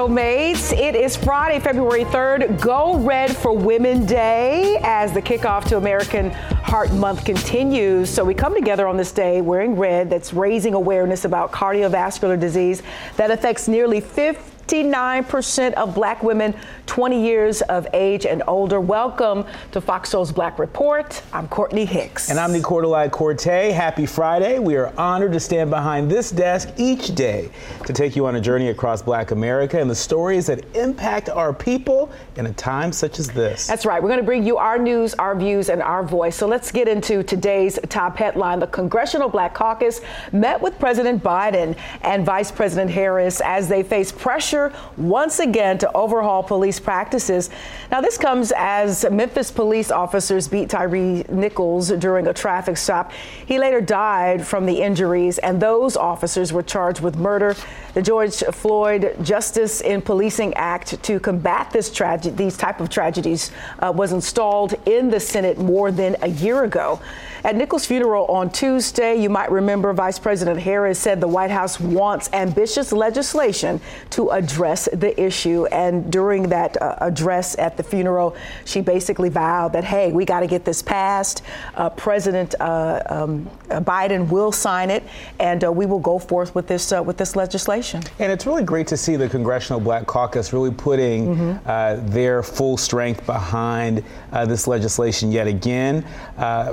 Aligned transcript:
Soulmates. 0.00 0.72
It 0.72 0.94
is 0.94 1.14
Friday, 1.14 1.60
February 1.60 2.06
3rd. 2.06 2.58
Go 2.58 2.98
Red 3.00 3.36
for 3.36 3.54
Women 3.54 4.06
Day 4.06 4.80
as 4.82 5.12
the 5.12 5.20
kickoff 5.20 5.64
to 5.68 5.76
American 5.76 6.30
Heart 6.30 6.94
Month 6.94 7.26
continues. 7.26 8.08
So 8.08 8.24
we 8.24 8.32
come 8.32 8.54
together 8.54 8.88
on 8.88 8.96
this 8.96 9.12
day 9.12 9.42
wearing 9.42 9.76
red 9.76 10.08
that's 10.08 10.32
raising 10.32 10.72
awareness 10.72 11.26
about 11.26 11.52
cardiovascular 11.52 12.40
disease 12.40 12.82
that 13.18 13.30
affects 13.30 13.68
nearly 13.68 14.00
50 14.00 14.49
59% 14.70 15.72
of 15.72 15.96
black 15.96 16.22
women 16.22 16.54
20 16.86 17.24
years 17.24 17.60
of 17.62 17.88
age 17.92 18.24
and 18.24 18.40
older. 18.46 18.80
Welcome 18.80 19.44
to 19.72 19.80
Fox 19.80 20.10
Soul's 20.10 20.30
Black 20.30 20.60
Report. 20.60 21.20
I'm 21.32 21.48
Courtney 21.48 21.84
Hicks. 21.84 22.30
And 22.30 22.38
I'm 22.38 22.52
Nicordelai 22.52 23.10
Corte. 23.10 23.72
Happy 23.72 24.06
Friday. 24.06 24.60
We 24.60 24.76
are 24.76 24.92
honored 24.96 25.32
to 25.32 25.40
stand 25.40 25.70
behind 25.70 26.08
this 26.08 26.30
desk 26.30 26.68
each 26.76 27.16
day 27.16 27.50
to 27.84 27.92
take 27.92 28.14
you 28.14 28.26
on 28.26 28.36
a 28.36 28.40
journey 28.40 28.68
across 28.68 29.02
black 29.02 29.32
America 29.32 29.80
and 29.80 29.90
the 29.90 29.94
stories 29.94 30.46
that 30.46 30.64
impact 30.76 31.28
our 31.28 31.52
people 31.52 32.12
in 32.36 32.46
a 32.46 32.52
time 32.52 32.92
such 32.92 33.18
as 33.18 33.28
this. 33.28 33.66
That's 33.66 33.84
right. 33.84 34.00
We're 34.00 34.08
going 34.08 34.20
to 34.20 34.26
bring 34.26 34.46
you 34.46 34.56
our 34.56 34.78
news, 34.78 35.14
our 35.14 35.34
views, 35.34 35.68
and 35.68 35.82
our 35.82 36.04
voice. 36.04 36.36
So 36.36 36.46
let's 36.46 36.70
get 36.70 36.86
into 36.86 37.24
today's 37.24 37.76
top 37.88 38.16
headline. 38.16 38.60
The 38.60 38.68
Congressional 38.68 39.28
Black 39.28 39.52
Caucus 39.52 40.00
met 40.30 40.60
with 40.60 40.78
President 40.78 41.24
Biden 41.24 41.76
and 42.02 42.24
Vice 42.24 42.52
President 42.52 42.88
Harris 42.90 43.40
as 43.40 43.68
they 43.68 43.82
face 43.82 44.12
pressure 44.12 44.59
pressure 44.68 44.78
once 44.96 45.38
again 45.38 45.78
to 45.78 45.92
overhaul 45.92 46.42
police 46.42 46.80
practices. 46.80 47.50
Now, 47.90 48.00
this 48.00 48.16
comes 48.18 48.52
as 48.56 49.04
Memphis 49.10 49.50
police 49.50 49.90
officers 49.90 50.48
beat 50.48 50.70
Tyree 50.70 51.24
Nichols 51.28 51.90
during 51.90 52.26
a 52.26 52.34
traffic 52.34 52.76
stop. 52.76 53.12
He 53.46 53.58
later 53.58 53.80
died 53.80 54.46
from 54.46 54.66
the 54.66 54.82
injuries, 54.82 55.38
and 55.38 55.60
those 55.60 55.96
officers 55.96 56.52
were 56.52 56.62
charged 56.62 57.00
with 57.00 57.16
murder. 57.16 57.56
The 57.92 58.02
George 58.02 58.36
Floyd 58.36 59.16
Justice 59.20 59.80
in 59.80 60.00
Policing 60.00 60.54
Act 60.54 61.02
to 61.02 61.18
combat 61.18 61.72
this 61.72 61.92
tragedy, 61.92 62.36
these 62.36 62.56
type 62.56 62.80
of 62.80 62.88
tragedies, 62.88 63.50
uh, 63.80 63.92
was 63.92 64.12
installed 64.12 64.74
in 64.86 65.10
the 65.10 65.18
Senate 65.18 65.58
more 65.58 65.90
than 65.90 66.14
a 66.22 66.28
year 66.28 66.62
ago. 66.62 67.00
At 67.42 67.56
Nichols' 67.56 67.86
funeral 67.86 68.26
on 68.26 68.50
Tuesday, 68.50 69.16
you 69.20 69.28
might 69.28 69.50
remember 69.50 69.92
Vice 69.92 70.18
President 70.18 70.60
Harris 70.60 70.98
said 71.00 71.20
the 71.20 71.26
White 71.26 71.50
House 71.50 71.80
wants 71.80 72.28
ambitious 72.32 72.92
legislation 72.92 73.80
to 74.10 74.28
address 74.30 74.88
the 74.92 75.18
issue. 75.20 75.64
And 75.66 76.12
during 76.12 76.50
that 76.50 76.80
uh, 76.80 76.96
address 77.00 77.58
at 77.58 77.76
the 77.76 77.82
funeral, 77.82 78.36
she 78.66 78.82
basically 78.82 79.30
vowed 79.30 79.72
that, 79.72 79.84
hey, 79.84 80.12
we 80.12 80.24
got 80.24 80.40
to 80.40 80.46
get 80.46 80.64
this 80.64 80.82
passed. 80.82 81.42
Uh, 81.74 81.90
President 81.90 82.54
uh, 82.60 83.02
um, 83.06 83.50
Biden 83.68 84.28
will 84.28 84.52
sign 84.52 84.90
it, 84.90 85.02
and 85.40 85.64
uh, 85.64 85.72
we 85.72 85.86
will 85.86 85.98
go 85.98 86.18
forth 86.18 86.54
with 86.54 86.68
this 86.68 86.92
uh, 86.92 87.02
with 87.02 87.16
this 87.16 87.34
legislation. 87.34 87.79
And 88.18 88.32
it's 88.32 88.46
really 88.46 88.64
great 88.64 88.86
to 88.88 88.96
see 88.96 89.16
the 89.16 89.28
Congressional 89.28 89.80
Black 89.80 90.06
Caucus 90.06 90.52
really 90.52 90.72
putting 90.72 91.36
mm-hmm. 91.36 91.50
Uh, 91.70 91.96
their 92.10 92.42
full 92.42 92.76
strength 92.76 93.24
behind 93.26 94.02
this 94.46 94.66
legislation 94.66 95.30
yet 95.30 95.46
again. 95.46 96.04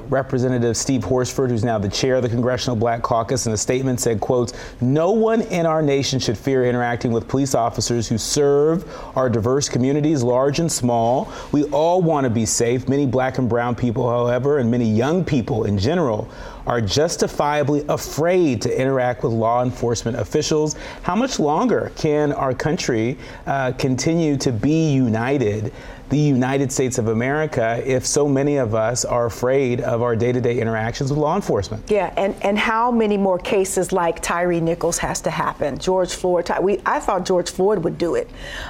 Representative 0.09 0.37
Representative 0.37 0.77
Steve 0.77 1.03
Horsford, 1.03 1.49
who's 1.49 1.63
now 1.63 1.77
the 1.77 1.89
chair 1.89 2.15
of 2.15 2.23
the 2.23 2.29
Congressional 2.29 2.75
Black 2.75 3.01
Caucus, 3.01 3.47
in 3.47 3.53
a 3.53 3.57
statement 3.57 3.99
said, 3.99 4.19
quotes, 4.19 4.53
no 4.81 5.11
one 5.11 5.41
in 5.41 5.65
our 5.65 5.81
nation 5.81 6.19
should 6.19 6.37
fear 6.37 6.65
interacting 6.65 7.11
with 7.11 7.27
police 7.27 7.53
officers 7.55 8.07
who 8.07 8.17
serve 8.17 8.85
our 9.17 9.29
diverse 9.29 9.67
communities, 9.67 10.23
large 10.23 10.59
and 10.59 10.71
small. 10.71 11.31
We 11.51 11.63
all 11.65 12.01
want 12.01 12.25
to 12.25 12.29
be 12.29 12.45
safe. 12.45 12.87
Many 12.87 13.05
black 13.05 13.37
and 13.39 13.49
brown 13.49 13.75
people, 13.75 14.09
however, 14.09 14.59
and 14.59 14.69
many 14.69 14.85
young 14.89 15.25
people 15.25 15.65
in 15.65 15.77
general 15.77 16.29
are 16.67 16.81
justifiably 16.81 17.83
afraid 17.89 18.61
to 18.61 18.79
interact 18.79 19.23
with 19.23 19.31
law 19.31 19.63
enforcement 19.63 20.19
officials. 20.19 20.75
How 21.01 21.15
much 21.15 21.39
longer 21.39 21.91
can 21.95 22.33
our 22.33 22.53
country 22.53 23.17
uh, 23.45 23.71
continue 23.71 24.37
to 24.37 24.51
be 24.51 24.91
united? 24.91 25.73
The 26.09 26.17
United 26.17 26.71
States 26.71 26.97
of 26.97 27.09
America 27.09 27.81
if 27.85 28.05
so 28.05 28.27
many 28.27 28.55
of 28.57 28.73
us 28.73 29.03
are 29.03 29.25
afraid 29.25 29.81
of 29.81 30.01
our 30.01 30.15
day 30.15 30.31
to 30.31 30.39
day 30.39 30.59
interactions 30.59 31.09
with 31.09 31.19
law 31.19 31.35
enforcement. 31.35 31.83
Yeah, 31.89 32.13
and, 32.15 32.33
and 32.43 32.57
how 32.57 32.91
many 32.91 33.17
more 33.17 33.37
cases 33.37 33.91
like 33.91 34.21
Tyree 34.21 34.61
Nichols 34.61 34.97
has 34.99 35.19
to 35.21 35.29
happen? 35.29 35.77
George 35.77 36.13
Floyd, 36.13 36.45
Ty, 36.45 36.61
we, 36.61 36.79
I 36.85 36.99
thought 36.99 37.25
George 37.25 37.51
Floyd 37.51 37.79
would 37.79 37.97
do 37.97 38.15
it, 38.15 38.29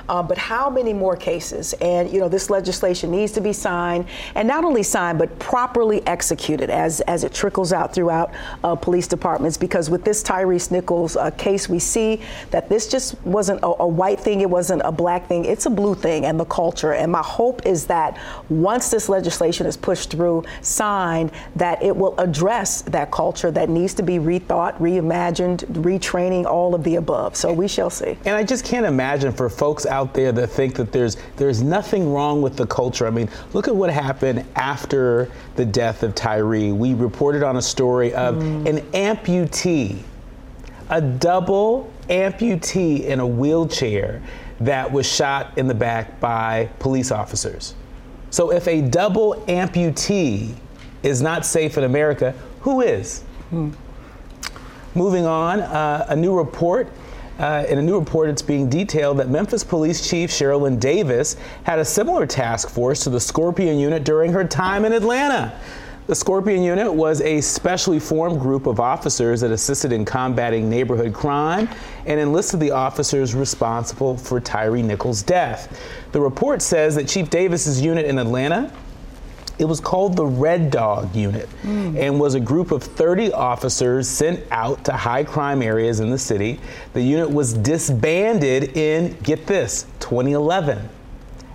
uh, 0.09 0.23
but 0.23 0.37
how 0.37 0.69
many 0.69 0.93
more 0.93 1.15
cases? 1.15 1.73
And, 1.73 2.11
you 2.11 2.19
know, 2.19 2.27
this 2.27 2.49
legislation 2.49 3.11
needs 3.11 3.31
to 3.33 3.41
be 3.41 3.53
signed, 3.53 4.07
and 4.33 4.47
not 4.47 4.63
only 4.63 4.81
signed, 4.81 5.19
but 5.19 5.37
properly 5.37 6.05
executed 6.07 6.71
as, 6.71 7.01
as 7.01 7.23
it 7.23 7.33
trickles 7.33 7.71
out 7.71 7.93
throughout 7.93 8.33
uh, 8.63 8.73
police 8.75 9.07
departments. 9.07 9.57
Because 9.57 9.91
with 9.91 10.03
this 10.03 10.23
Tyrese 10.23 10.71
Nichols 10.71 11.15
uh, 11.15 11.29
case, 11.31 11.69
we 11.69 11.77
see 11.77 12.19
that 12.49 12.67
this 12.67 12.87
just 12.87 13.19
wasn't 13.23 13.59
a, 13.61 13.83
a 13.83 13.87
white 13.87 14.19
thing, 14.19 14.41
it 14.41 14.49
wasn't 14.49 14.81
a 14.85 14.91
black 14.91 15.27
thing, 15.27 15.45
it's 15.45 15.67
a 15.67 15.69
blue 15.69 15.93
thing, 15.93 16.25
and 16.25 16.39
the 16.39 16.45
culture. 16.45 16.93
And 16.93 17.11
my 17.11 17.26
hope 17.27 17.65
is 17.65 17.85
that 17.87 18.17
once 18.49 18.89
this 18.89 19.09
legislation 19.09 19.67
is 19.67 19.75
pushed 19.75 20.09
through, 20.11 20.43
signed, 20.61 21.31
that 21.55 21.83
it 21.83 21.95
will 21.95 22.17
address 22.17 22.81
that 22.83 23.11
culture 23.11 23.51
that 23.51 23.69
needs 23.69 23.93
to 23.95 24.03
be 24.03 24.17
rethought, 24.17 24.77
reimagined, 24.79 25.59
retraining, 25.83 26.45
all 26.45 26.73
of 26.73 26.83
the 26.83 26.95
above. 26.95 27.35
So 27.35 27.51
we 27.51 27.67
shall 27.67 27.89
see. 27.89 28.17
And 28.25 28.35
I 28.35 28.43
just 28.43 28.63
can't 28.65 28.85
imagine 28.85 29.33
for 29.33 29.49
folks 29.49 29.85
out 29.85 30.13
there 30.13 30.31
that 30.31 30.47
think 30.47 30.75
that 30.75 30.91
there's 30.91 31.17
there's 31.35 31.61
nothing 31.61 32.11
wrong 32.11 32.41
with 32.41 32.55
the 32.55 32.65
culture. 32.65 33.05
I 33.05 33.09
mean, 33.09 33.29
look 33.53 33.67
at 33.67 33.75
what 33.75 33.89
happened 33.89 34.45
after 34.55 35.29
the 35.55 35.65
death 35.65 36.03
of 36.03 36.15
Tyree. 36.15 36.71
We 36.71 36.93
reported 36.93 37.43
on 37.43 37.57
a 37.57 37.61
story 37.61 38.13
of 38.13 38.35
mm. 38.35 38.67
an 38.67 38.79
amputee, 38.91 39.99
a 40.89 41.01
double 41.01 41.91
amputee 42.09 43.03
in 43.03 43.19
a 43.19 43.27
wheelchair 43.27 44.21
that 44.59 44.91
was 44.91 45.05
shot 45.05 45.57
in 45.57 45.67
the 45.67 45.73
back 45.73 46.19
by 46.19 46.69
police 46.79 47.11
officers. 47.11 47.75
So 48.29 48.51
if 48.51 48.67
a 48.67 48.81
double 48.81 49.35
amputee 49.47 50.53
is 51.03 51.21
not 51.21 51.45
safe 51.45 51.77
in 51.77 51.83
America, 51.83 52.33
who 52.61 52.81
is? 52.81 53.21
Hmm. 53.49 53.71
Moving 54.95 55.25
on, 55.25 55.61
uh, 55.61 56.05
a 56.09 56.15
new 56.15 56.35
report. 56.35 56.89
Uh, 57.39 57.63
in 57.69 57.77
a 57.77 57.81
new 57.81 57.99
report, 57.99 58.29
it's 58.29 58.41
being 58.41 58.67
detailed 58.67 59.19
that 59.19 59.29
Memphis 59.29 59.63
Police 59.63 60.09
Chief 60.09 60.31
Cerelyn 60.31 60.79
Davis 60.79 61.37
had 61.63 61.77
a 61.77 61.85
similar 61.85 62.25
task 62.25 62.67
force 62.67 63.03
to 63.03 63.11
the 63.11 63.19
Scorpion 63.19 63.77
Unit 63.77 64.03
during 64.03 64.33
her 64.33 64.43
time 64.43 64.85
in 64.85 64.91
Atlanta. 64.93 65.57
The 66.07 66.15
Scorpion 66.15 66.63
Unit 66.63 66.93
was 66.93 67.19
a 67.19 67.41
specially 67.41 67.99
formed 67.99 68.39
group 68.39 68.65
of 68.65 68.79
officers 68.79 69.41
that 69.41 69.51
assisted 69.51 69.91
in 69.91 70.05
combating 70.05 70.69
neighborhood 70.69 71.13
crime 71.13 71.67
and 72.05 72.17
enlisted 72.17 72.61
the 72.61 72.71
officers 72.71 73.35
responsible 73.35 74.15
for 74.15 74.39
Tyree 74.39 74.81
Nichols' 74.81 75.21
death. 75.21 75.77
The 76.13 76.21
report 76.21 76.61
says 76.61 76.95
that 76.95 77.09
Chief 77.09 77.29
Davis's 77.29 77.81
unit 77.81 78.05
in 78.05 78.19
Atlanta 78.19 78.71
it 79.59 79.65
was 79.65 79.79
called 79.79 80.15
the 80.15 80.25
Red 80.25 80.69
Dog 80.69 81.15
Unit 81.15 81.49
mm. 81.63 81.97
and 81.97 82.19
was 82.19 82.35
a 82.35 82.39
group 82.39 82.71
of 82.71 82.83
30 82.83 83.33
officers 83.33 84.07
sent 84.07 84.45
out 84.51 84.85
to 84.85 84.93
high 84.93 85.23
crime 85.23 85.63
areas 85.63 85.99
in 85.99 86.11
the 86.11 86.17
city. 86.17 86.59
The 86.93 87.01
unit 87.01 87.29
was 87.29 87.53
disbanded 87.53 88.77
in, 88.77 89.17
get 89.23 89.47
this, 89.47 89.87
2011 89.99 90.87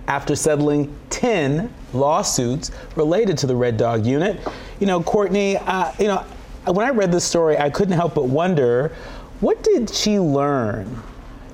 after 0.07 0.35
settling 0.35 0.93
10 1.11 1.73
lawsuits 1.93 2.71
related 2.95 3.37
to 3.39 3.47
the 3.47 3.55
Red 3.55 3.77
Dog 3.77 4.05
unit. 4.05 4.39
You 4.79 4.87
know, 4.87 5.01
Courtney, 5.01 5.57
uh, 5.57 5.91
you 5.99 6.07
know, 6.07 6.25
when 6.65 6.85
I 6.85 6.89
read 6.89 7.11
this 7.11 7.25
story, 7.25 7.57
I 7.57 7.69
couldn't 7.69 7.95
help 7.95 8.15
but 8.15 8.27
wonder 8.27 8.95
what 9.41 9.63
did 9.63 9.89
she 9.89 10.19
learn 10.19 11.01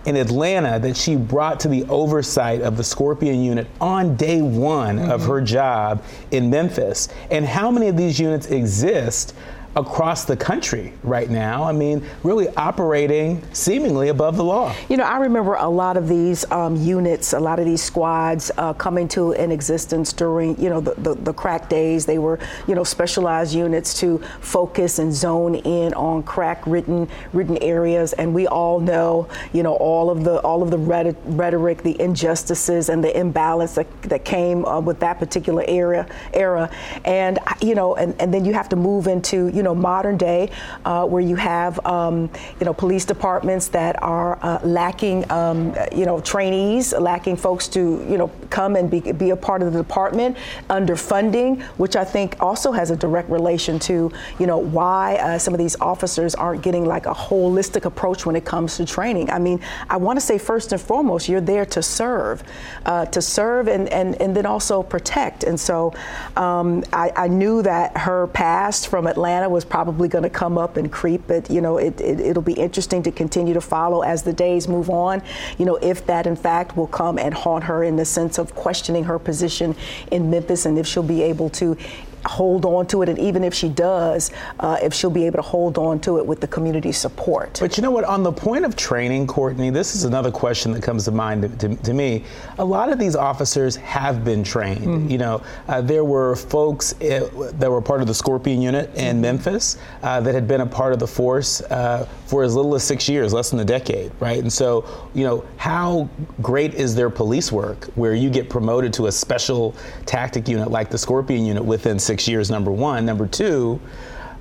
in 0.05 0.15
Atlanta 0.15 0.79
that 0.79 0.95
she 0.95 1.15
brought 1.15 1.59
to 1.61 1.67
the 1.67 1.83
oversight 1.85 2.61
of 2.61 2.77
the 2.77 2.83
Scorpion 2.83 3.41
unit 3.43 3.67
on 3.81 4.15
day 4.15 4.41
one 4.41 4.97
mm-hmm. 4.97 5.11
of 5.11 5.25
her 5.25 5.41
job 5.41 6.03
in 6.31 6.49
Memphis? 6.49 7.09
And 7.31 7.45
how 7.45 7.71
many 7.71 7.87
of 7.87 7.97
these 7.97 8.19
units 8.19 8.47
exist 8.47 9.33
across 9.75 10.25
the 10.25 10.35
country 10.35 10.93
right 11.03 11.29
now. 11.29 11.63
I 11.63 11.71
mean, 11.71 12.03
really 12.23 12.47
operating 12.55 13.43
seemingly 13.53 14.09
above 14.09 14.35
the 14.37 14.43
law. 14.43 14.73
You 14.89 14.97
know, 14.97 15.03
I 15.03 15.17
remember 15.17 15.55
a 15.55 15.69
lot 15.69 15.95
of 15.95 16.07
these 16.07 16.49
um, 16.51 16.75
units, 16.75 17.33
a 17.33 17.39
lot 17.39 17.59
of 17.59 17.65
these 17.65 17.81
squads 17.81 18.51
uh, 18.57 18.73
coming 18.73 19.07
to 19.09 19.33
an 19.33 19.51
existence 19.51 20.11
during, 20.11 20.59
you 20.59 20.69
know, 20.69 20.81
the, 20.81 20.95
the, 20.95 21.15
the, 21.15 21.33
crack 21.33 21.69
days. 21.69 22.05
They 22.05 22.17
were, 22.17 22.39
you 22.67 22.75
know, 22.75 22.83
specialized 22.83 23.53
units 23.53 23.97
to 23.99 24.17
focus 24.41 24.99
and 24.99 25.13
zone 25.13 25.55
in 25.55 25.93
on 25.93 26.23
crack 26.23 26.65
ridden 26.65 27.07
ridden 27.31 27.57
areas. 27.61 28.13
And 28.13 28.33
we 28.33 28.47
all 28.47 28.79
know, 28.79 29.29
you 29.53 29.63
know, 29.63 29.75
all 29.75 30.09
of 30.09 30.23
the 30.23 30.39
all 30.39 30.63
of 30.63 30.71
the 30.71 30.77
rhetoric, 30.77 31.83
the 31.83 31.99
injustices, 32.01 32.89
and 32.89 33.03
the 33.03 33.17
imbalance 33.17 33.75
that, 33.75 34.01
that 34.03 34.25
came 34.25 34.65
uh, 34.65 34.79
with 34.79 34.99
that 34.99 35.19
particular 35.19 35.63
era 35.67 36.07
era. 36.33 36.69
And 37.05 37.39
you 37.61 37.75
know, 37.75 37.95
and, 37.95 38.19
and 38.19 38.33
then 38.33 38.45
you 38.45 38.53
have 38.53 38.69
to 38.69 38.75
move 38.75 39.07
into 39.07 39.49
you 39.59 39.63
know, 39.63 39.75
modern 39.75 40.15
day, 40.15 40.49
uh, 40.85 41.05
where 41.05 41.21
you 41.21 41.35
have, 41.35 41.85
um, 41.85 42.29
you 42.61 42.65
know, 42.65 42.73
police 42.73 43.03
departments 43.03 43.67
that 43.67 44.01
are 44.01 44.39
uh, 44.41 44.57
lacking, 44.63 45.29
um, 45.29 45.75
you 45.93 46.05
know, 46.05 46.21
trainees, 46.21 46.93
lacking 46.93 47.35
folks 47.35 47.67
to, 47.67 47.81
you 48.09 48.17
know, 48.17 48.31
come 48.49 48.77
and 48.77 48.89
be, 48.89 49.01
be 49.11 49.31
a 49.31 49.35
part 49.35 49.61
of 49.61 49.73
the 49.73 49.77
department, 49.77 50.37
underfunding, 50.69 51.61
which 51.75 51.97
I 51.97 52.05
think 52.05 52.37
also 52.39 52.71
has 52.71 52.89
a 52.89 52.95
direct 52.95 53.29
relation 53.29 53.79
to, 53.79 54.09
you 54.39 54.47
know, 54.47 54.57
why 54.57 55.17
uh, 55.17 55.37
some 55.37 55.53
of 55.53 55.57
these 55.57 55.75
officers 55.81 56.35
aren't 56.35 56.61
getting 56.61 56.85
like 56.85 57.05
a 57.05 57.13
holistic 57.13 57.83
approach 57.83 58.25
when 58.25 58.37
it 58.37 58.45
comes 58.45 58.77
to 58.77 58.85
training. 58.85 59.29
I 59.29 59.39
mean, 59.39 59.59
I 59.89 59.97
want 59.97 60.17
to 60.17 60.25
say 60.25 60.37
first 60.37 60.71
and 60.71 60.79
foremost, 60.79 61.27
you're 61.27 61.41
there 61.41 61.65
to 61.65 61.83
serve, 61.83 62.43
uh, 62.85 63.07
to 63.07 63.21
serve 63.21 63.67
and, 63.67 63.89
and, 63.89 64.15
and 64.21 64.33
then 64.33 64.45
also 64.45 64.81
protect. 64.83 65.43
And 65.43 65.59
so 65.59 65.93
um, 66.37 66.85
I, 66.93 67.11
I, 67.17 67.27
knew 67.27 67.61
that 67.63 67.97
her 67.97 68.27
past 68.27 68.87
from 68.87 69.07
Atlanta 69.07 69.48
was 69.49 69.65
probably 69.65 70.07
going 70.07 70.23
to 70.23 70.29
come 70.29 70.57
up 70.57 70.77
and 70.77 70.91
creep, 70.91 71.21
but, 71.27 71.49
you 71.49 71.61
know, 71.61 71.77
it, 71.77 71.99
it, 71.99 72.19
it'll 72.19 72.41
be 72.41 72.53
interesting 72.53 73.03
to 73.03 73.11
continue 73.11 73.53
to 73.53 73.61
follow 73.61 74.01
as 74.01 74.23
the 74.23 74.33
days 74.33 74.67
move 74.67 74.89
on, 74.89 75.21
you 75.57 75.65
know, 75.65 75.75
if 75.77 76.05
that 76.05 76.27
in 76.27 76.35
fact 76.35 76.77
will 76.77 76.87
come 76.87 77.17
and 77.17 77.33
haunt 77.33 77.63
her 77.63 77.83
in 77.83 77.95
the 77.95 78.05
sense 78.05 78.37
of 78.37 78.55
questioning 78.55 79.03
her 79.03 79.19
position 79.19 79.75
in 80.11 80.29
Memphis 80.29 80.65
and 80.65 80.77
if 80.77 80.87
she'll 80.87 81.03
be 81.03 81.21
able 81.21 81.49
to 81.49 81.77
hold 82.25 82.65
on 82.65 82.87
to 82.87 83.01
it, 83.01 83.09
and 83.09 83.19
even 83.19 83.43
if 83.43 83.53
she 83.53 83.69
does, 83.69 84.31
uh, 84.59 84.77
if 84.81 84.93
she'll 84.93 85.09
be 85.09 85.25
able 85.25 85.37
to 85.37 85.43
hold 85.43 85.77
on 85.77 85.99
to 86.01 86.17
it 86.17 86.25
with 86.25 86.41
the 86.41 86.47
community 86.47 86.91
support. 86.91 87.57
But 87.59 87.77
you 87.77 87.83
know 87.83 87.91
what? 87.91 88.03
On 88.03 88.23
the 88.23 88.31
point 88.31 88.65
of 88.65 88.75
training, 88.75 89.27
Courtney, 89.27 89.69
this 89.69 89.95
is 89.95 90.03
another 90.03 90.31
question 90.31 90.71
that 90.73 90.83
comes 90.83 91.05
to 91.05 91.11
mind 91.11 91.41
to, 91.43 91.69
to, 91.69 91.75
to 91.83 91.93
me. 91.93 92.25
A 92.57 92.65
lot 92.65 92.91
of 92.91 92.99
these 92.99 93.15
officers 93.15 93.75
have 93.77 94.23
been 94.23 94.43
trained. 94.43 94.81
Mm-hmm. 94.81 95.09
You 95.09 95.17
know, 95.17 95.41
uh, 95.67 95.81
there 95.81 96.03
were 96.03 96.35
folks 96.35 96.93
uh, 97.01 97.29
that 97.53 97.69
were 97.69 97.81
part 97.81 98.01
of 98.01 98.07
the 98.07 98.13
Scorpion 98.13 98.61
unit 98.61 98.89
in 98.95 99.15
mm-hmm. 99.15 99.21
Memphis 99.21 99.77
uh, 100.03 100.21
that 100.21 100.33
had 100.33 100.47
been 100.47 100.61
a 100.61 100.65
part 100.65 100.93
of 100.93 100.99
the 100.99 101.07
force 101.07 101.61
uh, 101.61 102.07
for 102.25 102.43
as 102.43 102.55
little 102.55 102.75
as 102.75 102.83
six 102.83 103.09
years, 103.09 103.33
less 103.33 103.49
than 103.49 103.59
a 103.59 103.65
decade, 103.65 104.11
right? 104.19 104.39
And 104.39 104.51
so, 104.51 105.09
you 105.13 105.23
know, 105.23 105.45
how 105.57 106.09
great 106.41 106.73
is 106.73 106.95
their 106.95 107.09
police 107.09 107.51
work 107.51 107.85
where 107.95 108.13
you 108.13 108.29
get 108.29 108.49
promoted 108.49 108.93
to 108.93 109.07
a 109.07 109.11
special 109.11 109.75
tactic 110.05 110.47
unit 110.47 110.69
like 110.69 110.89
the 110.89 110.97
Scorpion 110.97 111.45
unit 111.45 111.63
within 111.63 111.97
six 112.09 112.27
years, 112.27 112.49
number 112.49 112.71
one. 112.71 113.05
Number 113.05 113.27
two, 113.27 113.79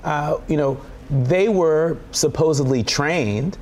uh, 0.03 0.39
you 0.49 0.57
know, 0.57 0.81
they 1.11 1.51
were 1.51 1.99
supposedly 2.13 2.83
trained. 2.83 3.59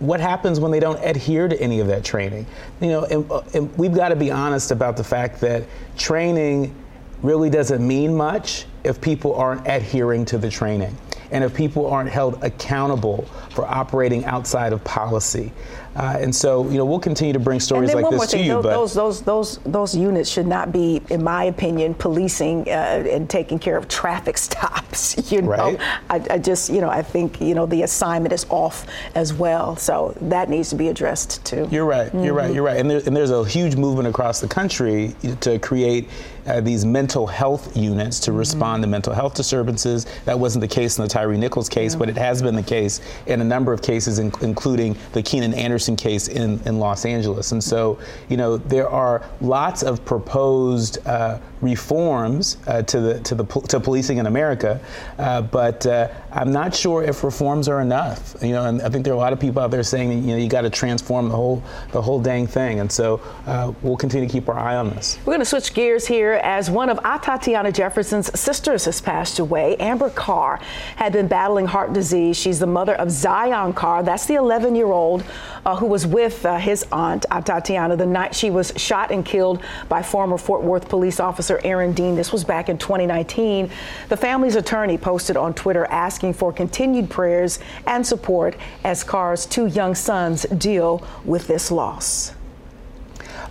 What 0.00 0.20
happens 0.20 0.60
when 0.60 0.70
they 0.70 0.80
don't 0.80 1.02
adhere 1.02 1.48
to 1.48 1.58
any 1.58 1.80
of 1.80 1.86
that 1.86 2.04
training? 2.04 2.44
You 2.82 2.88
know, 2.88 3.04
and, 3.04 3.30
uh, 3.32 3.40
and 3.54 3.74
we've 3.78 3.94
got 3.94 4.10
to 4.10 4.16
be 4.16 4.30
honest 4.30 4.70
about 4.70 4.98
the 4.98 5.04
fact 5.04 5.40
that 5.40 5.64
training 5.96 6.74
really 7.22 7.48
doesn't 7.48 7.86
mean 7.86 8.14
much 8.14 8.66
if 8.84 9.00
people 9.00 9.34
aren't 9.34 9.66
adhering 9.66 10.26
to 10.26 10.36
the 10.36 10.50
training 10.50 10.94
and 11.30 11.42
if 11.42 11.54
people 11.54 11.86
aren't 11.86 12.10
held 12.10 12.42
accountable 12.44 13.24
for 13.54 13.64
operating 13.64 14.26
outside 14.26 14.74
of 14.74 14.84
policy. 14.84 15.52
Uh, 16.00 16.16
and 16.18 16.34
so, 16.34 16.66
you 16.70 16.78
know, 16.78 16.84
we'll 16.86 16.98
continue 16.98 17.34
to 17.34 17.38
bring 17.38 17.60
stories 17.60 17.92
like 17.92 18.08
this 18.08 18.30
to 18.30 18.36
thing, 18.38 18.46
you. 18.46 18.62
Those, 18.62 18.94
those, 18.94 19.20
those, 19.20 19.58
those 19.58 19.94
units 19.94 20.30
should 20.30 20.46
not 20.46 20.72
be, 20.72 21.02
in 21.10 21.22
my 21.22 21.44
opinion, 21.44 21.92
policing 21.92 22.66
uh, 22.68 23.04
and 23.06 23.28
taking 23.28 23.58
care 23.58 23.76
of 23.76 23.86
traffic 23.86 24.38
stops. 24.48 25.30
You 25.30 25.42
know, 25.42 25.48
right. 25.48 25.80
I, 26.08 26.24
I, 26.30 26.38
just, 26.38 26.70
you 26.70 26.80
know, 26.80 26.88
I 26.88 27.02
think, 27.02 27.38
you 27.38 27.54
know, 27.54 27.66
the 27.66 27.82
assignment 27.82 28.32
is 28.32 28.46
off 28.48 28.86
as 29.14 29.34
well. 29.34 29.76
So 29.76 30.16
that 30.22 30.48
needs 30.48 30.70
to 30.70 30.74
be 30.74 30.88
addressed 30.88 31.44
too. 31.44 31.68
You're 31.70 31.84
right. 31.84 32.08
Mm-hmm. 32.08 32.24
You're 32.24 32.32
right. 32.32 32.46
Mm-hmm. 32.46 32.54
You're 32.54 32.64
right. 32.64 32.78
And, 32.78 32.90
there, 32.90 33.02
and 33.04 33.14
there's 33.14 33.30
a 33.30 33.44
huge 33.44 33.76
movement 33.76 34.08
across 34.08 34.40
the 34.40 34.48
country 34.48 35.14
to 35.42 35.58
create 35.58 36.08
uh, 36.46 36.60
these 36.60 36.84
mental 36.84 37.26
health 37.26 37.76
units 37.76 38.20
to 38.20 38.30
mm-hmm. 38.30 38.38
respond 38.38 38.82
to 38.82 38.88
mental 38.88 39.12
health 39.12 39.34
disturbances. 39.34 40.06
That 40.24 40.38
wasn't 40.38 40.62
the 40.62 40.68
case 40.68 40.98
in 40.98 41.02
the 41.02 41.08
Tyree 41.08 41.38
Nichols 41.38 41.68
case, 41.68 41.94
yeah. 41.94 41.98
but 41.98 42.08
it 42.08 42.16
has 42.16 42.42
been 42.42 42.54
the 42.54 42.62
case 42.62 43.00
in 43.26 43.40
a 43.40 43.44
number 43.44 43.72
of 43.72 43.82
cases, 43.82 44.18
in, 44.18 44.32
including 44.40 44.96
the 45.12 45.22
Keenan 45.22 45.54
Anderson 45.54 45.96
case 45.96 46.28
in, 46.28 46.60
in 46.64 46.78
Los 46.78 47.04
Angeles. 47.04 47.52
And 47.52 47.62
so, 47.62 47.98
you 48.28 48.36
know, 48.36 48.56
there 48.56 48.88
are 48.88 49.24
lots 49.40 49.82
of 49.82 50.04
proposed 50.04 51.06
uh, 51.06 51.38
reforms 51.60 52.56
uh, 52.66 52.82
to 52.82 53.00
the 53.00 53.20
to 53.20 53.34
the 53.34 53.44
to 53.44 53.80
policing 53.80 54.18
in 54.18 54.26
America, 54.26 54.80
uh, 55.18 55.42
but 55.42 55.86
uh, 55.86 56.08
I'm 56.32 56.52
not 56.52 56.74
sure 56.74 57.02
if 57.02 57.22
reforms 57.22 57.68
are 57.68 57.80
enough. 57.80 58.34
You 58.42 58.52
know, 58.52 58.66
and 58.66 58.82
I 58.82 58.88
think 58.88 59.04
there 59.04 59.12
are 59.12 59.16
a 59.16 59.20
lot 59.20 59.32
of 59.32 59.40
people 59.40 59.62
out 59.62 59.70
there 59.70 59.82
saying, 59.82 60.10
you 60.10 60.32
know, 60.32 60.36
you 60.36 60.48
got 60.48 60.62
to 60.62 60.70
transform 60.70 61.28
the 61.28 61.36
whole 61.36 61.62
the 61.92 62.00
whole 62.00 62.20
dang 62.20 62.46
thing. 62.46 62.80
And 62.80 62.90
so, 62.90 63.20
uh, 63.46 63.72
we'll 63.82 63.96
continue 63.96 64.26
to 64.26 64.32
keep 64.32 64.48
our 64.48 64.58
eye 64.58 64.76
on 64.76 64.90
this. 64.90 65.18
We're 65.20 65.32
going 65.32 65.40
to 65.40 65.44
switch 65.44 65.74
gears 65.74 66.06
here 66.06 66.40
as 66.42 66.70
one 66.70 66.88
of 66.88 66.98
Atatiana 66.98 67.72
Jefferson's 67.72 68.38
sisters 68.38 68.84
has 68.84 69.00
passed 69.00 69.38
away. 69.38 69.76
Amber 69.76 70.10
Carr 70.10 70.60
had 70.96 71.12
been 71.12 71.28
battling 71.28 71.66
heart 71.66 71.92
disease. 71.92 72.36
She's 72.36 72.58
the 72.58 72.66
mother 72.66 72.94
of 72.94 73.10
Zion 73.10 73.72
Carr. 73.72 74.02
That's 74.02 74.26
the 74.26 74.34
11 74.34 74.74
year 74.74 74.86
old 74.86 75.24
uh, 75.64 75.76
who 75.76 75.86
was 75.86 76.06
with 76.06 76.44
uh, 76.46 76.58
his 76.58 76.86
aunt, 76.92 77.26
Atatiana, 77.30 77.96
the 77.96 78.06
night 78.06 78.34
she 78.34 78.50
was 78.50 78.72
shot 78.76 79.10
and 79.10 79.24
killed 79.24 79.62
by 79.88 80.02
former 80.02 80.38
Fort 80.38 80.62
Worth 80.62 80.88
police 80.88 81.20
officer 81.20 81.49
Aaron 81.64 81.92
Dean. 81.92 82.14
This 82.14 82.32
was 82.32 82.44
back 82.44 82.68
in 82.68 82.76
2019. 82.76 83.70
The 84.10 84.16
family's 84.16 84.54
attorney 84.54 84.98
posted 84.98 85.38
on 85.38 85.54
Twitter 85.54 85.86
asking 85.86 86.34
for 86.34 86.52
continued 86.52 87.08
prayers 87.08 87.58
and 87.86 88.06
support 88.06 88.54
as 88.84 89.02
Carr's 89.02 89.46
two 89.46 89.66
young 89.66 89.94
sons 89.94 90.42
deal 90.42 91.04
with 91.24 91.46
this 91.46 91.70
loss. 91.70 92.34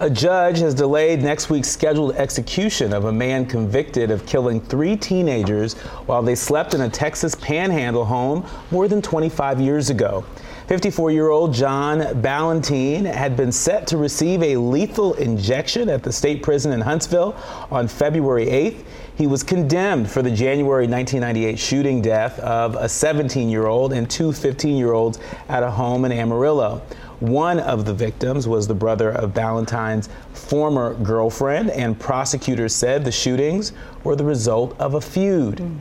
A 0.02 0.10
judge 0.10 0.60
has 0.60 0.74
delayed 0.74 1.22
next 1.22 1.50
week's 1.50 1.68
scheduled 1.68 2.16
execution 2.16 2.94
of 2.94 3.06
a 3.06 3.12
man 3.12 3.46
convicted 3.46 4.12
of 4.12 4.26
killing 4.26 4.62
three 4.62 4.96
teenagers 4.96 5.74
while 6.06 6.22
they 6.22 6.36
slept 6.36 6.74
in 6.74 6.80
a 6.82 6.90
Texas 6.90 7.36
panhandle 7.36 8.06
home 8.06 8.46
more 8.72 8.88
than 8.88 9.02
25 9.02 9.60
years 9.60 9.90
ago. 9.90 10.24
54 10.70 11.10
year 11.10 11.30
old 11.30 11.52
John 11.52 12.00
Balentine 12.22 13.04
had 13.04 13.36
been 13.36 13.52
set 13.52 13.88
to 13.88 13.98
receive 13.98 14.44
a 14.44 14.56
lethal 14.56 15.16
injection 15.16 15.90
at 15.90 16.04
the 16.04 16.14
state 16.14 16.44
prison 16.44 16.72
in 16.72 16.80
Huntsville 16.80 17.36
on 17.72 17.88
February 17.88 18.46
8th. 18.46 18.84
He 19.16 19.26
was 19.26 19.42
condemned 19.42 20.12
for 20.12 20.22
the 20.22 20.30
January 20.30 20.86
1998 20.86 21.58
shooting 21.58 22.04
death 22.04 22.38
of 22.42 22.76
a 22.76 22.88
17 22.88 23.50
year 23.50 23.66
old 23.66 23.94
and 23.94 24.08
two 24.08 24.32
15 24.32 24.78
year 24.78 24.94
olds 24.94 25.18
at 25.48 25.64
a 25.64 25.72
home 25.72 26.06
in 26.06 26.12
Amarillo. 26.12 26.84
One 27.20 27.60
of 27.60 27.86
the 27.86 27.94
victims 27.96 28.48
was 28.48 28.68
the 28.68 28.76
brother 28.76 29.10
of 29.10 29.34
Balentine's 29.34 30.08
former 30.34 30.94
girlfriend, 30.94 31.72
and 31.72 32.00
prosecutors 32.00 32.76
said 32.76 33.04
the 33.04 33.12
shootings 33.12 33.74
were 34.04 34.16
the 34.16 34.24
result 34.24 34.80
of 34.80 34.94
a 34.94 35.02
feud. 35.02 35.58
Mm. 35.58 35.78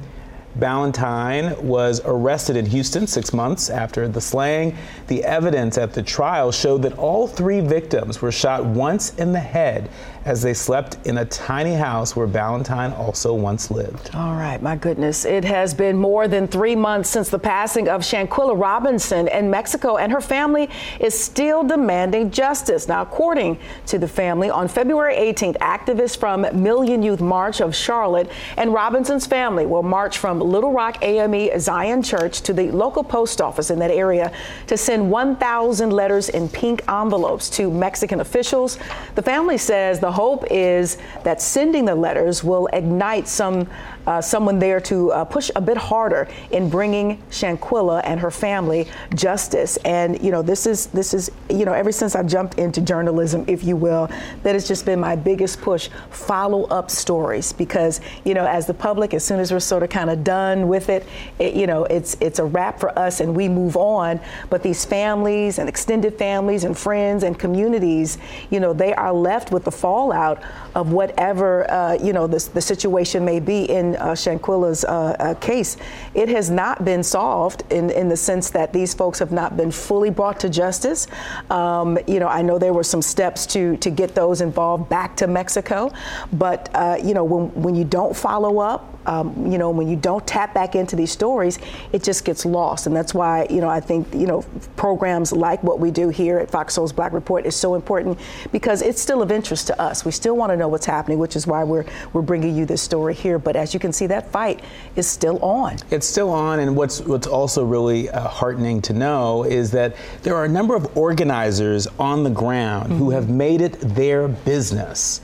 Balentine 0.59 1.61
was 1.63 2.01
arrested 2.05 2.57
in 2.57 2.67
Houston 2.67 3.07
six 3.07 3.33
months 3.33 3.71
after 3.71 4.09
the 4.09 4.21
slaying. 4.21 4.77
The 5.07 5.25
evidence 5.25 5.79
at 5.79 5.93
the 5.93 6.03
trial 6.03 6.51
showed 6.53 6.83
that 6.83 6.99
all 6.99 7.29
three 7.29 7.61
victims 7.61 8.21
were 8.23 8.33
shot 8.33 8.65
once 8.65 9.15
in 9.15 9.33
the 9.33 9.41
head 9.41 9.89
as 10.29 10.43
they 10.43 10.53
slept 10.53 10.99
in 11.07 11.19
a 11.19 11.25
tiny 11.25 11.73
house 11.73 12.15
where 12.15 12.29
Balentine 12.29 12.97
also 12.99 13.33
once 13.33 13.71
lived. 13.71 14.15
All 14.15 14.35
right, 14.35 14.61
my 14.61 14.77
goodness. 14.77 15.25
It 15.25 15.43
has 15.45 15.73
been 15.73 15.97
more 15.97 16.29
than 16.29 16.47
three 16.47 16.77
months 16.77 17.09
since 17.09 17.31
the 17.31 17.39
passing 17.39 17.89
of 17.89 18.03
Shanquella 18.03 18.55
Robinson 18.55 19.27
in 19.29 19.51
Mexico, 19.51 19.97
and 19.97 20.13
her 20.13 20.21
family 20.21 20.69
is 21.01 21.19
still 21.19 21.63
demanding 21.65 22.31
justice. 22.31 22.89
Now, 22.89 23.01
according 23.01 23.59
to 23.87 23.99
the 23.99 24.07
family, 24.07 24.51
on 24.51 24.69
February 24.69 25.15
18th, 25.17 25.57
activists 25.59 26.19
from 26.19 26.47
Million 26.63 27.03
Youth 27.03 27.23
March 27.23 27.63
of 27.63 27.75
Charlotte 27.75 28.31
and 28.59 28.75
Robinson's 28.75 29.27
family 29.27 29.65
will 29.65 29.83
march 29.83 30.19
from 30.19 30.41
Little 30.41 30.73
Rock 30.73 31.03
AME 31.03 31.59
Zion 31.59 32.03
Church 32.03 32.43
to 32.43 32.53
the 32.53 32.71
local 32.71 33.03
post 33.03 33.41
office 33.41 33.71
in 33.71 33.79
that 33.79 33.91
area 33.91 34.31
to 34.67 34.77
send 34.77 35.11
1,000 35.11 35.91
letters 35.91 36.29
in 36.29 36.51
pink 36.51 36.83
envelopes 36.87 37.49
to 37.51 37.71
Mexican 37.71 38.21
officials. 38.21 38.79
The 39.15 39.23
family 39.23 39.57
says 39.57 40.01
the 40.01 40.18
hope 40.19 40.45
is 40.51 40.99
that 41.23 41.41
sending 41.41 41.85
the 41.85 41.95
letters 41.95 42.43
will 42.43 42.67
ignite 42.73 43.29
some 43.29 43.69
uh, 44.09 44.23
someone 44.23 44.59
there 44.59 44.81
to 44.81 45.13
uh, 45.13 45.23
push 45.23 45.51
a 45.55 45.61
bit 45.61 45.77
harder 45.77 46.27
in 46.51 46.71
bringing 46.71 47.23
Shanquella 47.31 48.01
and 48.05 48.19
her 48.19 48.31
family 48.31 48.89
justice. 49.15 49.77
And 49.85 50.21
you 50.23 50.31
know, 50.31 50.41
this 50.41 50.67
is 50.67 50.87
this 50.87 51.13
is 51.13 51.31
you 51.51 51.67
know, 51.67 51.75
ever 51.75 51.93
since 51.93 52.17
I 52.17 52.23
jumped 52.23 52.59
into 52.59 52.81
journalism, 52.81 53.45
if 53.47 53.63
you 53.63 53.77
will, 53.77 54.09
that 54.45 54.55
has 54.55 54.67
just 54.67 54.87
been 54.87 54.99
my 54.99 55.15
biggest 55.15 55.61
push. 55.61 55.91
Follow 56.09 56.65
up 56.65 56.91
stories 56.91 57.53
because 57.53 58.01
you 58.25 58.33
know, 58.33 58.47
as 58.47 58.67
the 58.67 58.73
public, 58.73 59.13
as 59.13 59.23
soon 59.25 59.41
as 59.41 59.53
we're 59.53 59.61
sort 59.61 59.83
of 59.83 59.91
kind 59.91 60.09
of 60.09 60.25
done 60.25 60.69
with 60.69 60.89
it, 60.89 61.07
it, 61.39 61.53
you 61.53 61.67
know, 61.67 61.85
it's 61.85 62.17
it's 62.21 62.39
a 62.39 62.45
wrap 62.45 62.81
for 62.81 62.99
us 62.99 63.21
and 63.21 63.37
we 63.37 63.47
move 63.47 63.77
on. 63.77 64.21
But 64.49 64.63
these 64.63 64.87
families 64.87 65.59
and 65.59 65.69
extended 65.69 66.17
families 66.17 66.65
and 66.65 66.77
friends 66.77 67.25
and 67.25 67.39
communities, 67.39 68.17
you 68.49 68.59
know, 68.59 68.73
they 68.73 68.95
are 68.95 69.13
left 69.13 69.53
with 69.53 69.65
the 69.65 69.71
fallout 69.71 70.43
of 70.75 70.93
whatever 70.93 71.71
uh, 71.71 71.95
you 71.95 72.13
know 72.13 72.27
the, 72.27 72.39
the 72.55 72.61
situation 72.61 73.25
may 73.25 73.41
be 73.41 73.65
in 73.65 73.97
uh, 73.97 74.15
Shanquella's 74.15 74.85
uh, 74.85 75.17
uh, 75.19 75.35
case. 75.35 75.77
It 76.15 76.29
has 76.29 76.51
not 76.51 76.85
been 76.85 77.03
solved 77.03 77.63
in, 77.71 77.91
in 77.91 78.09
the 78.09 78.17
sense 78.17 78.51
that 78.51 78.73
these 78.73 78.95
folks 78.95 79.19
have 79.19 79.33
not 79.33 79.57
been 79.57 79.71
fully 79.71 80.11
brought 80.11 80.41
to 80.41 80.49
justice. 80.49 81.07
Um, 81.51 81.99
you 82.07 82.21
know, 82.21 82.29
I 82.29 82.43
know 82.43 82.59
there 82.59 82.73
were 82.73 82.85
some 82.85 83.03
steps 83.03 83.47
to 83.47 83.77
to 83.79 83.91
get 83.91 84.15
those 84.15 84.41
involved 84.41 84.89
back 84.89 85.17
to 85.17 85.27
Mexico, 85.27 85.93
but 86.33 86.69
uh, 86.75 86.97
you 87.03 87.15
know 87.15 87.25
when 87.25 87.49
when 87.63 87.75
you 87.75 87.85
don't 87.85 88.17
follow 88.17 88.59
up 88.59 88.98
um, 89.09 89.51
you 89.51 89.57
know, 89.57 89.71
when 89.71 89.89
you 89.89 89.97
don't 89.97 90.25
tap 90.27 90.53
back 90.53 90.75
into 90.75 90.95
these 90.95 91.11
stories, 91.11 91.59
it 91.93 92.03
just 92.03 92.27
gets 92.27 92.45
lost. 92.45 92.87
And 92.87 92.95
that's 92.95 93.15
why, 93.15 93.47
you 93.49 93.63
know, 93.63 93.69
I 93.69 93.81
think, 93.81 94.13
you 94.13 94.27
know, 94.27 94.45
programs 94.77 95.33
like 95.33 95.63
what 95.63 95.81
we 95.81 95.91
do 95.91 96.11
here 96.11 96.39
at 96.39 96.51
Fox 96.51 96.75
Soul's 96.75 96.93
Black 96.93 97.13
Report 97.15 97.47
is 97.47 97.57
so 97.57 97.75
important 97.75 98.19
because 98.53 98.83
it's 98.83 99.01
still 99.01 99.23
of 99.23 99.33
interest 99.33 99.67
to 99.69 99.81
us. 99.81 100.05
We 100.05 100.13
still 100.13 100.37
want 100.37 100.53
to 100.53 100.59
know 100.59 100.69
what's 100.69 100.85
happening, 100.85 101.19
which 101.19 101.37
is 101.37 101.47
why 101.47 101.65
we're, 101.65 101.87
we're 102.13 102.23
bringing 102.23 102.55
you 102.55 102.67
this 102.67 102.83
story 102.83 103.15
here. 103.15 103.39
But 103.39 103.57
as 103.57 103.73
you 103.73 103.81
can 103.81 103.95
see, 103.95 104.07
that 104.09 104.31
fight 104.31 104.61
is 104.95 105.07
still 105.07 105.39
on. 105.39 105.79
It's 105.91 106.07
still 106.07 106.31
on. 106.31 106.61
And 106.61 106.77
what's, 106.77 107.01
what's 107.01 107.27
also 107.27 107.65
really 107.65 108.11
uh, 108.11 108.29
heartening 108.29 108.83
to 108.83 108.93
know 108.93 109.45
is 109.45 109.71
that 109.71 109.97
there 110.23 110.37
are 110.37 110.45
a 110.45 110.49
number 110.49 110.77
of 110.77 110.99
organizers 110.99 111.87
on 111.99 112.25
the 112.25 112.31
ground 112.31 112.91
mm-hmm. 112.91 112.99
who 112.99 113.11
have 113.11 113.31
made 113.31 113.63
it 113.63 113.81
their 113.81 114.29
business 114.29 115.23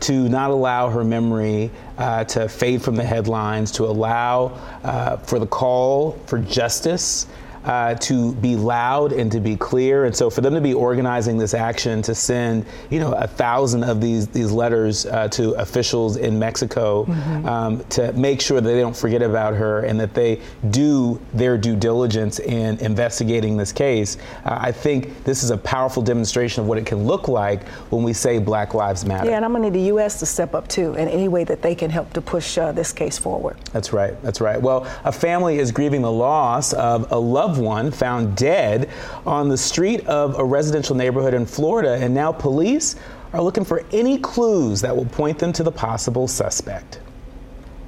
to 0.00 0.28
not 0.28 0.50
allow 0.50 0.88
her 0.88 1.04
memory 1.04 1.70
uh, 1.98 2.24
to 2.24 2.48
fade 2.48 2.82
from 2.82 2.96
the 2.96 3.04
headlines, 3.04 3.70
to 3.72 3.84
allow 3.84 4.46
uh, 4.82 5.16
for 5.18 5.38
the 5.38 5.46
call 5.46 6.12
for 6.26 6.38
justice 6.38 7.26
uh, 7.64 7.94
to 7.94 8.32
be 8.34 8.56
loud 8.56 9.12
and 9.12 9.30
to 9.32 9.40
be 9.40 9.56
clear. 9.56 10.04
And 10.04 10.16
so 10.16 10.30
for 10.30 10.40
them 10.40 10.54
to 10.54 10.60
be 10.60 10.74
organizing 10.74 11.38
this 11.38 11.54
action 11.54 12.02
to 12.02 12.14
send, 12.14 12.64
you 12.90 13.00
know, 13.00 13.12
a 13.12 13.26
thousand 13.26 13.84
of 13.84 14.00
these 14.00 14.28
these 14.28 14.50
letters 14.50 15.06
uh, 15.06 15.28
to 15.28 15.52
officials 15.52 16.16
in 16.16 16.38
Mexico 16.38 17.04
mm-hmm. 17.04 17.46
um, 17.46 17.84
to 17.90 18.12
make 18.14 18.40
sure 18.40 18.60
that 18.60 18.68
they 18.68 18.80
don't 18.80 18.96
forget 18.96 19.22
about 19.22 19.54
her 19.54 19.80
and 19.80 19.98
that 20.00 20.14
they 20.14 20.40
do 20.70 21.20
their 21.34 21.58
due 21.58 21.76
diligence 21.76 22.38
in 22.38 22.78
investigating 22.78 23.56
this 23.56 23.72
case, 23.72 24.16
uh, 24.44 24.58
I 24.60 24.72
think 24.72 25.24
this 25.24 25.42
is 25.42 25.50
a 25.50 25.58
powerful 25.58 26.02
demonstration 26.02 26.62
of 26.62 26.68
what 26.68 26.78
it 26.78 26.86
can 26.86 27.04
look 27.04 27.28
like 27.28 27.66
when 27.90 28.02
we 28.02 28.12
say 28.12 28.38
Black 28.38 28.74
Lives 28.74 29.04
Matter. 29.04 29.28
Yeah, 29.28 29.36
and 29.36 29.44
I'm 29.44 29.52
going 29.52 29.62
to 29.62 29.70
need 29.70 29.78
the 29.78 29.86
U.S. 29.88 30.18
to 30.20 30.26
step 30.26 30.54
up 30.54 30.68
too 30.68 30.94
in 30.94 31.08
any 31.08 31.28
way 31.28 31.44
that 31.44 31.62
they 31.62 31.74
can 31.74 31.90
help 31.90 32.12
to 32.14 32.22
push 32.22 32.56
uh, 32.58 32.72
this 32.72 32.92
case 32.92 33.18
forward. 33.18 33.56
That's 33.72 33.92
right. 33.92 34.20
That's 34.22 34.40
right. 34.40 34.60
Well, 34.60 34.86
a 35.04 35.12
family 35.12 35.58
is 35.58 35.72
grieving 35.72 36.02
the 36.02 36.12
loss 36.12 36.72
of 36.72 37.10
a 37.12 37.18
loved 37.18 37.49
loved 37.50 37.60
one 37.60 37.90
found 37.90 38.36
dead 38.36 38.88
on 39.26 39.48
the 39.48 39.56
street 39.56 40.06
of 40.06 40.38
a 40.38 40.44
residential 40.44 40.94
neighborhood 40.94 41.34
in 41.34 41.44
Florida, 41.44 41.94
and 41.94 42.14
now 42.14 42.30
police 42.30 42.94
are 43.32 43.42
looking 43.42 43.64
for 43.64 43.84
any 43.92 44.18
clues 44.18 44.80
that 44.80 44.96
will 44.96 45.06
point 45.06 45.36
them 45.40 45.52
to 45.52 45.64
the 45.64 45.72
possible 45.72 46.28
suspect. 46.28 47.00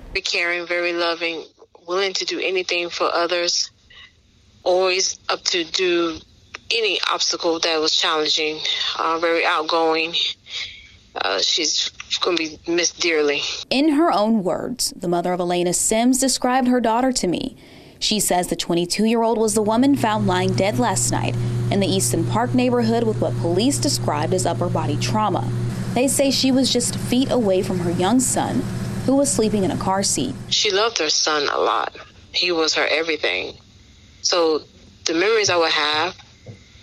Very 0.08 0.22
caring, 0.22 0.66
very 0.66 0.92
loving, 0.92 1.44
willing 1.86 2.12
to 2.14 2.24
do 2.24 2.40
anything 2.40 2.90
for 2.90 3.08
others, 3.14 3.70
always 4.64 5.20
up 5.28 5.44
to 5.44 5.62
do 5.62 6.18
any 6.74 6.98
obstacle 7.08 7.60
that 7.60 7.78
was 7.80 7.94
challenging, 7.94 8.58
uh, 8.98 9.18
very 9.20 9.44
outgoing. 9.46 10.12
Uh, 11.14 11.38
she's 11.40 11.90
going 12.20 12.36
to 12.36 12.42
be 12.42 12.58
missed 12.66 12.98
dearly. 12.98 13.42
In 13.70 13.90
her 13.90 14.10
own 14.10 14.42
words, 14.42 14.92
the 14.96 15.08
mother 15.08 15.32
of 15.32 15.38
Elena 15.38 15.72
Sims 15.72 16.18
described 16.18 16.66
her 16.66 16.80
daughter 16.80 17.12
to 17.12 17.28
me. 17.28 17.56
She 18.02 18.18
says 18.18 18.48
the 18.48 18.56
22 18.56 19.04
year 19.04 19.22
old 19.22 19.38
was 19.38 19.54
the 19.54 19.62
woman 19.62 19.94
found 19.94 20.26
lying 20.26 20.52
dead 20.54 20.80
last 20.80 21.12
night 21.12 21.36
in 21.70 21.78
the 21.78 21.86
Easton 21.86 22.24
Park 22.26 22.52
neighborhood 22.52 23.04
with 23.04 23.20
what 23.20 23.32
police 23.38 23.78
described 23.78 24.34
as 24.34 24.44
upper 24.44 24.68
body 24.68 24.96
trauma. 24.96 25.48
They 25.94 26.08
say 26.08 26.32
she 26.32 26.50
was 26.50 26.72
just 26.72 26.96
feet 26.96 27.30
away 27.30 27.62
from 27.62 27.78
her 27.78 27.92
young 27.92 28.18
son, 28.18 28.62
who 29.06 29.14
was 29.14 29.30
sleeping 29.30 29.62
in 29.62 29.70
a 29.70 29.76
car 29.76 30.02
seat. 30.02 30.34
She 30.48 30.72
loved 30.72 30.98
her 30.98 31.10
son 31.10 31.48
a 31.48 31.58
lot. 31.58 31.96
He 32.32 32.50
was 32.50 32.74
her 32.74 32.86
everything. 32.90 33.56
So 34.22 34.62
the 35.04 35.14
memories 35.14 35.48
I 35.48 35.56
would 35.56 35.70
have 35.70 36.16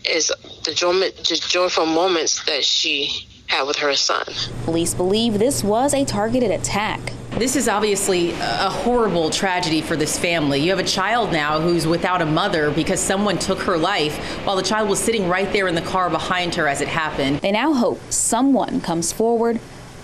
is 0.05 0.31
the, 0.63 0.73
joy, 0.73 0.93
the 0.93 1.45
joyful 1.49 1.85
moments 1.85 2.45
that 2.45 2.63
she 2.63 3.27
had 3.47 3.63
with 3.63 3.75
her 3.77 3.93
son. 3.93 4.25
Police 4.63 4.93
believe 4.93 5.37
this 5.37 5.65
was 5.65 5.93
a 5.93 6.05
targeted 6.05 6.51
attack. 6.51 7.11
This 7.37 7.55
is 7.55 7.69
obviously 7.69 8.31
a 8.31 8.69
horrible 8.69 9.29
tragedy 9.29 9.81
for 9.81 9.95
this 9.95 10.17
family. 10.19 10.59
You 10.59 10.71
have 10.71 10.79
a 10.79 10.83
child 10.83 11.31
now 11.31 11.61
who's 11.61 11.87
without 11.87 12.21
a 12.21 12.25
mother 12.25 12.71
because 12.71 12.99
someone 12.99 13.37
took 13.37 13.59
her 13.59 13.77
life 13.77 14.17
while 14.45 14.55
the 14.55 14.63
child 14.63 14.89
was 14.89 14.99
sitting 14.99 15.29
right 15.29 15.51
there 15.53 15.67
in 15.67 15.75
the 15.75 15.81
car 15.81 16.09
behind 16.09 16.55
her 16.55 16.67
as 16.67 16.81
it 16.81 16.87
happened. 16.87 17.39
They 17.39 17.51
now 17.51 17.73
hope 17.73 17.99
someone 18.11 18.81
comes 18.81 19.13
forward 19.13 19.59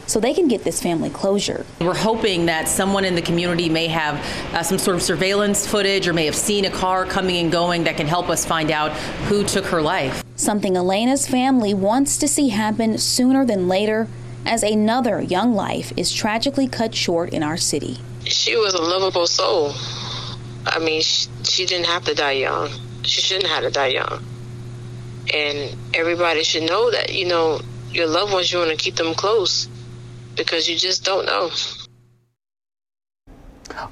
so 0.08 0.20
they 0.20 0.34
can 0.34 0.48
get 0.48 0.64
this 0.64 0.82
family 0.82 1.10
closure. 1.10 1.66
We're 1.82 1.96
hoping 1.96 2.46
that 2.46 2.68
someone 2.68 3.04
in 3.04 3.16
the 3.16 3.22
community 3.22 3.70
may 3.70 3.88
have 3.88 4.16
uh, 4.54 4.64
some 4.64 4.78
sort 4.78 4.96
of 4.96 5.02
surveillance 5.02 5.68
footage 5.68 6.08
or 6.08 6.14
may 6.14 6.26
have 6.26 6.36
seen 6.36 6.66
a 6.66 6.70
car 6.70 7.06
coming 7.06 7.38
and 7.38 7.52
going 7.52 7.84
that 7.86 7.98
can 7.98 8.08
help 8.08 8.30
us 8.30 8.46
find 8.46 8.72
out 8.72 8.92
who 9.28 9.44
took 9.44 9.66
her 9.66 9.82
life. 9.82 10.24
Something 10.36 10.78
Elena's 10.78 11.28
family 11.28 11.74
wants 11.74 12.18
to 12.20 12.28
see 12.28 12.50
happen 12.50 12.98
sooner 12.98 13.46
than 13.46 13.68
later 13.68 14.08
as 14.46 14.64
another 14.64 15.22
young 15.22 15.54
life 15.54 15.92
is 15.98 16.12
tragically 16.12 16.68
cut 16.68 16.96
short 16.96 17.34
in 17.34 17.44
our 17.44 17.58
city. 17.58 17.98
She 18.24 18.56
was 18.56 18.74
a 18.74 18.82
lovable 18.82 19.28
soul. 19.28 19.74
I 20.66 20.80
mean, 20.80 21.02
she, 21.02 21.28
she 21.44 21.66
didn't 21.66 21.88
have 21.88 22.06
to 22.06 22.16
die 22.16 22.32
young. 22.32 22.70
She 23.04 23.22
shouldn't 23.22 23.48
have 23.48 23.64
to 23.64 23.72
die 23.72 23.88
young. 23.88 24.24
And 25.34 25.76
everybody 25.94 26.44
should 26.44 26.64
know 26.64 26.92
that, 26.92 27.14
you 27.14 27.28
know, 27.28 27.60
your 27.90 28.08
loved 28.08 28.34
ones, 28.34 28.52
you 28.52 28.60
want 28.60 28.72
to 28.72 28.78
keep 28.78 28.96
them 28.96 29.14
close 29.14 29.68
because 30.36 30.70
you 30.70 30.78
just 30.78 31.04
don't 31.04 31.26
know. 31.26 31.50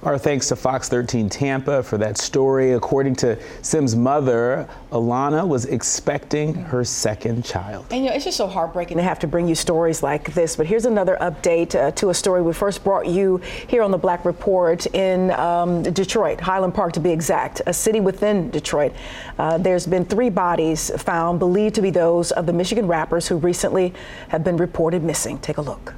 Our 0.03 0.17
thanks 0.17 0.47
to 0.49 0.55
Fox 0.55 0.89
13 0.89 1.29
Tampa 1.29 1.83
for 1.83 1.97
that 1.97 2.17
story. 2.17 2.73
According 2.73 3.15
to 3.17 3.37
Sim's 3.61 3.95
mother, 3.95 4.67
Alana 4.91 5.47
was 5.47 5.65
expecting 5.65 6.53
her 6.53 6.83
second 6.83 7.43
child. 7.43 7.85
And 7.91 8.03
you 8.03 8.09
know, 8.09 8.15
it's 8.15 8.25
just 8.25 8.37
so 8.37 8.47
heartbreaking 8.47 8.97
to 8.97 9.03
have 9.03 9.19
to 9.19 9.27
bring 9.27 9.47
you 9.47 9.55
stories 9.55 10.03
like 10.03 10.33
this. 10.33 10.55
But 10.55 10.67
here's 10.67 10.85
another 10.85 11.17
update 11.21 11.75
uh, 11.75 11.91
to 11.91 12.09
a 12.09 12.13
story 12.13 12.41
we 12.41 12.53
first 12.53 12.83
brought 12.83 13.07
you 13.07 13.37
here 13.67 13.81
on 13.81 13.91
the 13.91 13.97
Black 13.97 14.25
Report 14.25 14.85
in 14.87 15.31
um, 15.31 15.83
Detroit, 15.83 16.39
Highland 16.39 16.73
Park 16.73 16.93
to 16.93 16.99
be 16.99 17.11
exact, 17.11 17.61
a 17.65 17.73
city 17.73 17.99
within 17.99 18.49
Detroit. 18.49 18.93
Uh, 19.37 19.57
there's 19.57 19.87
been 19.87 20.05
three 20.05 20.29
bodies 20.29 20.91
found 21.01 21.39
believed 21.39 21.75
to 21.75 21.81
be 21.81 21.89
those 21.89 22.31
of 22.31 22.45
the 22.45 22.53
Michigan 22.53 22.87
rappers 22.87 23.27
who 23.27 23.37
recently 23.37 23.93
have 24.29 24.43
been 24.43 24.57
reported 24.57 25.03
missing. 25.03 25.37
Take 25.39 25.57
a 25.57 25.61
look. 25.61 25.93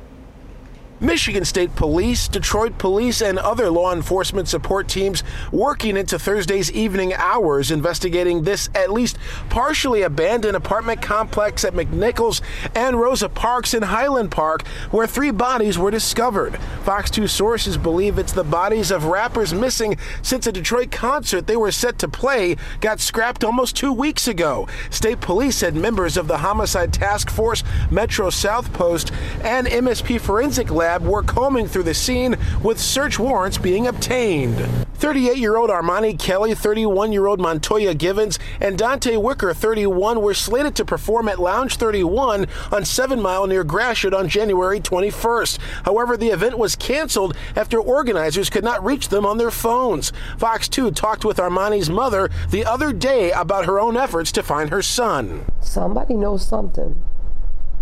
Michigan 1.01 1.43
State 1.43 1.75
Police, 1.75 2.29
Detroit 2.29 2.77
Police, 2.77 3.21
and 3.21 3.37
other 3.37 3.69
law 3.69 3.93
enforcement 3.93 4.47
support 4.47 4.87
teams 4.87 5.23
working 5.51 5.97
into 5.97 6.17
Thursday's 6.17 6.71
evening 6.71 7.13
hours 7.13 7.69
investigating 7.69 8.43
this 8.43 8.69
at 8.73 8.93
least 8.93 9.17
partially 9.49 10.03
abandoned 10.03 10.55
apartment 10.55 11.01
complex 11.01 11.65
at 11.65 11.73
McNichols 11.73 12.39
and 12.75 12.97
Rosa 12.97 13.27
Parks 13.27 13.73
in 13.73 13.83
Highland 13.83 14.31
Park, 14.31 14.65
where 14.91 15.05
three 15.05 15.31
bodies 15.31 15.77
were 15.77 15.91
discovered. 15.91 16.57
Fox 16.85 17.11
2 17.11 17.27
sources 17.27 17.75
believe 17.75 18.17
it's 18.17 18.31
the 18.31 18.43
bodies 18.45 18.89
of 18.89 19.03
rappers 19.05 19.53
missing 19.53 19.97
since 20.21 20.47
a 20.47 20.51
Detroit 20.51 20.91
concert 20.91 21.45
they 21.45 21.57
were 21.57 21.73
set 21.73 21.99
to 21.99 22.07
play 22.07 22.55
got 22.79 23.01
scrapped 23.01 23.43
almost 23.43 23.75
two 23.75 23.91
weeks 23.91 24.29
ago. 24.29 24.65
State 24.91 25.19
Police 25.19 25.57
said 25.57 25.75
members 25.75 26.15
of 26.15 26.29
the 26.29 26.37
Homicide 26.37 26.93
Task 26.93 27.29
Force, 27.29 27.63
Metro 27.91 28.29
South 28.29 28.71
Post, 28.71 29.11
and 29.43 29.67
MSP 29.67 30.21
Forensic 30.21 30.71
Lab 30.71 30.84
lab 30.85 31.01
were 31.01 31.23
combing 31.23 31.67
through 31.67 31.81
the 31.81 31.95
scene 31.95 32.35
with 32.61 32.79
search 32.79 33.17
warrants 33.17 33.57
being 33.57 33.87
obtained. 33.87 34.55
38 34.93 35.35
year 35.35 35.57
old 35.57 35.71
Armani 35.71 36.17
Kelly, 36.17 36.53
31 36.53 37.11
year 37.11 37.25
old 37.25 37.39
Montoya 37.39 37.95
Givens, 37.95 38.37
and 38.61 38.77
Dante 38.77 39.15
Wicker, 39.17 39.51
31, 39.51 40.21
were 40.21 40.35
slated 40.35 40.75
to 40.75 40.85
perform 40.85 41.27
at 41.27 41.39
Lounge 41.39 41.77
31 41.77 42.45
on 42.71 42.85
7 42.85 43.19
Mile 43.19 43.47
near 43.47 43.63
Gratiot 43.63 44.13
on 44.13 44.29
January 44.29 44.79
21st. 44.79 45.57
However, 45.85 46.15
the 46.15 46.29
event 46.29 46.59
was 46.59 46.75
canceled 46.75 47.35
after 47.55 47.79
organizers 47.79 48.51
could 48.51 48.63
not 48.63 48.85
reach 48.85 49.09
them 49.09 49.25
on 49.25 49.39
their 49.39 49.49
phones. 49.49 50.13
Fox 50.37 50.67
2 50.67 50.91
talked 50.91 51.25
with 51.25 51.37
Armani's 51.37 51.89
mother 51.89 52.29
the 52.51 52.63
other 52.63 52.93
day 52.93 53.31
about 53.31 53.65
her 53.65 53.79
own 53.79 53.97
efforts 53.97 54.31
to 54.33 54.43
find 54.43 54.69
her 54.69 54.83
son. 54.83 55.45
Somebody 55.61 56.13
knows 56.13 56.47
something. 56.47 57.03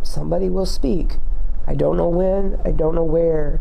Somebody 0.04 0.48
will 0.48 0.66
speak. 0.66 1.18
I 1.66 1.76
don't 1.76 1.98
know 1.98 2.10
when, 2.10 2.60
I 2.66 2.72
don't 2.72 2.96
know 2.96 3.04
where, 3.04 3.60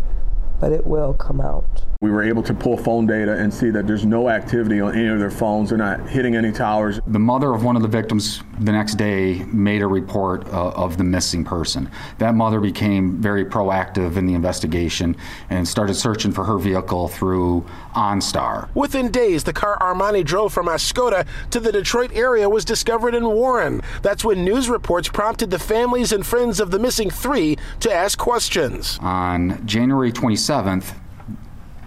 but 0.63 0.71
it 0.71 0.87
will 0.87 1.13
come 1.13 1.41
out. 1.41 1.83
We 2.03 2.11
were 2.11 2.23
able 2.23 2.43
to 2.45 2.55
pull 2.55 2.77
phone 2.77 3.05
data 3.05 3.33
and 3.33 3.53
see 3.53 3.71
that 3.71 3.87
there's 3.87 4.05
no 4.05 4.29
activity 4.29 4.81
on 4.81 4.97
any 4.97 5.09
of 5.09 5.19
their 5.19 5.31
phones. 5.31 5.69
They're 5.69 5.79
not 5.79 6.09
hitting 6.09 6.37
any 6.37 6.53
towers. 6.53 7.01
The 7.07 7.19
mother 7.19 7.53
of 7.53 7.65
one 7.65 7.75
of 7.75 7.83
the 7.83 7.89
victims 7.89 8.43
the 8.61 8.73
next 8.73 8.95
day 8.95 9.45
made 9.53 9.83
a 9.83 9.87
report 9.87 10.47
uh, 10.49 10.71
of 10.71 10.99
the 10.99 11.05
missing 11.05 11.45
person. 11.45 11.91
That 12.19 12.35
mother 12.35 12.61
became 12.61 13.21
very 13.21 13.45
proactive 13.45 14.17
in 14.17 14.27
the 14.27 14.35
investigation 14.35 15.17
and 15.51 15.67
started 15.67 15.95
searching 15.95 16.33
for 16.33 16.45
her 16.45 16.59
vehicle 16.59 17.09
through 17.09 17.65
OnStar. 17.95 18.69
Within 18.75 19.11
days, 19.11 19.45
the 19.45 19.53
car 19.53 19.79
Armani 19.81 20.25
drove 20.25 20.53
from 20.53 20.67
Oscoda 20.67 21.27
to 21.51 21.61
the 21.61 21.73
Detroit 21.73 22.13
area 22.15 22.49
was 22.49 22.65
discovered 22.65 23.15
in 23.15 23.25
Warren. 23.25 23.81
That's 24.03 24.25
when 24.25 24.45
news 24.45 24.69
reports 24.69 25.09
prompted 25.09 25.51
the 25.51 25.59
families 25.59 26.13
and 26.13 26.27
friends 26.27 26.59
of 26.61 26.71
the 26.71 26.79
missing 26.79 27.11
three 27.11 27.59
to 27.81 27.93
ask 27.93 28.19
questions. 28.19 28.99
On 29.03 29.65
January 29.67 30.13
27th, 30.53 30.95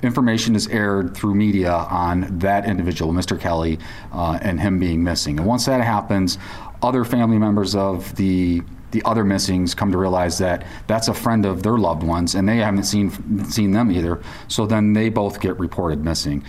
information 0.01 0.55
is 0.55 0.67
aired 0.67 1.15
through 1.15 1.35
media 1.35 1.71
on 1.71 2.39
that 2.39 2.65
individual, 2.65 3.13
Mr. 3.13 3.39
Kelly, 3.39 3.79
uh, 4.11 4.39
and 4.41 4.59
him 4.59 4.79
being 4.79 5.03
missing. 5.03 5.37
And 5.37 5.47
once 5.47 5.65
that 5.65 5.81
happens, 5.81 6.37
other 6.81 7.03
family 7.03 7.37
members 7.37 7.75
of 7.75 8.15
the 8.15 8.61
the 8.91 9.01
other 9.03 9.25
missings 9.25 9.75
come 9.75 9.91
to 9.91 9.97
realize 9.97 10.37
that 10.37 10.65
that's 10.87 11.09
a 11.09 11.13
friend 11.13 11.45
of 11.45 11.63
their 11.63 11.77
loved 11.77 12.01
ones, 12.01 12.35
and 12.35 12.47
they 12.47 12.57
haven't 12.57 12.85
seen 12.85 13.43
seen 13.45 13.71
them 13.71 13.91
either. 13.91 14.21
So 14.47 14.65
then 14.65 14.93
they 14.93 15.09
both 15.09 15.41
get 15.41 15.59
reported 15.59 16.03
missing. 16.03 16.45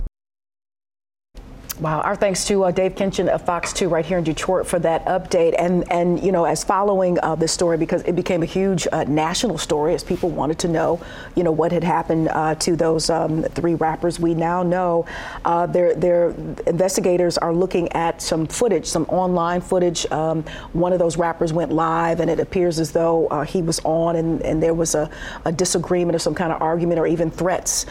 Wow. 1.78 2.00
Our 2.00 2.16
thanks 2.16 2.47
to 2.47 2.64
uh, 2.64 2.71
Dave 2.71 2.95
Kinchen 2.95 3.28
of 3.28 3.45
Fox 3.45 3.71
2 3.75 3.90
right 3.90 4.04
here 4.04 4.16
in 4.16 4.25
Detroit 4.25 4.66
for 4.66 4.78
that 4.78 5.04
update. 5.04 5.54
And, 5.59 5.90
and 5.92 6.23
you 6.25 6.33
know, 6.33 6.47
as 6.47 6.64
following 6.64 7.18
uh, 7.23 7.35
this 7.35 7.52
story, 7.52 7.76
because 7.76 8.00
it 8.04 8.16
became 8.16 8.42
a 8.42 8.47
huge 8.47 8.88
uh, 8.92 9.04
national 9.04 9.59
story 9.59 9.92
as 9.92 10.02
people 10.02 10.30
wanted 10.30 10.59
to 10.61 10.68
know, 10.68 10.99
you 11.35 11.45
know, 11.45 11.52
what 11.52 11.73
had 11.73 11.85
happened 11.85 12.28
uh, 12.28 12.54
to 12.54 12.76
those 12.76 13.11
um, 13.11 13.42
three 13.42 13.75
rappers. 13.75 14.18
We 14.18 14.33
now 14.33 14.62
know 14.62 15.04
uh, 15.45 15.66
their, 15.66 15.95
their 15.95 16.30
investigators 16.66 17.37
are 17.37 17.52
looking 17.52 17.92
at 17.92 18.23
some 18.23 18.47
footage, 18.47 18.87
some 18.87 19.04
online 19.11 19.61
footage. 19.61 20.11
Um, 20.11 20.45
one 20.73 20.95
of 20.95 20.99
those 20.99 21.18
rappers 21.18 21.52
went 21.52 21.73
live, 21.73 22.21
and 22.21 22.30
it 22.30 22.40
appears 22.40 22.80
as 22.80 22.92
though 22.92 23.26
uh, 23.26 23.42
he 23.42 23.61
was 23.61 23.80
on, 23.85 24.16
and, 24.16 24.40
and 24.40 24.62
there 24.62 24.75
was 24.75 24.95
a, 24.95 25.11
a, 25.45 25.52
disagreement 25.52 26.16
or 26.16 26.18
some 26.18 26.35
kind 26.35 26.52
of 26.52 26.62
argument 26.62 26.99
or 26.99 27.06
even 27.06 27.30
threats 27.30 27.85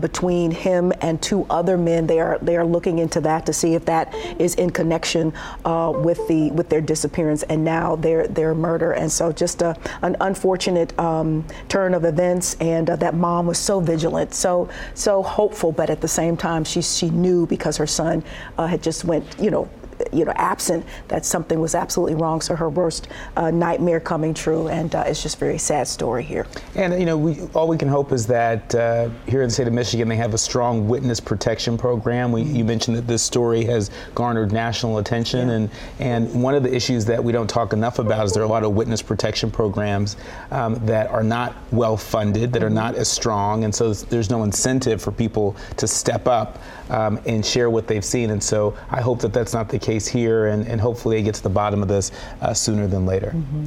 between 0.00 0.50
him 0.50 0.92
and 1.02 1.20
two 1.20 1.44
other 1.50 1.76
men. 1.76 2.06
They 2.06 2.20
are, 2.20 2.38
they 2.40 2.56
are 2.56 2.64
looking 2.64 2.98
into 2.98 3.17
that 3.20 3.46
to 3.46 3.52
see 3.52 3.74
if 3.74 3.84
that 3.86 4.14
is 4.38 4.54
in 4.54 4.70
connection 4.70 5.32
uh, 5.64 5.92
with 5.94 6.26
the 6.28 6.50
with 6.52 6.68
their 6.68 6.80
disappearance 6.80 7.42
and 7.44 7.64
now 7.64 7.96
their 7.96 8.26
their 8.26 8.54
murder. 8.54 8.92
And 8.92 9.10
so 9.10 9.32
just 9.32 9.62
a, 9.62 9.76
an 10.02 10.16
unfortunate 10.20 10.98
um, 10.98 11.44
turn 11.68 11.94
of 11.94 12.04
events. 12.04 12.56
And 12.60 12.90
uh, 12.90 12.96
that 12.96 13.14
mom 13.14 13.46
was 13.46 13.58
so 13.58 13.80
vigilant, 13.80 14.34
so 14.34 14.68
so 14.94 15.22
hopeful, 15.22 15.72
but 15.72 15.90
at 15.90 16.00
the 16.00 16.08
same 16.08 16.36
time 16.36 16.64
she 16.64 16.82
she 16.82 17.10
knew 17.10 17.46
because 17.46 17.76
her 17.76 17.86
son 17.86 18.22
uh, 18.56 18.66
had 18.66 18.82
just 18.82 19.04
went 19.04 19.24
you 19.40 19.50
know 19.50 19.68
you 20.12 20.24
know, 20.24 20.32
absent 20.36 20.84
that 21.08 21.24
something 21.24 21.60
was 21.60 21.74
absolutely 21.74 22.14
wrong. 22.14 22.40
So 22.40 22.56
her 22.56 22.68
worst 22.68 23.08
uh, 23.36 23.50
nightmare 23.50 24.00
coming 24.00 24.34
true, 24.34 24.68
and 24.68 24.94
uh, 24.94 25.04
it's 25.06 25.22
just 25.22 25.36
a 25.36 25.38
very 25.38 25.58
sad 25.58 25.88
story 25.88 26.24
here. 26.24 26.46
And 26.74 26.98
you 26.98 27.06
know, 27.06 27.16
we, 27.16 27.40
all 27.54 27.68
we 27.68 27.76
can 27.76 27.88
hope 27.88 28.12
is 28.12 28.26
that 28.26 28.74
uh, 28.74 29.10
here 29.26 29.42
in 29.42 29.48
the 29.48 29.54
state 29.54 29.66
of 29.66 29.72
Michigan, 29.72 30.08
they 30.08 30.16
have 30.16 30.34
a 30.34 30.38
strong 30.38 30.88
witness 30.88 31.20
protection 31.20 31.78
program. 31.78 32.32
We, 32.32 32.42
you 32.42 32.64
mentioned 32.64 32.96
that 32.96 33.06
this 33.06 33.22
story 33.22 33.64
has 33.64 33.90
garnered 34.14 34.52
national 34.52 34.98
attention, 34.98 35.48
yeah. 35.48 35.54
and 35.54 35.70
and 35.98 36.42
one 36.42 36.54
of 36.54 36.62
the 36.62 36.74
issues 36.74 37.04
that 37.06 37.22
we 37.22 37.32
don't 37.32 37.48
talk 37.48 37.72
enough 37.72 37.98
about 37.98 38.24
is 38.26 38.32
there 38.32 38.42
are 38.42 38.46
a 38.46 38.48
lot 38.48 38.64
of 38.64 38.72
witness 38.72 39.02
protection 39.02 39.50
programs 39.50 40.16
um, 40.50 40.74
that 40.86 41.08
are 41.10 41.24
not 41.24 41.56
well 41.72 41.96
funded, 41.96 42.52
that 42.52 42.62
are 42.62 42.70
not 42.70 42.94
as 42.94 43.08
strong, 43.08 43.64
and 43.64 43.74
so 43.74 43.92
there's 43.92 44.30
no 44.30 44.42
incentive 44.42 45.02
for 45.02 45.12
people 45.12 45.56
to 45.76 45.86
step 45.86 46.26
up 46.26 46.58
um, 46.90 47.20
and 47.26 47.44
share 47.44 47.70
what 47.70 47.86
they've 47.86 48.04
seen. 48.04 48.30
And 48.30 48.42
so 48.42 48.76
I 48.90 49.00
hope 49.00 49.20
that 49.20 49.32
that's 49.32 49.52
not 49.52 49.68
the 49.68 49.78
case 49.78 50.06
here, 50.06 50.46
and, 50.46 50.66
and 50.66 50.80
hopefully 50.80 51.16
they 51.16 51.22
get 51.22 51.34
to 51.34 51.42
the 51.42 51.48
bottom 51.48 51.82
of 51.82 51.88
this 51.88 52.12
uh, 52.40 52.54
sooner 52.54 52.86
than 52.86 53.06
later. 53.06 53.32
Mm-hmm. 53.34 53.66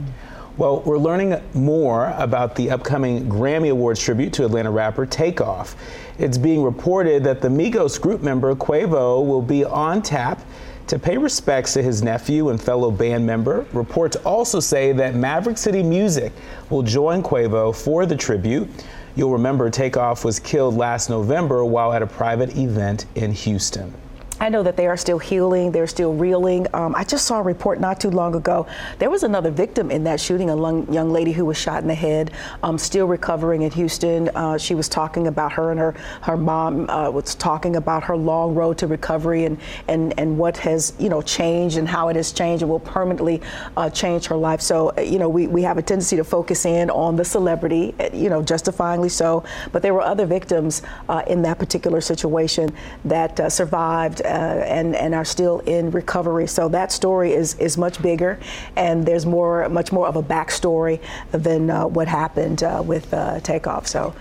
Well, 0.57 0.81
we're 0.81 0.97
learning 0.97 1.41
more 1.53 2.13
about 2.17 2.55
the 2.55 2.71
upcoming 2.71 3.27
Grammy 3.29 3.71
Awards 3.71 4.01
tribute 4.01 4.33
to 4.33 4.45
Atlanta 4.45 4.69
rapper 4.69 5.05
Takeoff. 5.05 5.75
It's 6.19 6.37
being 6.37 6.61
reported 6.61 7.23
that 7.23 7.41
the 7.41 7.47
Migos 7.47 7.99
group 7.99 8.21
member 8.21 8.53
Quavo 8.53 9.25
will 9.25 9.41
be 9.41 9.63
on 9.63 10.01
tap 10.01 10.41
to 10.87 10.99
pay 10.99 11.17
respects 11.17 11.73
to 11.73 11.81
his 11.81 12.03
nephew 12.03 12.49
and 12.49 12.61
fellow 12.61 12.91
band 12.91 13.25
member. 13.25 13.65
Reports 13.71 14.17
also 14.17 14.59
say 14.59 14.91
that 14.91 15.15
Maverick 15.15 15.57
City 15.57 15.81
Music 15.81 16.33
will 16.69 16.83
join 16.83 17.23
Quavo 17.23 17.73
for 17.73 18.05
the 18.05 18.15
tribute. 18.15 18.69
You'll 19.15 19.31
remember 19.31 19.69
Takeoff 19.69 20.23
was 20.23 20.39
killed 20.39 20.77
last 20.77 21.09
November 21.09 21.65
while 21.65 21.91
at 21.91 22.01
a 22.01 22.07
private 22.07 22.55
event 22.55 23.05
in 23.15 23.33
Houston. 23.33 23.93
I 24.41 24.49
know 24.49 24.63
that 24.63 24.75
they 24.75 24.87
are 24.87 24.97
still 24.97 25.19
healing, 25.19 25.71
they're 25.71 25.85
still 25.85 26.15
reeling. 26.15 26.65
Um, 26.73 26.95
I 26.95 27.03
just 27.03 27.27
saw 27.27 27.41
a 27.41 27.43
report 27.43 27.79
not 27.79 28.01
too 28.01 28.09
long 28.09 28.33
ago. 28.33 28.65
There 28.97 29.11
was 29.11 29.21
another 29.21 29.51
victim 29.51 29.91
in 29.91 30.03
that 30.05 30.19
shooting, 30.19 30.49
a 30.49 30.55
young, 30.91 31.11
lady 31.11 31.31
who 31.31 31.45
was 31.45 31.57
shot 31.57 31.83
in 31.83 31.87
the 31.87 31.93
head, 31.93 32.31
um, 32.63 32.79
still 32.79 33.05
recovering 33.05 33.61
in 33.61 33.69
Houston. 33.69 34.29
Uh, 34.29 34.57
she 34.57 34.73
was 34.73 34.89
talking 34.89 35.27
about 35.27 35.53
her 35.53 35.69
and 35.69 35.79
her, 35.79 35.93
her 36.23 36.37
mom 36.37 36.89
uh, 36.89 37.11
was 37.11 37.35
talking 37.35 37.75
about 37.75 38.03
her 38.03 38.17
long 38.17 38.55
road 38.55 38.79
to 38.79 38.87
recovery 38.87 39.45
and, 39.45 39.59
and, 39.87 40.17
and 40.17 40.35
what 40.35 40.57
has, 40.57 40.93
you 40.97 41.09
know, 41.09 41.21
changed 41.21 41.77
and 41.77 41.87
how 41.87 42.07
it 42.07 42.15
has 42.15 42.31
changed 42.31 42.63
and 42.63 42.71
will 42.71 42.79
permanently 42.79 43.43
uh, 43.77 43.91
change 43.91 44.25
her 44.25 44.35
life. 44.35 44.61
So, 44.61 44.91
uh, 44.97 45.01
you 45.01 45.19
know, 45.19 45.29
we, 45.29 45.45
we 45.45 45.61
have 45.61 45.77
a 45.77 45.83
tendency 45.83 46.15
to 46.15 46.23
focus 46.23 46.65
in 46.65 46.89
on 46.89 47.15
the 47.15 47.25
celebrity, 47.25 47.93
uh, 47.99 48.09
you 48.11 48.29
know, 48.29 48.41
justifyingly 48.41 49.11
so. 49.11 49.43
But 49.71 49.83
there 49.83 49.93
were 49.93 50.01
other 50.01 50.25
victims 50.25 50.81
uh, 51.09 51.21
in 51.27 51.43
that 51.43 51.59
particular 51.59 52.01
situation 52.01 52.73
that 53.05 53.51
survived 53.51 54.23
and 54.31 54.95
and 54.95 55.13
are 55.13 55.25
still 55.25 55.59
in 55.59 55.91
recovery. 55.91 56.47
So 56.47 56.69
that 56.69 56.91
story 56.91 57.33
is 57.33 57.55
is 57.55 57.77
much 57.77 58.01
bigger, 58.01 58.39
and 58.75 59.05
there's 59.05 59.25
more 59.25 59.67
much 59.69 59.91
more 59.91 60.07
of 60.07 60.15
a 60.15 60.23
backstory 60.23 60.99
than 61.31 61.69
uh, 61.69 61.87
what 61.87 62.07
happened 62.07 62.63
uh, 62.63 62.83
with 62.85 63.11
Takeoff. 63.43 63.87
So. 63.87 64.13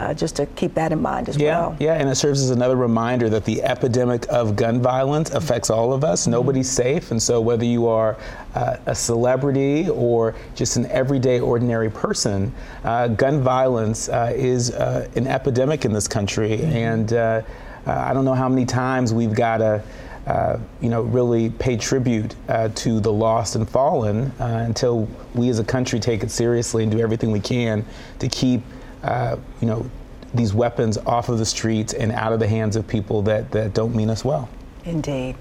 Uh, 0.00 0.14
just 0.14 0.36
to 0.36 0.46
keep 0.46 0.74
that 0.74 0.92
in 0.92 1.02
mind 1.02 1.28
as 1.28 1.36
yeah, 1.36 1.58
well. 1.58 1.76
Yeah, 1.80 1.94
and 1.94 2.08
it 2.08 2.14
serves 2.14 2.40
as 2.40 2.50
another 2.50 2.76
reminder 2.76 3.28
that 3.30 3.44
the 3.44 3.64
epidemic 3.64 4.26
of 4.28 4.54
gun 4.54 4.80
violence 4.80 5.30
affects 5.30 5.70
all 5.70 5.92
of 5.92 6.04
us. 6.04 6.22
Mm-hmm. 6.22 6.30
Nobody's 6.30 6.70
safe, 6.70 7.10
and 7.10 7.20
so 7.20 7.40
whether 7.40 7.64
you 7.64 7.88
are 7.88 8.16
uh, 8.54 8.76
a 8.86 8.94
celebrity 8.94 9.88
or 9.88 10.36
just 10.54 10.76
an 10.76 10.86
everyday, 10.86 11.40
ordinary 11.40 11.90
person, 11.90 12.54
uh, 12.84 13.08
gun 13.08 13.40
violence 13.40 14.08
is 14.08 14.70
an 14.70 15.26
epidemic 15.26 15.84
in 15.84 15.92
this 15.92 16.06
country, 16.06 16.58
mm-hmm. 16.58 16.76
and 16.76 17.12
uh, 17.12 17.42
I 17.86 18.12
don't 18.12 18.24
know 18.24 18.34
how 18.34 18.48
many 18.48 18.64
times 18.66 19.12
we've 19.12 19.34
got 19.34 19.58
to. 19.58 19.82
Uh, 20.26 20.60
you 20.82 20.90
know, 20.90 21.00
really 21.00 21.48
pay 21.48 21.74
tribute 21.74 22.36
uh, 22.50 22.68
to 22.74 23.00
the 23.00 23.10
lost 23.10 23.56
and 23.56 23.66
fallen 23.66 24.30
uh, 24.38 24.62
until 24.66 25.08
we 25.34 25.48
as 25.48 25.58
a 25.58 25.64
country 25.64 25.98
take 25.98 26.22
it 26.22 26.30
seriously 26.30 26.82
and 26.82 26.92
do 26.92 27.00
everything 27.00 27.30
we 27.30 27.40
can 27.40 27.82
to 28.18 28.28
keep, 28.28 28.60
uh, 29.04 29.38
you 29.62 29.66
know, 29.66 29.90
these 30.34 30.52
weapons 30.52 30.98
off 30.98 31.30
of 31.30 31.38
the 31.38 31.46
streets 31.46 31.94
and 31.94 32.12
out 32.12 32.34
of 32.34 32.40
the 32.40 32.46
hands 32.46 32.76
of 32.76 32.86
people 32.86 33.22
that, 33.22 33.50
that 33.52 33.72
don't 33.72 33.94
mean 33.96 34.10
us 34.10 34.22
well. 34.22 34.50
Indeed. 34.84 35.34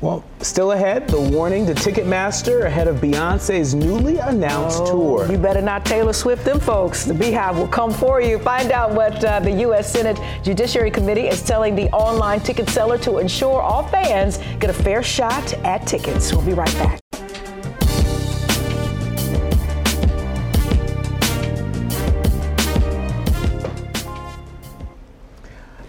Well, 0.00 0.22
still 0.38 0.72
ahead, 0.72 1.08
the 1.08 1.20
warning 1.20 1.66
to 1.66 1.74
Ticketmaster 1.74 2.66
ahead 2.66 2.86
of 2.86 2.98
Beyonce's 2.98 3.74
newly 3.74 4.18
announced 4.18 4.78
oh, 4.82 4.92
tour. 4.92 5.32
You 5.32 5.38
better 5.38 5.60
not 5.60 5.84
Taylor 5.84 6.12
Swift 6.12 6.44
them 6.44 6.60
folks. 6.60 7.04
The 7.04 7.14
BeyHive 7.14 7.56
will 7.56 7.66
come 7.66 7.92
for 7.92 8.20
you. 8.20 8.38
Find 8.38 8.70
out 8.70 8.92
what 8.92 9.24
uh, 9.24 9.40
the 9.40 9.50
U.S. 9.50 9.92
Senate 9.92 10.16
Judiciary 10.44 10.92
Committee 10.92 11.26
is 11.26 11.42
telling 11.42 11.74
the 11.74 11.90
online 11.90 12.38
ticket 12.38 12.68
seller 12.68 12.96
to 12.98 13.18
ensure 13.18 13.60
all 13.60 13.82
fans 13.88 14.38
get 14.60 14.70
a 14.70 14.72
fair 14.72 15.02
shot 15.02 15.52
at 15.64 15.84
tickets. 15.84 16.32
We'll 16.32 16.46
be 16.46 16.54
right 16.54 16.72
back. 16.74 17.00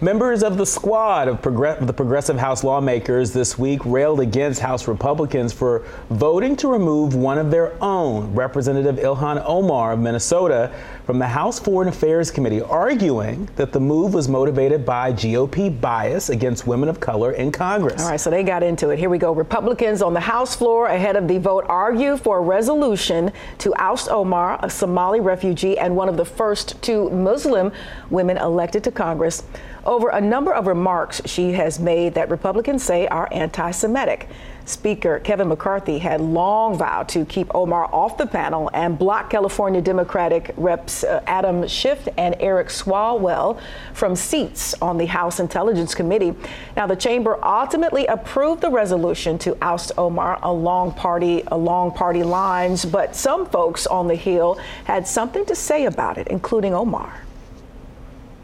Members 0.02 0.42
of 0.42 0.56
the 0.56 0.64
squad 0.64 1.28
of 1.28 1.42
the 1.42 1.92
Progressive 1.92 2.38
House 2.38 2.64
lawmakers 2.64 3.34
this 3.34 3.58
week 3.58 3.84
railed 3.84 4.20
against 4.20 4.58
House 4.58 4.88
Republicans 4.88 5.52
for 5.52 5.84
voting 6.08 6.56
to 6.56 6.68
remove 6.68 7.14
one 7.14 7.36
of 7.36 7.50
their 7.50 7.74
own, 7.84 8.34
Representative 8.34 8.96
Ilhan 8.96 9.44
Omar 9.46 9.92
of 9.92 9.98
Minnesota, 9.98 10.72
from 11.04 11.18
the 11.18 11.26
House 11.26 11.60
Foreign 11.60 11.88
Affairs 11.88 12.30
Committee, 12.30 12.62
arguing 12.62 13.46
that 13.56 13.72
the 13.72 13.80
move 13.80 14.14
was 14.14 14.26
motivated 14.26 14.86
by 14.86 15.12
GOP 15.12 15.78
bias 15.82 16.30
against 16.30 16.66
women 16.66 16.88
of 16.88 16.98
color 16.98 17.32
in 17.32 17.52
Congress. 17.52 18.00
All 18.00 18.08
right, 18.08 18.20
so 18.20 18.30
they 18.30 18.42
got 18.42 18.62
into 18.62 18.88
it. 18.88 18.98
Here 18.98 19.10
we 19.10 19.18
go. 19.18 19.32
Republicans 19.32 20.00
on 20.00 20.14
the 20.14 20.20
House 20.20 20.56
floor 20.56 20.86
ahead 20.86 21.14
of 21.14 21.28
the 21.28 21.36
vote 21.36 21.66
argue 21.68 22.16
for 22.16 22.38
a 22.38 22.40
resolution 22.40 23.32
to 23.58 23.74
oust 23.74 24.08
Omar, 24.08 24.58
a 24.62 24.70
Somali 24.70 25.20
refugee 25.20 25.78
and 25.78 25.94
one 25.94 26.08
of 26.08 26.16
the 26.16 26.24
first 26.24 26.80
two 26.80 27.10
Muslim 27.10 27.70
women 28.08 28.38
elected 28.38 28.82
to 28.84 28.90
Congress 28.90 29.42
over 29.84 30.08
a 30.08 30.20
number 30.20 30.52
of 30.52 30.66
remarks 30.66 31.20
she 31.26 31.52
has 31.52 31.78
made 31.78 32.14
that 32.14 32.30
Republicans 32.30 32.82
say 32.82 33.06
are 33.08 33.28
anti 33.32 33.70
Semitic. 33.70 34.28
Speaker 34.70 35.18
Kevin 35.20 35.48
McCarthy 35.48 35.98
had 35.98 36.20
long 36.20 36.78
vowed 36.78 37.08
to 37.08 37.24
keep 37.24 37.52
Omar 37.54 37.92
off 37.92 38.16
the 38.16 38.26
panel 38.26 38.70
and 38.72 38.98
block 38.98 39.30
California 39.30 39.80
Democratic 39.80 40.54
reps 40.56 41.02
uh, 41.02 41.22
Adam 41.26 41.66
Schiff 41.66 42.06
and 42.16 42.36
Eric 42.38 42.68
Swalwell 42.68 43.60
from 43.94 44.14
seats 44.14 44.74
on 44.80 44.96
the 44.96 45.06
House 45.06 45.40
Intelligence 45.40 45.94
Committee. 45.94 46.34
Now, 46.76 46.86
the 46.86 46.96
chamber 46.96 47.44
ultimately 47.44 48.06
approved 48.06 48.60
the 48.60 48.70
resolution 48.70 49.38
to 49.38 49.56
oust 49.60 49.92
Omar 49.98 50.38
along 50.42 50.92
party 50.92 51.42
along 51.48 51.92
party 51.92 52.22
lines, 52.22 52.84
but 52.84 53.16
some 53.16 53.46
folks 53.46 53.86
on 53.86 54.06
the 54.06 54.14
Hill 54.14 54.58
had 54.84 55.06
something 55.06 55.44
to 55.46 55.56
say 55.56 55.86
about 55.86 56.18
it, 56.18 56.28
including 56.28 56.74
Omar. 56.74 57.12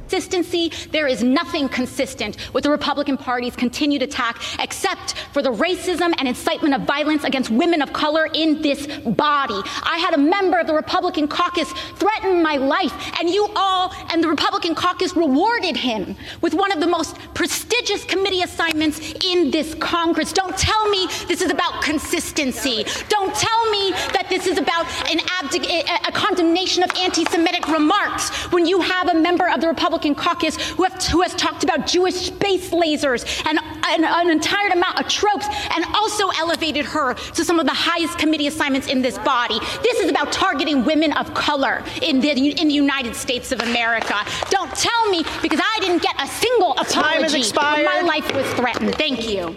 Consistency. 0.07 0.71
There 0.93 1.09
is 1.09 1.23
nothing 1.23 1.69
consistent 1.69 2.37
with 2.55 2.63
the 2.63 2.71
Republican 2.71 3.17
Party's 3.17 3.57
continued 3.57 4.03
attack 4.03 4.41
except 4.61 5.15
for 5.33 5.43
the 5.43 5.51
racism 5.51 6.15
and 6.19 6.29
incitement 6.29 6.75
of 6.75 6.83
violence 6.83 7.25
against 7.25 7.51
women 7.51 7.83
of 7.83 7.93
color 7.93 8.29
in 8.33 8.63
this 8.63 8.87
body. 9.05 9.61
I 9.83 9.99
had 9.99 10.15
a 10.15 10.19
member 10.19 10.59
of 10.59 10.69
the 10.69 10.75
Republican 10.75 11.27
caucus 11.27 11.71
threaten 11.97 12.41
my 12.41 12.57
life, 12.57 12.93
and 13.19 13.29
you 13.29 13.49
all 13.57 13.93
and 14.13 14.23
the 14.23 14.29
Republican 14.29 14.75
caucus 14.77 15.17
rewarded 15.17 15.77
him 15.77 16.15
with 16.41 16.55
one 16.55 16.71
of 16.71 16.79
the 16.81 16.87
most 16.87 17.17
prestigious 17.35 18.05
committee 18.05 18.43
assignments 18.43 19.01
in 19.25 19.51
this 19.51 19.75
Congress. 19.75 20.33
Don't 20.33 20.57
tell 20.57 20.89
me 20.89 21.09
this 21.27 21.41
is 21.41 21.51
about 21.51 21.83
consistency. 21.83 22.87
Don't 23.09 23.35
tell 23.35 23.71
me 23.71 23.91
that 24.15 24.27
this 24.29 24.47
is 24.47 24.59
about 24.59 24.87
an 25.11 25.19
abdic- 25.19 26.09
a 26.09 26.13
condemnation 26.13 26.85
of 26.85 26.91
anti 26.97 27.25
Semitic 27.25 27.67
remarks 27.69 28.31
when 28.53 28.67
you 28.67 28.81
have 28.81 29.09
a 29.09 29.15
member 29.15 29.49
of 29.49 29.61
the 29.61 29.67
Republican 29.67 29.96
caucus 29.99 30.57
who, 30.73 30.85
have, 30.85 31.03
who 31.05 31.23
has 31.23 31.35
talked 31.35 31.65
about 31.65 31.87
Jewish 31.87 32.15
space 32.15 32.71
lasers 32.71 33.25
and, 33.47 33.59
and 33.87 34.05
an 34.05 34.31
entire 34.31 34.69
amount 34.69 35.01
of 35.01 35.09
tropes 35.09 35.47
and 35.75 35.85
also 35.95 36.29
elevated 36.39 36.85
her 36.87 37.15
to 37.15 37.45
some 37.45 37.59
of 37.59 37.67
the 37.67 37.75
highest 37.75 38.19
committee 38.19 38.47
assignments 38.47 38.89
in 38.89 39.03
this 39.03 39.19
body. 39.19 39.59
This 39.83 40.01
is 40.01 40.11
about 40.11 40.33
targeting 40.33 40.85
women 40.85 41.13
of 41.13 41.33
color 41.35 41.83
in 42.03 42.21
the, 42.21 42.31
in 42.31 42.69
the 42.69 42.75
United 42.75 43.15
States 43.15 43.53
of 43.53 43.61
America. 43.61 44.17
Don't 44.51 44.73
tell 44.75 45.11
me 45.11 45.25
because 45.43 45.61
I 45.63 45.81
didn't 45.81 46.03
get 46.03 46.15
a 46.21 46.27
single 46.27 46.73
apology 46.73 47.43
when 47.57 47.85
my 47.85 48.03
life 48.03 48.35
was 48.35 48.47
threatened. 48.55 48.95
Thank 48.97 49.29
you. 49.29 49.57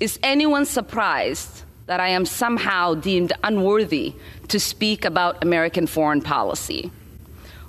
Is 0.00 0.18
anyone 0.22 0.64
surprised 0.64 1.64
that 1.86 2.00
I 2.00 2.10
am 2.10 2.24
somehow 2.24 2.94
deemed 2.94 3.32
unworthy 3.42 4.14
to 4.48 4.60
speak 4.60 5.04
about 5.04 5.42
American 5.42 5.86
foreign 5.86 6.20
policy? 6.20 6.92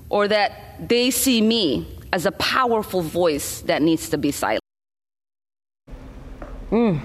Or 0.10 0.28
that 0.28 0.68
they 0.88 1.12
see 1.12 1.42
me 1.42 1.88
as 2.12 2.26
a 2.26 2.32
powerful 2.32 3.02
voice 3.02 3.62
that 3.62 3.82
needs 3.82 4.10
to 4.10 4.18
be 4.18 4.32
silenced? 4.32 4.62
Mm. 6.72 7.02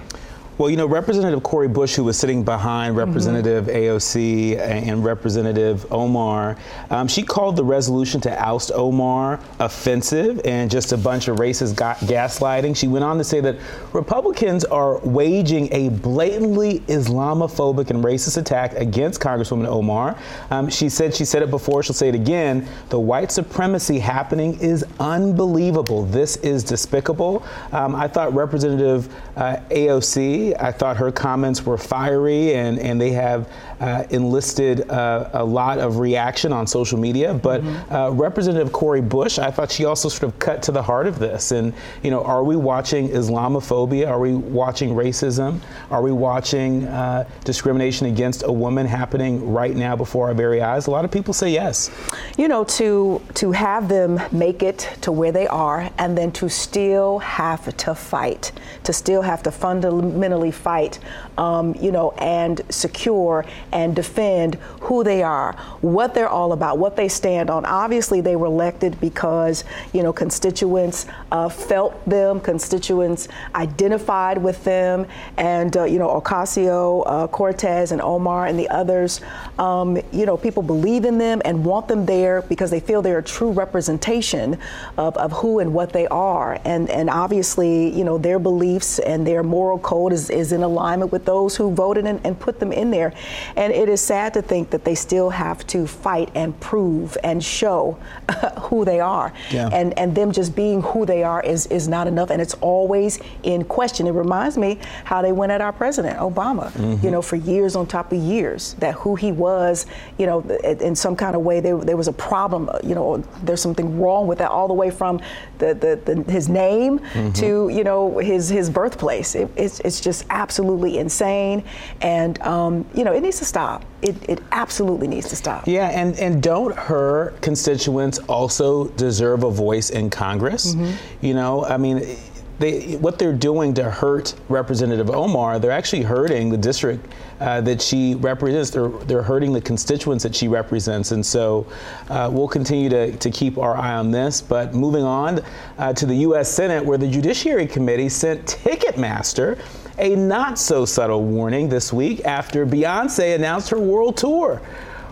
Well, 0.57 0.69
you 0.69 0.77
know, 0.77 0.85
Representative 0.85 1.43
Cori 1.43 1.67
Bush, 1.67 1.95
who 1.95 2.05
was 2.05 2.17
sitting 2.17 2.45
behind 2.45 2.95
Representative 2.95 3.65
mm-hmm. 3.65 3.75
AOC 3.75 4.57
and 4.57 5.03
Representative 5.03 5.91
Omar, 5.91 6.55
um, 6.89 7.09
she 7.09 7.23
called 7.23 7.57
the 7.57 7.63
resolution 7.65 8.21
to 8.21 8.41
oust 8.41 8.71
Omar 8.73 9.41
offensive 9.59 10.39
and 10.45 10.71
just 10.71 10.93
a 10.93 10.97
bunch 10.97 11.27
of 11.27 11.39
racist 11.39 11.75
ga- 11.75 11.95
gaslighting. 11.95 12.77
She 12.77 12.87
went 12.87 13.03
on 13.03 13.17
to 13.17 13.23
say 13.25 13.41
that 13.41 13.57
Republicans 13.91 14.63
are 14.63 14.99
waging 14.99 15.67
a 15.73 15.89
blatantly 15.89 16.79
Islamophobic 16.87 17.89
and 17.89 18.01
racist 18.01 18.37
attack 18.37 18.75
against 18.75 19.19
Congresswoman 19.19 19.67
Omar. 19.67 20.17
Um, 20.51 20.69
she 20.69 20.87
said 20.87 21.13
she 21.13 21.25
said 21.25 21.41
it 21.41 21.49
before, 21.49 21.83
she'll 21.83 21.93
say 21.93 22.07
it 22.07 22.15
again. 22.15 22.65
The 22.87 22.99
white 22.99 23.29
supremacy 23.29 23.99
happening 23.99 24.57
is 24.61 24.85
unbelievable. 25.01 26.05
This 26.05 26.37
is 26.37 26.63
despicable. 26.63 27.45
Um, 27.73 27.93
I 27.93 28.07
thought 28.07 28.33
Representative 28.33 29.13
Uh, 29.35 29.57
AOC 29.69 30.55
I 30.61 30.71
thought 30.71 30.97
her 30.97 31.11
comments 31.11 31.65
were 31.65 31.77
fiery 31.77 32.55
and, 32.55 32.79
and 32.79 32.99
they 32.99 33.11
have 33.11 33.51
uh, 33.79 34.03
enlisted 34.09 34.89
uh, 34.89 35.29
a 35.33 35.43
lot 35.43 35.79
of 35.79 35.99
reaction 35.99 36.53
on 36.53 36.67
social 36.67 36.97
media. 36.97 37.33
But 37.33 37.61
mm-hmm. 37.61 37.93
uh, 37.93 38.09
Representative 38.11 38.71
Cori 38.71 39.01
Bush, 39.01 39.39
I 39.39 39.51
thought 39.51 39.71
she 39.71 39.85
also 39.85 40.09
sort 40.09 40.23
of 40.23 40.39
cut 40.39 40.63
to 40.63 40.71
the 40.71 40.81
heart 40.81 41.07
of 41.07 41.19
this. 41.19 41.51
And, 41.51 41.73
you 42.03 42.11
know, 42.11 42.23
are 42.23 42.43
we 42.43 42.55
watching 42.55 43.09
Islamophobia? 43.09 44.07
Are 44.07 44.19
we 44.19 44.33
watching 44.33 44.89
racism? 44.91 45.59
Are 45.91 46.01
we 46.01 46.11
watching 46.11 46.85
uh, 46.85 47.27
discrimination 47.43 48.07
against 48.07 48.43
a 48.43 48.51
woman 48.51 48.85
happening 48.85 49.51
right 49.51 49.75
now 49.75 49.95
before 49.95 50.27
our 50.27 50.33
very 50.33 50.61
eyes? 50.61 50.87
A 50.87 50.91
lot 50.91 51.05
of 51.05 51.11
people 51.11 51.33
say 51.33 51.51
yes. 51.51 51.91
You 52.37 52.47
know, 52.47 52.63
to 52.63 53.21
to 53.35 53.51
have 53.51 53.87
them 53.87 54.19
make 54.31 54.63
it 54.63 54.89
to 55.01 55.11
where 55.11 55.31
they 55.31 55.47
are 55.47 55.89
and 55.97 56.17
then 56.17 56.31
to 56.33 56.49
still 56.49 57.19
have 57.19 57.75
to 57.77 57.95
fight, 57.95 58.51
to 58.83 58.93
still 58.93 59.21
have 59.21 59.43
to 59.43 59.51
fundamentally 59.51 60.51
fight, 60.51 60.99
um, 61.37 61.75
you 61.75 61.91
know, 61.91 62.11
and 62.17 62.61
secure 62.69 63.45
and 63.71 63.95
defend 63.95 64.55
who 64.81 65.03
they 65.03 65.23
are, 65.23 65.53
what 65.81 66.13
they're 66.13 66.29
all 66.29 66.53
about, 66.53 66.77
what 66.77 66.95
they 66.95 67.07
stand 67.07 67.49
on. 67.49 67.65
Obviously, 67.65 68.21
they 68.21 68.35
were 68.35 68.47
elected 68.47 68.99
because, 68.99 69.63
you 69.93 70.03
know, 70.03 70.13
constituents 70.13 71.05
uh, 71.31 71.49
felt 71.49 72.03
them, 72.05 72.39
constituents 72.39 73.27
identified 73.55 74.37
with 74.37 74.63
them, 74.63 75.05
and, 75.37 75.75
uh, 75.77 75.83
you 75.83 75.99
know, 75.99 76.21
Ocasio, 76.21 77.03
uh, 77.05 77.27
Cortez, 77.27 77.91
and 77.91 78.01
Omar 78.01 78.47
and 78.47 78.57
the 78.57 78.69
others, 78.69 79.21
um, 79.59 79.97
you 80.11 80.25
know, 80.25 80.37
people 80.37 80.63
believe 80.63 81.05
in 81.05 81.17
them 81.17 81.41
and 81.45 81.63
want 81.65 81.87
them 81.87 82.05
there 82.05 82.41
because 82.43 82.71
they 82.71 82.79
feel 82.79 83.01
they're 83.01 83.19
a 83.19 83.23
true 83.23 83.51
representation 83.51 84.57
of, 84.97 85.17
of 85.17 85.31
who 85.31 85.59
and 85.59 85.73
what 85.73 85.93
they 85.93 86.07
are. 86.07 86.59
And, 86.65 86.89
and 86.89 87.09
obviously, 87.09 87.95
you 87.97 88.03
know, 88.03 88.17
their 88.17 88.39
beliefs 88.39 88.99
and 88.99 89.25
their 89.25 89.43
moral 89.43 89.79
code 89.79 90.13
is, 90.13 90.29
is 90.29 90.51
in 90.51 90.63
alignment 90.63 91.11
with 91.11 91.25
those 91.25 91.55
who 91.55 91.73
voted 91.73 92.05
and, 92.05 92.19
and 92.25 92.39
put 92.39 92.59
them 92.59 92.71
in 92.71 92.91
there. 92.91 93.13
And 93.55 93.73
it 93.73 93.89
is 93.89 94.01
sad 94.01 94.33
to 94.35 94.41
think 94.41 94.69
that 94.69 94.83
they 94.83 94.95
still 94.95 95.29
have 95.29 95.65
to 95.67 95.87
fight 95.87 96.29
and 96.35 96.59
prove 96.59 97.17
and 97.23 97.43
show 97.43 97.97
who 98.61 98.85
they 98.85 98.99
are. 98.99 99.33
Yeah. 99.51 99.69
And 99.71 99.97
and 99.97 100.15
them 100.15 100.31
just 100.31 100.55
being 100.55 100.81
who 100.81 101.05
they 101.05 101.23
are 101.23 101.41
is, 101.43 101.67
is 101.67 101.87
not 101.87 102.07
enough. 102.07 102.29
And 102.29 102.41
it's 102.41 102.53
always 102.55 103.19
in 103.43 103.63
question. 103.63 104.07
It 104.07 104.11
reminds 104.11 104.57
me 104.57 104.79
how 105.03 105.21
they 105.21 105.31
went 105.31 105.51
at 105.51 105.61
our 105.61 105.73
president, 105.73 106.19
Obama, 106.19 106.71
mm-hmm. 106.71 107.05
you 107.05 107.11
know, 107.11 107.21
for 107.21 107.35
years 107.35 107.75
on 107.75 107.87
top 107.87 108.11
of 108.11 108.19
years, 108.19 108.73
that 108.75 108.95
who 108.95 109.15
he 109.15 109.31
was, 109.31 109.85
you 110.17 110.25
know, 110.25 110.41
in 110.41 110.95
some 110.95 111.15
kind 111.15 111.35
of 111.35 111.41
way, 111.41 111.59
there, 111.59 111.77
there 111.77 111.97
was 111.97 112.07
a 112.07 112.13
problem, 112.13 112.69
you 112.83 112.95
know, 112.95 113.17
there's 113.43 113.61
something 113.61 113.99
wrong 113.99 114.27
with 114.27 114.37
that, 114.39 114.51
all 114.51 114.67
the 114.67 114.73
way 114.73 114.91
from 114.91 115.19
the, 115.59 115.73
the, 115.73 115.99
the 116.13 116.31
his 116.31 116.49
name 116.49 116.99
mm-hmm. 116.99 117.31
to, 117.33 117.69
you 117.69 117.83
know, 117.83 118.17
his, 118.17 118.49
his 118.49 118.69
birthplace. 118.69 119.35
It, 119.35 119.49
it's, 119.55 119.79
it's 119.81 120.01
just 120.01 120.25
absolutely 120.29 120.97
insane. 120.97 121.63
And, 122.01 122.41
um, 122.41 122.85
you 122.93 123.03
know, 123.03 123.13
it 123.13 123.21
needs 123.21 123.39
to 123.39 123.44
stop. 123.45 123.85
It, 124.01 124.15
it 124.29 124.39
absolutely 124.51 125.07
needs 125.07 125.29
to 125.29 125.35
stop. 125.35 125.67
Yeah, 125.67 125.87
and, 125.89 126.17
and 126.19 126.41
don't 126.41 126.75
her 126.75 127.33
constituents 127.41 128.19
also 128.27 128.89
deserve 128.89 129.43
a 129.43 129.51
voice 129.51 129.89
in 129.89 130.09
Congress? 130.09 130.75
Mm-hmm. 130.75 131.25
You 131.25 131.33
know, 131.33 131.65
I 131.65 131.77
mean, 131.77 132.17
they, 132.59 132.95
what 132.97 133.19
they're 133.19 133.33
doing 133.33 133.73
to 133.75 133.89
hurt 133.89 134.33
Representative 134.49 135.09
Omar, 135.09 135.59
they're 135.59 135.71
actually 135.71 136.03
hurting 136.03 136.49
the 136.49 136.57
district 136.57 137.05
uh, 137.39 137.61
that 137.61 137.81
she 137.81 138.15
represents. 138.15 138.69
They're, 138.69 138.87
they're 138.87 139.21
hurting 139.21 139.53
the 139.53 139.61
constituents 139.61 140.23
that 140.23 140.35
she 140.35 140.47
represents. 140.47 141.11
And 141.11 141.25
so 141.25 141.67
uh, 142.09 142.29
we'll 142.31 142.47
continue 142.47 142.89
to, 142.89 143.15
to 143.17 143.29
keep 143.29 143.57
our 143.57 143.75
eye 143.75 143.95
on 143.95 144.11
this. 144.11 144.41
But 144.41 144.73
moving 144.73 145.03
on 145.03 145.41
uh, 145.77 145.93
to 145.93 146.05
the 146.05 146.15
U.S. 146.17 146.49
Senate, 146.51 146.83
where 146.83 146.97
the 146.97 147.07
Judiciary 147.07 147.67
Committee 147.67 148.09
sent 148.09 148.45
Ticketmaster 148.45 149.59
a 149.97 150.15
not 150.15 150.59
so 150.59 150.85
subtle 150.85 151.23
warning 151.23 151.69
this 151.69 151.93
week 151.93 152.25
after 152.25 152.65
Beyonce 152.65 153.35
announced 153.35 153.69
her 153.69 153.79
world 153.79 154.17
tour. 154.17 154.61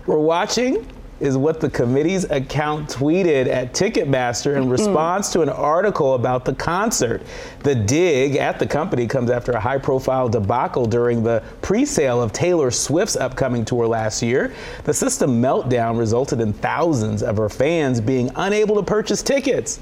We're 0.05 0.17
watching 0.17 0.85
is 1.23 1.37
what 1.37 1.61
the 1.61 1.69
committee's 1.69 2.25
account 2.25 2.89
tweeted 2.89 3.47
at 3.47 3.73
Ticketmaster 3.73 4.57
in 4.57 4.63
mm-hmm. 4.63 4.71
response 4.71 5.31
to 5.31 5.41
an 5.41 5.47
article 5.47 6.15
about 6.15 6.43
the 6.43 6.53
concert. 6.53 7.21
The 7.59 7.73
dig 7.73 8.35
at 8.35 8.59
the 8.59 8.67
company 8.67 9.07
comes 9.07 9.31
after 9.31 9.53
a 9.53 9.59
high 9.59 9.77
profile 9.77 10.27
debacle 10.27 10.85
during 10.85 11.23
the 11.23 11.41
pre 11.61 11.85
sale 11.85 12.21
of 12.21 12.33
Taylor 12.33 12.71
Swift's 12.71 13.15
upcoming 13.15 13.63
tour 13.63 13.87
last 13.87 14.21
year. 14.21 14.53
The 14.83 14.93
system 14.93 15.41
meltdown 15.41 15.97
resulted 15.97 16.41
in 16.41 16.51
thousands 16.51 17.23
of 17.23 17.37
her 17.37 17.47
fans 17.47 18.01
being 18.01 18.29
unable 18.35 18.75
to 18.75 18.83
purchase 18.83 19.23
tickets. 19.23 19.79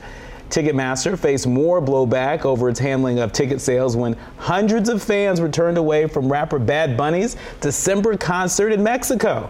Ticketmaster 0.51 1.17
faced 1.17 1.47
more 1.47 1.81
blowback 1.81 2.45
over 2.45 2.69
its 2.69 2.79
handling 2.79 3.17
of 3.17 3.33
ticket 3.33 3.61
sales 3.61 3.97
when 3.97 4.15
hundreds 4.37 4.89
of 4.89 5.01
fans 5.01 5.41
were 5.41 5.49
turned 5.49 5.79
away 5.79 6.07
from 6.07 6.31
rapper 6.31 6.59
Bad 6.59 6.95
Bunny's 6.95 7.35
December 7.61 8.15
concert 8.15 8.71
in 8.73 8.83
Mexico. 8.83 9.49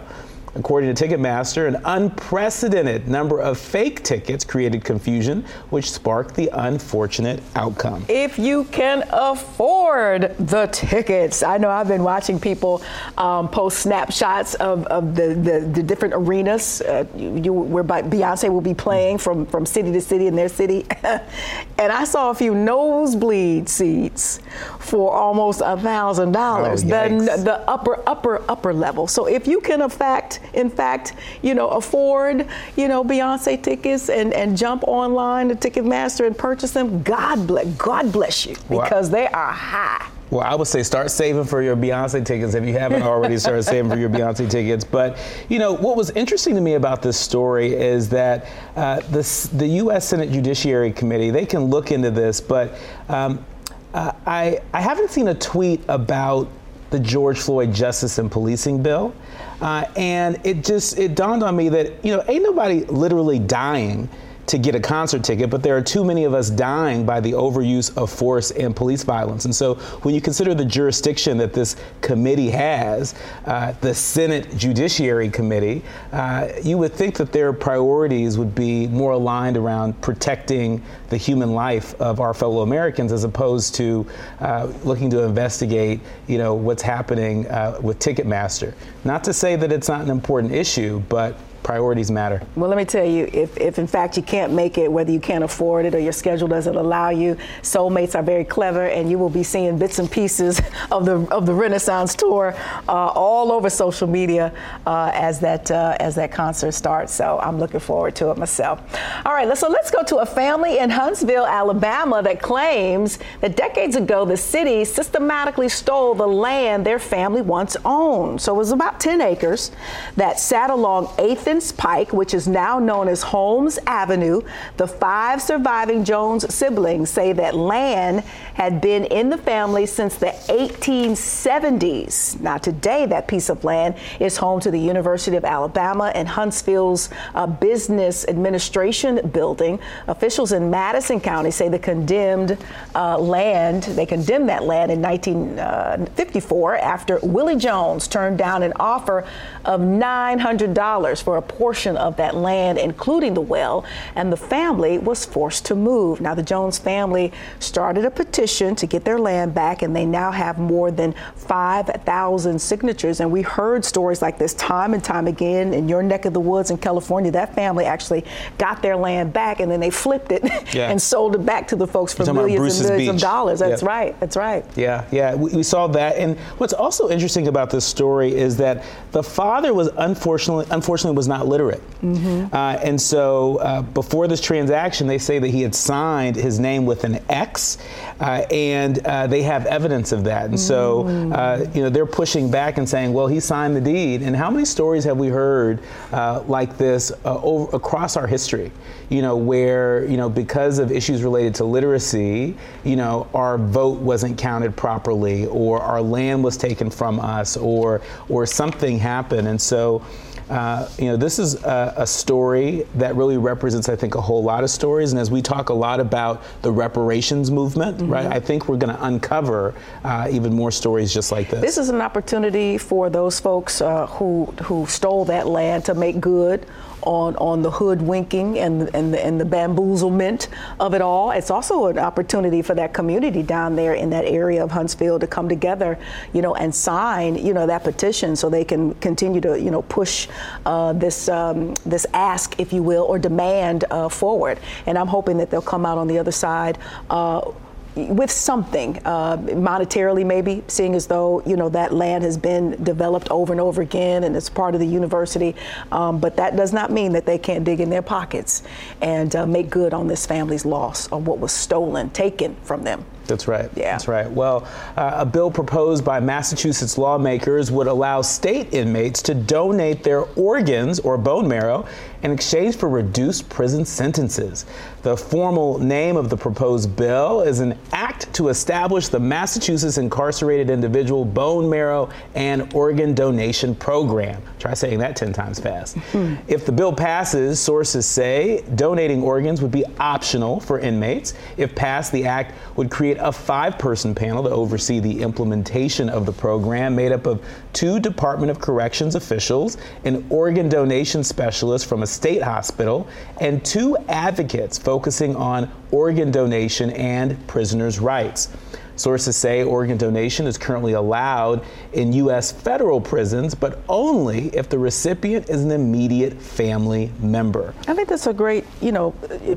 According 0.54 0.94
to 0.94 1.08
Ticketmaster, 1.08 1.66
an 1.66 1.80
unprecedented 1.84 3.08
number 3.08 3.40
of 3.40 3.56
fake 3.56 4.02
tickets 4.02 4.44
created 4.44 4.84
confusion, 4.84 5.46
which 5.70 5.90
sparked 5.90 6.34
the 6.34 6.50
unfortunate 6.52 7.42
outcome. 7.56 8.04
If 8.06 8.38
you 8.38 8.64
can 8.64 9.02
afford 9.10 10.36
the 10.38 10.66
tickets, 10.66 11.42
I 11.42 11.56
know 11.56 11.70
I've 11.70 11.88
been 11.88 12.02
watching 12.02 12.38
people 12.38 12.82
um, 13.16 13.48
post 13.48 13.78
snapshots 13.78 14.54
of, 14.56 14.84
of 14.86 15.14
the, 15.14 15.28
the, 15.28 15.70
the, 15.72 15.82
different 15.82 16.12
arenas 16.14 16.82
uh, 16.82 17.06
you, 17.16 17.54
where 17.54 17.84
Beyonce 17.84 18.50
will 18.50 18.60
be 18.60 18.74
playing 18.74 19.18
from, 19.18 19.46
from 19.46 19.64
city 19.64 19.90
to 19.90 20.00
city 20.02 20.26
in 20.26 20.36
their 20.36 20.50
city. 20.50 20.84
and 21.02 21.92
I 21.92 22.04
saw 22.04 22.30
a 22.30 22.34
few 22.34 22.54
nosebleed 22.54 23.70
seats 23.70 24.40
for 24.78 25.12
almost 25.12 25.62
a 25.64 25.78
thousand 25.78 26.32
dollars, 26.32 26.84
oh, 26.84 26.88
the, 26.88 27.42
the 27.42 27.60
upper, 27.66 28.06
upper, 28.06 28.42
upper 28.50 28.74
level. 28.74 29.06
So 29.06 29.26
if 29.26 29.46
you 29.46 29.62
can, 29.62 29.80
in 29.80 29.88
fact, 29.88 30.40
in 30.54 30.70
fact, 30.70 31.14
you 31.42 31.54
know, 31.54 31.68
afford, 31.68 32.46
you 32.76 32.88
know, 32.88 33.04
Beyonce 33.04 33.62
tickets 33.62 34.08
and, 34.08 34.32
and 34.32 34.56
jump 34.56 34.84
online 34.86 35.48
to 35.48 35.54
Ticketmaster 35.54 36.26
and 36.26 36.36
purchase 36.36 36.72
them, 36.72 37.02
God 37.02 37.46
bless, 37.46 37.66
God 37.76 38.12
bless 38.12 38.46
you 38.46 38.54
because 38.68 39.08
wow. 39.08 39.16
they 39.16 39.26
are 39.28 39.52
high. 39.52 40.08
Well, 40.32 40.40
I 40.40 40.54
would 40.54 40.66
say 40.66 40.82
start 40.82 41.10
saving 41.10 41.44
for 41.44 41.60
your 41.60 41.76
Beyonce 41.76 42.24
tickets 42.24 42.54
if 42.54 42.64
you 42.64 42.72
haven't 42.72 43.02
already 43.02 43.36
started 43.36 43.62
saving 43.64 43.90
for 43.90 43.98
your 43.98 44.08
Beyonce 44.08 44.50
tickets. 44.50 44.82
But, 44.82 45.18
you 45.50 45.58
know, 45.58 45.74
what 45.74 45.94
was 45.94 46.08
interesting 46.12 46.54
to 46.54 46.62
me 46.62 46.72
about 46.72 47.02
this 47.02 47.18
story 47.18 47.74
is 47.74 48.08
that 48.08 48.46
uh, 48.74 49.00
this, 49.10 49.44
the 49.48 49.66
U.S. 49.66 50.08
Senate 50.08 50.32
Judiciary 50.32 50.90
Committee, 50.90 51.30
they 51.30 51.44
can 51.44 51.64
look 51.64 51.92
into 51.92 52.10
this, 52.10 52.40
but 52.40 52.72
um, 53.10 53.44
uh, 53.92 54.12
I, 54.24 54.60
I 54.72 54.80
haven't 54.80 55.10
seen 55.10 55.28
a 55.28 55.34
tweet 55.34 55.82
about 55.86 56.48
the 56.92 57.00
George 57.00 57.38
Floyd 57.38 57.74
Justice 57.74 58.18
and 58.18 58.30
Policing 58.30 58.82
Bill. 58.82 59.12
Uh, 59.60 59.84
and 59.96 60.38
it 60.44 60.64
just, 60.64 60.98
it 60.98 61.14
dawned 61.14 61.42
on 61.42 61.56
me 61.56 61.68
that, 61.70 62.04
you 62.04 62.14
know, 62.14 62.22
ain't 62.28 62.42
nobody 62.42 62.84
literally 62.84 63.38
dying 63.38 64.08
to 64.46 64.58
get 64.58 64.74
a 64.74 64.80
concert 64.80 65.22
ticket, 65.22 65.50
but 65.50 65.62
there 65.62 65.76
are 65.76 65.82
too 65.82 66.04
many 66.04 66.24
of 66.24 66.34
us 66.34 66.50
dying 66.50 67.06
by 67.06 67.20
the 67.20 67.32
overuse 67.32 67.96
of 67.96 68.10
force 68.10 68.50
and 68.52 68.74
police 68.74 69.04
violence. 69.04 69.44
And 69.44 69.54
so 69.54 69.76
when 70.02 70.14
you 70.14 70.20
consider 70.20 70.54
the 70.54 70.64
jurisdiction 70.64 71.38
that 71.38 71.52
this 71.52 71.76
committee 72.00 72.50
has, 72.50 73.14
uh, 73.46 73.72
the 73.80 73.94
Senate 73.94 74.56
Judiciary 74.56 75.30
Committee, 75.30 75.82
uh, 76.12 76.48
you 76.62 76.76
would 76.78 76.92
think 76.92 77.16
that 77.16 77.32
their 77.32 77.52
priorities 77.52 78.36
would 78.36 78.54
be 78.54 78.86
more 78.88 79.12
aligned 79.12 79.56
around 79.56 80.00
protecting 80.00 80.82
the 81.08 81.16
human 81.16 81.54
life 81.54 81.94
of 82.00 82.20
our 82.20 82.34
fellow 82.34 82.62
Americans 82.62 83.12
as 83.12 83.24
opposed 83.24 83.74
to 83.76 84.06
uh, 84.40 84.72
looking 84.82 85.10
to 85.10 85.22
investigate, 85.22 86.00
you 86.26 86.38
know, 86.38 86.54
what's 86.54 86.82
happening 86.82 87.46
uh, 87.48 87.78
with 87.80 87.98
Ticketmaster. 87.98 88.74
Not 89.04 89.22
to 89.24 89.32
say 89.32 89.56
that 89.56 89.70
it's 89.70 89.88
not 89.88 90.00
an 90.00 90.10
important 90.10 90.52
issue, 90.52 91.00
but 91.08 91.38
priorities 91.62 92.10
matter. 92.10 92.42
Well, 92.56 92.68
let 92.68 92.76
me 92.76 92.84
tell 92.84 93.04
you, 93.04 93.28
if, 93.32 93.56
if 93.56 93.78
in 93.78 93.86
fact 93.86 94.16
you 94.16 94.22
can't 94.22 94.52
make 94.52 94.78
it, 94.78 94.90
whether 94.90 95.10
you 95.10 95.20
can't 95.20 95.44
afford 95.44 95.86
it 95.86 95.94
or 95.94 95.98
your 95.98 96.12
schedule 96.12 96.48
doesn't 96.48 96.74
allow 96.74 97.10
you, 97.10 97.36
soulmates 97.62 98.14
are 98.14 98.22
very 98.22 98.44
clever, 98.44 98.86
and 98.86 99.10
you 99.10 99.18
will 99.18 99.30
be 99.30 99.42
seeing 99.42 99.78
bits 99.78 99.98
and 99.98 100.10
pieces 100.10 100.60
of 100.90 101.04
the 101.04 101.16
of 101.32 101.46
the 101.46 101.54
Renaissance 101.54 102.14
tour 102.14 102.54
uh, 102.88 102.92
all 102.92 103.52
over 103.52 103.70
social 103.70 104.08
media 104.08 104.52
uh, 104.86 105.10
as 105.14 105.40
that 105.40 105.70
uh, 105.70 105.96
as 106.00 106.14
that 106.16 106.32
concert 106.32 106.72
starts. 106.72 107.12
So 107.12 107.38
I'm 107.42 107.58
looking 107.58 107.80
forward 107.80 108.16
to 108.16 108.30
it 108.30 108.38
myself. 108.38 108.80
All 109.24 109.32
right, 109.32 109.56
so 109.56 109.68
let's 109.68 109.90
go 109.90 110.02
to 110.04 110.18
a 110.18 110.26
family 110.26 110.78
in 110.78 110.90
Huntsville, 110.90 111.46
Alabama, 111.46 112.22
that 112.22 112.40
claims 112.40 113.18
that 113.40 113.56
decades 113.56 113.96
ago 113.96 114.24
the 114.24 114.36
city 114.36 114.84
systematically 114.84 115.68
stole 115.68 116.14
the 116.14 116.26
land 116.26 116.84
their 116.86 116.98
family 116.98 117.42
once 117.42 117.76
owned. 117.84 118.40
So 118.40 118.54
it 118.54 118.58
was 118.58 118.72
about 118.72 119.00
10 119.00 119.20
acres 119.20 119.70
that 120.16 120.38
sat 120.38 120.70
along 120.70 121.06
8th 121.18 121.51
Pike, 121.76 122.12
which 122.14 122.32
is 122.32 122.48
now 122.48 122.78
known 122.78 123.08
as 123.08 123.22
Holmes 123.22 123.78
Avenue. 123.86 124.40
The 124.78 124.86
five 124.86 125.42
surviving 125.42 126.02
Jones 126.02 126.52
siblings 126.52 127.10
say 127.10 127.34
that 127.34 127.54
land 127.54 128.20
had 128.54 128.80
been 128.80 129.04
in 129.04 129.28
the 129.28 129.36
family 129.36 129.84
since 129.84 130.16
the 130.16 130.34
1870s. 130.48 132.40
Now, 132.40 132.56
today, 132.56 133.04
that 133.06 133.28
piece 133.28 133.50
of 133.50 133.64
land 133.64 133.96
is 134.18 134.38
home 134.38 134.60
to 134.60 134.70
the 134.70 134.78
University 134.78 135.36
of 135.36 135.44
Alabama 135.44 136.10
and 136.14 136.26
Huntsville's 136.26 137.10
uh, 137.34 137.46
Business 137.46 138.26
Administration 138.28 139.20
building. 139.30 139.78
Officials 140.08 140.52
in 140.52 140.70
Madison 140.70 141.20
County 141.20 141.50
say 141.50 141.68
the 141.68 141.78
condemned 141.78 142.56
uh, 142.94 143.18
land, 143.18 143.82
they 143.82 144.06
condemned 144.06 144.48
that 144.48 144.64
land 144.64 144.90
in 144.90 145.02
1954 145.02 146.74
uh, 146.74 146.78
after 146.78 147.18
Willie 147.22 147.56
Jones 147.56 148.08
turned 148.08 148.38
down 148.38 148.62
an 148.62 148.72
offer 148.80 149.26
of 149.64 149.80
$900 149.80 151.22
for 151.22 151.36
a 151.36 151.41
portion 151.42 151.96
of 151.96 152.16
that 152.16 152.34
land, 152.34 152.78
including 152.78 153.34
the 153.34 153.40
well, 153.40 153.84
and 154.14 154.32
the 154.32 154.36
family 154.36 154.98
was 154.98 155.24
forced 155.24 155.66
to 155.66 155.74
move. 155.74 156.20
Now, 156.20 156.34
the 156.34 156.42
Jones 156.42 156.78
family 156.78 157.32
started 157.58 158.04
a 158.04 158.10
petition 158.10 158.74
to 158.76 158.86
get 158.86 159.04
their 159.04 159.18
land 159.18 159.54
back, 159.54 159.82
and 159.82 159.94
they 159.94 160.06
now 160.06 160.30
have 160.30 160.58
more 160.58 160.90
than 160.90 161.14
5,000 161.36 162.58
signatures. 162.60 163.20
And 163.20 163.30
we 163.30 163.42
heard 163.42 163.84
stories 163.84 164.22
like 164.22 164.38
this 164.38 164.54
time 164.54 164.94
and 164.94 165.02
time 165.02 165.26
again 165.26 165.74
in 165.74 165.88
your 165.88 166.02
neck 166.02 166.24
of 166.24 166.32
the 166.32 166.40
woods 166.40 166.70
in 166.70 166.78
California. 166.78 167.30
That 167.30 167.54
family 167.54 167.84
actually 167.84 168.24
got 168.58 168.82
their 168.82 168.96
land 168.96 169.32
back, 169.32 169.60
and 169.60 169.70
then 169.70 169.80
they 169.80 169.90
flipped 169.90 170.32
it 170.32 170.42
yeah. 170.74 170.90
and 170.90 171.00
sold 171.00 171.34
it 171.34 171.44
back 171.44 171.68
to 171.68 171.76
the 171.76 171.86
folks 171.86 172.14
for 172.14 172.24
millions 172.32 172.80
and 172.80 172.88
millions 172.88 173.12
Beach. 173.12 173.14
of 173.14 173.20
dollars. 173.20 173.58
That's 173.58 173.82
right. 173.82 174.18
That's 174.20 174.36
right. 174.36 174.64
Yeah, 174.76 175.06
yeah. 175.10 175.34
We, 175.34 175.52
we 175.52 175.62
saw 175.62 175.86
that. 175.88 176.16
And 176.16 176.38
what's 176.58 176.72
also 176.72 177.08
interesting 177.08 177.48
about 177.48 177.70
this 177.70 177.84
story 177.84 178.34
is 178.34 178.56
that 178.58 178.84
the 179.12 179.22
father 179.22 179.74
was 179.74 179.88
unfortunately, 179.96 180.66
unfortunately, 180.70 181.16
was 181.16 181.28
not 181.34 181.46
literate. 181.46 181.82
Mm-hmm. 182.02 182.54
Uh, 182.54 182.88
and 182.88 183.00
so 183.00 183.56
uh, 183.58 183.82
before 183.82 184.26
this 184.28 184.40
transaction, 184.40 185.06
they 185.06 185.18
say 185.18 185.38
that 185.38 185.48
he 185.56 185.62
had 185.62 185.74
signed 185.74 186.36
his 186.36 186.58
name 186.58 186.84
with 186.90 187.04
an 187.04 187.14
X, 187.28 187.78
uh, 188.20 188.44
and 188.50 188.98
uh, 189.06 189.26
they 189.26 189.42
have 189.42 189.62
evidence 189.66 190.12
of 190.16 190.24
that. 190.24 190.44
And 190.50 190.58
so, 190.58 190.80
uh, 191.02 191.06
mm. 191.06 191.74
you 191.74 191.82
know, 191.82 191.90
they're 191.90 192.14
pushing 192.22 192.50
back 192.50 192.78
and 192.78 192.88
saying, 192.88 193.12
well, 193.12 193.28
he 193.28 193.40
signed 193.40 193.74
the 193.74 193.80
deed. 193.80 194.22
And 194.22 194.36
how 194.36 194.50
many 194.50 194.64
stories 194.64 195.04
have 195.04 195.16
we 195.16 195.28
heard 195.28 195.78
uh, 196.12 196.42
like 196.46 196.76
this 196.76 197.12
over, 197.24 197.76
across 197.76 198.16
our 198.16 198.26
history? 198.26 198.70
You 199.08 199.22
know, 199.22 199.36
where, 199.36 200.04
you 200.06 200.16
know, 200.16 200.28
because 200.28 200.78
of 200.82 200.90
issues 200.90 201.22
related 201.22 201.54
to 201.56 201.64
literacy, 201.64 202.56
you 202.84 202.96
know, 202.96 203.26
our 203.34 203.58
vote 203.58 203.98
wasn't 204.00 204.38
counted 204.38 204.72
properly, 204.76 205.46
or 205.46 205.80
our 205.80 206.02
land 206.02 206.42
was 206.44 206.56
taken 206.56 206.90
from 206.90 207.20
us, 207.20 207.56
or, 207.56 208.00
or 208.28 208.46
something 208.46 208.98
happened. 208.98 209.46
And 209.48 209.60
so, 209.60 210.02
uh, 210.50 210.88
you 210.98 211.06
know, 211.06 211.16
this 211.16 211.38
is 211.38 211.62
a, 211.64 211.94
a, 211.98 212.06
story 212.06 212.86
that 212.96 213.16
really 213.16 213.36
represents, 213.36 213.88
I 213.88 213.96
think, 213.96 214.14
a 214.14 214.20
whole 214.20 214.42
lot 214.42 214.64
of 214.64 214.70
stories. 214.70 215.12
And 215.12 215.20
as 215.20 215.30
we 215.30 215.40
talk 215.40 215.68
a 215.68 215.74
lot 215.74 216.00
about 216.00 216.42
the 216.62 216.70
reparations 216.70 217.50
movement, 217.50 217.98
mm-hmm. 217.98 218.12
right, 218.12 218.26
I 218.26 218.40
think 218.40 218.68
we're 218.68 218.76
going 218.76 218.94
to 218.94 219.04
uncover 219.04 219.74
uh, 220.04 220.28
even 220.30 220.52
more 220.52 220.70
stories 220.70 221.12
just 221.12 221.32
like 221.32 221.48
this. 221.48 221.60
This 221.60 221.78
is 221.78 221.88
an 221.88 222.00
opportunity 222.00 222.78
for 222.78 223.08
those 223.08 223.40
folks 223.40 223.80
uh, 223.80 224.06
who 224.08 224.46
who 224.62 224.86
stole 224.86 225.24
that 225.26 225.46
land 225.46 225.84
to 225.86 225.94
make 225.94 226.20
good 226.20 226.66
on, 227.02 227.36
on 227.36 227.62
the 227.62 227.70
hoodwinking 227.70 228.58
and, 228.58 228.94
and, 228.94 229.12
the, 229.12 229.24
and 229.24 229.40
the 229.40 229.44
bamboozlement 229.44 230.48
of 230.80 230.94
it 230.94 231.00
all. 231.00 231.30
It's 231.30 231.50
also 231.50 231.86
an 231.86 231.98
opportunity 231.98 232.62
for 232.62 232.74
that 232.74 232.92
community 232.92 233.42
down 233.42 233.76
there 233.76 233.94
in 233.94 234.10
that 234.10 234.24
area 234.24 234.62
of 234.62 234.70
Huntsville 234.70 235.18
to 235.18 235.26
come 235.26 235.48
together, 235.48 235.98
you 236.32 236.42
know, 236.42 236.54
and 236.54 236.74
sign, 236.74 237.34
you 237.34 237.54
know, 237.54 237.66
that 237.66 237.84
petition 237.84 238.36
so 238.36 238.48
they 238.48 238.64
can 238.64 238.94
continue 238.94 239.40
to, 239.40 239.60
you 239.60 239.70
know, 239.70 239.82
push 239.82 240.28
uh, 240.66 240.92
this 240.92 241.28
um, 241.28 241.74
this 241.84 242.06
ask, 242.12 242.58
if 242.58 242.72
you 242.72 242.82
will, 242.82 243.04
or 243.04 243.18
demand 243.18 243.84
uh, 243.90 244.08
forward. 244.08 244.58
And 244.86 244.98
I'm 244.98 245.08
hoping 245.08 245.38
that 245.38 245.50
they'll 245.50 245.62
come 245.62 245.86
out 245.86 245.98
on 245.98 246.06
the 246.06 246.18
other 246.18 246.32
side. 246.32 246.78
Uh, 247.10 247.52
with 247.94 248.30
something 248.30 248.98
uh, 249.04 249.36
monetarily 249.36 250.24
maybe 250.24 250.62
seeing 250.66 250.94
as 250.94 251.06
though 251.06 251.42
you 251.44 251.56
know 251.56 251.68
that 251.68 251.92
land 251.92 252.24
has 252.24 252.38
been 252.38 252.82
developed 252.82 253.30
over 253.30 253.52
and 253.52 253.60
over 253.60 253.82
again 253.82 254.24
and 254.24 254.36
it's 254.36 254.48
part 254.48 254.74
of 254.74 254.80
the 254.80 254.86
university. 254.86 255.54
Um, 255.90 256.18
but 256.18 256.36
that 256.36 256.56
does 256.56 256.72
not 256.72 256.90
mean 256.90 257.12
that 257.12 257.26
they 257.26 257.38
can't 257.38 257.64
dig 257.64 257.80
in 257.80 257.90
their 257.90 258.02
pockets 258.02 258.62
and 259.00 259.34
uh, 259.36 259.46
make 259.46 259.70
good 259.70 259.92
on 259.92 260.06
this 260.06 260.26
family's 260.26 260.64
loss 260.64 261.06
of 261.08 261.26
what 261.26 261.38
was 261.38 261.52
stolen 261.52 262.10
taken 262.10 262.56
from 262.62 262.82
them 262.82 263.04
that's 263.26 263.48
right. 263.48 263.70
Yeah. 263.74 263.92
That's 263.92 264.08
right. 264.08 264.30
Well, 264.30 264.66
uh, 264.96 265.12
a 265.16 265.26
bill 265.26 265.50
proposed 265.50 266.04
by 266.04 266.20
Massachusetts 266.20 266.98
lawmakers 266.98 267.70
would 267.70 267.86
allow 267.86 268.22
state 268.22 268.72
inmates 268.72 269.22
to 269.22 269.34
donate 269.34 270.02
their 270.02 270.22
organs 270.36 271.00
or 271.00 271.18
bone 271.18 271.48
marrow 271.48 271.86
in 272.22 272.30
exchange 272.30 272.76
for 272.76 272.88
reduced 272.88 273.48
prison 273.48 273.84
sentences. 273.84 274.64
The 275.02 275.16
formal 275.16 275.78
name 275.78 276.16
of 276.16 276.30
the 276.30 276.36
proposed 276.36 276.94
bill 276.94 277.40
is 277.40 277.58
an 277.58 277.76
act 277.92 278.32
to 278.34 278.48
establish 278.48 279.08
the 279.08 279.18
Massachusetts 279.18 279.98
Incarcerated 279.98 280.70
Individual 280.70 281.24
Bone 281.24 281.68
Marrow 281.68 282.10
and 282.34 282.72
Organ 282.72 283.14
Donation 283.14 283.74
Program. 283.74 284.40
Try 284.60 284.74
saying 284.74 285.00
that 285.00 285.16
10 285.16 285.32
times 285.32 285.58
fast. 285.58 285.96
Mm-hmm. 285.96 286.42
If 286.46 286.64
the 286.64 286.72
bill 286.72 286.92
passes, 286.92 287.58
sources 287.58 288.06
say 288.06 288.62
donating 288.76 289.22
organs 289.22 289.60
would 289.60 289.72
be 289.72 289.84
optional 289.98 290.60
for 290.60 290.78
inmates. 290.78 291.34
If 291.56 291.74
passed, 291.74 292.12
the 292.12 292.26
act 292.26 292.54
would 292.76 292.90
create 292.90 293.11
a 293.18 293.32
five 293.32 293.78
person 293.78 294.14
panel 294.14 294.42
to 294.42 294.50
oversee 294.50 295.00
the 295.00 295.22
implementation 295.22 296.08
of 296.08 296.26
the 296.26 296.32
program, 296.32 296.94
made 296.94 297.12
up 297.12 297.26
of 297.26 297.44
two 297.72 297.98
Department 298.00 298.50
of 298.50 298.60
Corrections 298.60 299.14
officials, 299.14 299.76
an 300.04 300.24
organ 300.30 300.68
donation 300.68 301.24
specialist 301.24 301.86
from 301.86 302.02
a 302.02 302.06
state 302.06 302.42
hospital, 302.42 303.08
and 303.40 303.64
two 303.64 303.96
advocates 304.08 304.78
focusing 304.78 305.36
on 305.36 305.70
organ 305.90 306.30
donation 306.30 306.90
and 306.90 307.46
prisoners' 307.46 307.98
rights. 307.98 308.48
Sources 308.96 309.36
say 309.36 309.62
organ 309.62 309.96
donation 309.96 310.46
is 310.46 310.58
currently 310.58 310.92
allowed 310.92 311.64
in 311.92 312.12
U.S. 312.14 312.52
federal 312.52 313.00
prisons, 313.00 313.54
but 313.54 313.80
only 313.88 314.48
if 314.48 314.68
the 314.68 314.78
recipient 314.78 315.48
is 315.48 315.62
an 315.62 315.70
immediate 315.70 316.40
family 316.40 317.10
member. 317.20 317.74
I 317.88 317.94
think 317.94 318.08
that's 318.08 318.26
a 318.26 318.32
great, 318.32 318.64
you 318.80 318.92
know, 318.92 319.10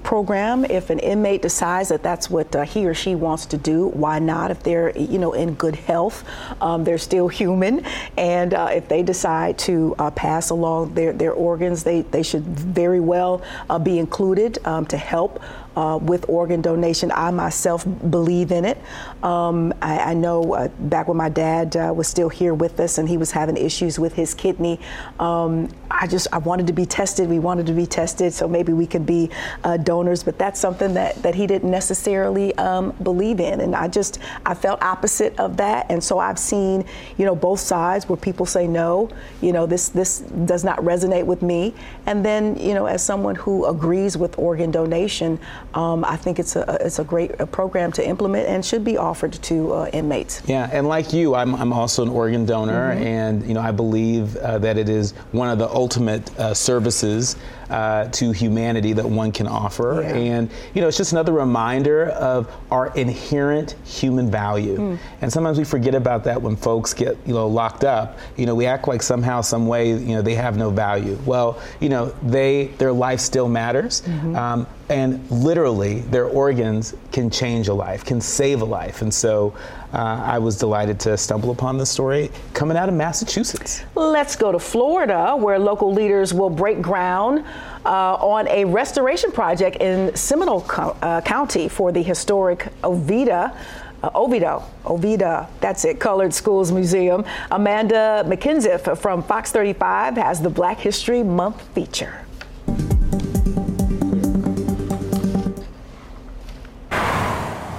program. 0.04 0.66
If 0.66 0.90
an 0.90 1.00
inmate 1.00 1.42
decides 1.42 1.90
that 1.90 2.04
that's 2.04 2.30
what 2.30 2.56
uh, 2.56 2.64
he 2.64 2.86
or 2.86 2.94
she 2.94 3.16
wants 3.16 3.46
to 3.48 3.58
do, 3.58 3.88
why 3.90 4.20
not? 4.20 4.52
If 4.52 4.64
they're, 4.64 4.98
you 4.98 5.20
know, 5.20 5.34
in 5.34 5.56
good 5.56 5.76
health, 5.76 6.24
um, 6.62 6.84
they're 6.84 6.98
still 6.98 7.28
human, 7.28 7.86
and 8.18 8.54
uh, 8.54 8.70
if 8.72 8.88
they 8.88 9.04
decide 9.04 9.58
to 9.60 9.96
uh, 10.00 10.12
pass 10.12 10.50
along 10.50 10.94
their, 10.94 11.14
their 11.14 11.34
organs, 11.34 11.84
they, 11.84 12.02
they 12.02 12.24
should 12.24 12.44
very 12.44 13.00
well 13.00 13.42
uh, 13.70 13.80
be 13.80 14.00
included 14.00 14.60
um, 14.66 14.86
to 14.86 14.98
help 14.98 15.42
uh, 15.76 16.00
with 16.02 16.28
organ 16.30 16.62
donation. 16.62 17.12
I 17.14 17.32
myself 17.32 17.86
believe 18.10 18.52
in 18.52 18.66
it. 18.66 18.78
Um, 19.24 19.74
I, 19.82 20.00
I, 20.00 20.14
know 20.14 20.54
uh, 20.54 20.68
back 20.68 21.08
when 21.08 21.18
my 21.18 21.30
dad 21.30 21.76
uh, 21.76 21.94
was 21.96 22.08
still 22.08 22.30
here 22.30 22.54
with 22.54 22.80
us 22.80 22.98
and 22.98 23.10
he 23.10 23.18
was 23.18 23.32
having 23.32 23.58
issues 23.58 24.00
with 24.00 24.14
his 24.14 24.34
kidney, 24.34 24.80
um, 25.20 25.70
I 25.90 26.08
just 26.08 26.28
I 26.32 26.38
wanted 26.40 26.68
to 26.68 26.74
be 26.74 26.86
tested. 26.86 27.30
We 27.30 27.40
wanted 27.40 27.66
to 27.68 27.74
be 27.74 27.86
tested, 27.86 28.34
so 28.34 28.48
maybe 28.48 28.74
we 28.74 28.86
could 28.86 29.06
be 29.06 29.30
uh, 29.64 29.78
donors. 29.78 30.24
But 30.24 30.38
that's 30.38 30.60
something 30.60 30.94
that 30.94 31.16
that 31.24 31.36
he 31.36 31.48
didn't 31.48 31.72
necessarily 31.72 32.56
um, 32.56 32.92
believe 33.04 33.40
in, 33.40 33.62
and 33.62 33.76
I 33.76 33.88
just 33.88 34.20
I 34.46 34.54
felt 34.54 34.82
opposite 34.82 35.38
of 35.40 35.58
that. 35.58 35.86
And 35.90 36.04
so 36.04 36.20
I've 36.20 36.40
seen 36.40 36.86
you 37.18 37.26
know 37.26 37.36
both 37.36 37.60
sides 37.60 38.10
where 38.10 38.18
people 38.18 38.46
say 38.46 38.68
no, 38.68 39.10
you 39.42 39.54
know 39.54 39.66
this 39.66 39.90
this 39.90 40.20
does 40.20 40.64
not 40.64 40.80
resonate 40.80 41.26
with 41.26 41.42
me, 41.42 41.74
and 42.06 42.26
then 42.26 42.58
you 42.58 42.74
know 42.74 42.86
as 42.86 43.04
someone 43.04 43.36
who 43.36 43.66
agrees 43.66 44.18
with 44.18 44.38
organ 44.38 44.72
donation, 44.72 45.40
um, 45.76 46.06
I 46.06 46.16
think 46.16 46.40
it's 46.40 46.56
a 46.56 46.78
it's 46.80 47.00
a 47.00 47.04
great 47.04 47.32
a 47.40 47.46
program 47.46 47.92
to 47.94 48.08
implement 48.08 48.48
and 48.48 48.66
should 48.66 48.84
be 48.84 48.98
offered 48.98 49.34
to 49.34 49.74
uh, 49.74 49.90
inmates. 49.92 50.42
Yeah, 50.48 50.70
and 50.72 50.88
like 50.88 51.12
you, 51.12 51.36
I'm 51.36 51.54
I'm 51.54 51.74
also 51.74 52.02
an 52.02 52.10
organ 52.10 52.46
donor, 52.46 52.94
mm-hmm. 52.94 53.04
and 53.04 53.46
you 53.46 53.54
know 53.54 53.62
I 53.62 53.72
believe 53.72 54.38
uh, 54.38 54.58
that 54.60 54.78
it 54.78 54.88
is 54.88 55.12
one 55.34 55.50
of 55.50 55.60
the 55.60 55.70
ultimate 55.70 56.38
uh, 56.40 56.54
services 56.54 57.36
uh, 57.70 58.08
to 58.10 58.32
humanity 58.32 58.94
that 58.94 59.06
one 59.06 59.32
can 59.32 59.48
offer. 59.48 60.02
Yeah. 60.02 60.16
And, 60.16 60.50
you 60.74 60.82
know, 60.82 60.88
it's 60.88 60.98
just 60.98 61.12
another 61.12 61.32
reminder 61.32 62.10
of 62.10 62.52
our 62.72 62.96
inherent 62.96 63.76
human 63.84 64.30
value. 64.30 64.78
Mm. 64.78 65.00
And 65.22 65.32
sometimes 65.32 65.58
we 65.58 65.64
forget 65.64 65.96
about 65.96 66.24
that 66.26 66.42
when 66.42 66.56
folks 66.56 66.94
get, 66.94 67.18
you 67.26 67.34
know, 67.34 67.48
locked 67.48 67.84
up. 67.84 68.18
You 68.38 68.46
know, 68.46 68.56
we 68.56 68.66
act 68.66 68.88
like 68.88 69.02
somehow, 69.02 69.42
some 69.42 69.68
way, 69.68 69.90
you 69.90 70.16
know, 70.16 70.22
they 70.22 70.36
have 70.36 70.58
no 70.58 70.70
value. 70.70 71.18
Well, 71.26 71.60
you 71.80 71.90
know, 71.90 72.14
they, 72.22 72.68
their 72.78 72.94
life 72.94 73.20
still 73.20 73.48
matters. 73.48 74.02
Mm-hmm. 74.02 74.36
Um, 74.36 74.68
and 74.90 75.30
literally, 75.32 76.02
their 76.02 76.26
organs 76.26 76.94
can 77.12 77.32
change 77.32 77.68
a 77.70 77.74
life, 77.74 78.06
can 78.06 78.22
save 78.22 78.62
a 78.62 78.66
life. 78.66 79.02
And 79.02 79.12
so 79.12 79.56
uh, 79.96 80.22
I 80.26 80.40
was 80.40 80.58
delighted 80.58 81.00
to 81.02 81.18
stumble 81.18 81.52
upon 81.52 81.78
this 81.78 81.90
story 81.90 82.30
coming 82.54 82.76
out 82.76 82.90
of 82.90 82.96
Massachusetts. 82.96 83.84
Let's 83.96 84.36
go 84.36 84.52
to 84.52 84.60
Florida, 84.60 85.36
where 85.38 85.58
local 85.58 85.94
leaders 85.94 86.34
will 86.34 86.50
break 86.50 86.82
ground 86.82 87.46
uh, 87.86 88.16
on 88.16 88.48
a 88.50 88.66
restoration 88.66 89.32
project 89.32 89.78
in 89.78 90.14
Seminole 90.16 90.62
Co- 90.62 90.98
uh, 91.02 91.22
County 91.22 91.70
for 91.70 91.92
the 91.94 92.02
historic 92.04 92.68
Ovida. 92.84 93.56
Uh, 94.04 94.10
Oviedo, 94.14 94.62
Ovida, 94.84 95.48
that's 95.62 95.86
it, 95.86 96.00
Colored 96.00 96.34
Schools 96.34 96.72
Museum. 96.72 97.24
Amanda 97.50 98.24
McKenzie 98.28 98.98
from 98.98 99.24
Fox 99.24 99.52
35 99.54 100.16
has 100.18 100.42
the 100.42 100.50
Black 100.50 100.78
History 100.78 101.24
Month 101.24 101.62
feature. 101.70 102.25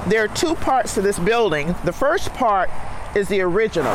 There 0.07 0.23
are 0.23 0.29
two 0.29 0.55
parts 0.55 0.95
to 0.95 1.03
this 1.03 1.19
building. 1.19 1.75
The 1.85 1.93
first 1.93 2.33
part 2.35 2.71
is 3.17 3.27
the 3.27 3.41
original. 3.41 3.93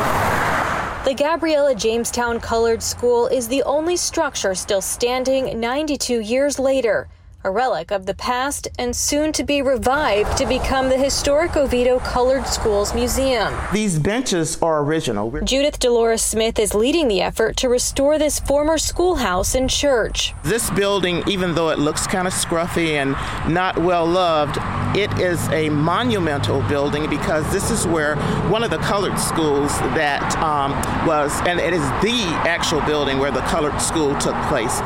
The 1.05 1.15
Gabriella 1.17 1.73
Jamestown 1.73 2.41
Colored 2.41 2.83
School 2.83 3.27
is 3.27 3.47
the 3.47 3.63
only 3.63 3.95
structure 3.95 4.53
still 4.53 4.81
standing 4.81 5.57
92 5.57 6.19
years 6.19 6.59
later 6.59 7.07
a 7.43 7.51
relic 7.51 7.91
of 7.91 8.05
the 8.05 8.13
past 8.13 8.67
and 8.77 8.95
soon 8.95 9.31
to 9.33 9.43
be 9.43 9.61
revived 9.61 10.37
to 10.37 10.45
become 10.45 10.89
the 10.89 10.97
historic 10.97 11.55
Oviedo 11.55 11.99
Colored 11.99 12.45
Schools 12.45 12.93
Museum. 12.93 13.53
These 13.73 13.97
benches 13.97 14.61
are 14.61 14.83
original. 14.83 15.31
Judith 15.41 15.79
Dolores 15.79 16.21
Smith 16.21 16.59
is 16.59 16.75
leading 16.75 17.07
the 17.07 17.21
effort 17.21 17.57
to 17.57 17.69
restore 17.69 18.19
this 18.19 18.39
former 18.39 18.77
schoolhouse 18.77 19.55
and 19.55 19.69
church. 19.69 20.33
This 20.43 20.69
building, 20.71 21.23
even 21.27 21.55
though 21.55 21.69
it 21.69 21.79
looks 21.79 22.05
kind 22.05 22.27
of 22.27 22.33
scruffy 22.33 22.91
and 22.91 23.11
not 23.51 23.77
well 23.77 24.05
loved, 24.05 24.57
it 24.95 25.11
is 25.19 25.47
a 25.49 25.69
monumental 25.69 26.61
building 26.63 27.09
because 27.09 27.49
this 27.51 27.71
is 27.71 27.87
where 27.87 28.17
one 28.49 28.63
of 28.63 28.69
the 28.69 28.77
colored 28.79 29.17
schools 29.17 29.77
that 29.95 30.37
um, 30.37 30.71
was, 31.07 31.33
and 31.47 31.59
it 31.59 31.73
is 31.73 31.81
the 32.01 32.23
actual 32.47 32.81
building 32.81 33.17
where 33.17 33.31
the 33.31 33.41
colored 33.41 33.79
school 33.81 34.15
took 34.19 34.35
place. 34.47 34.81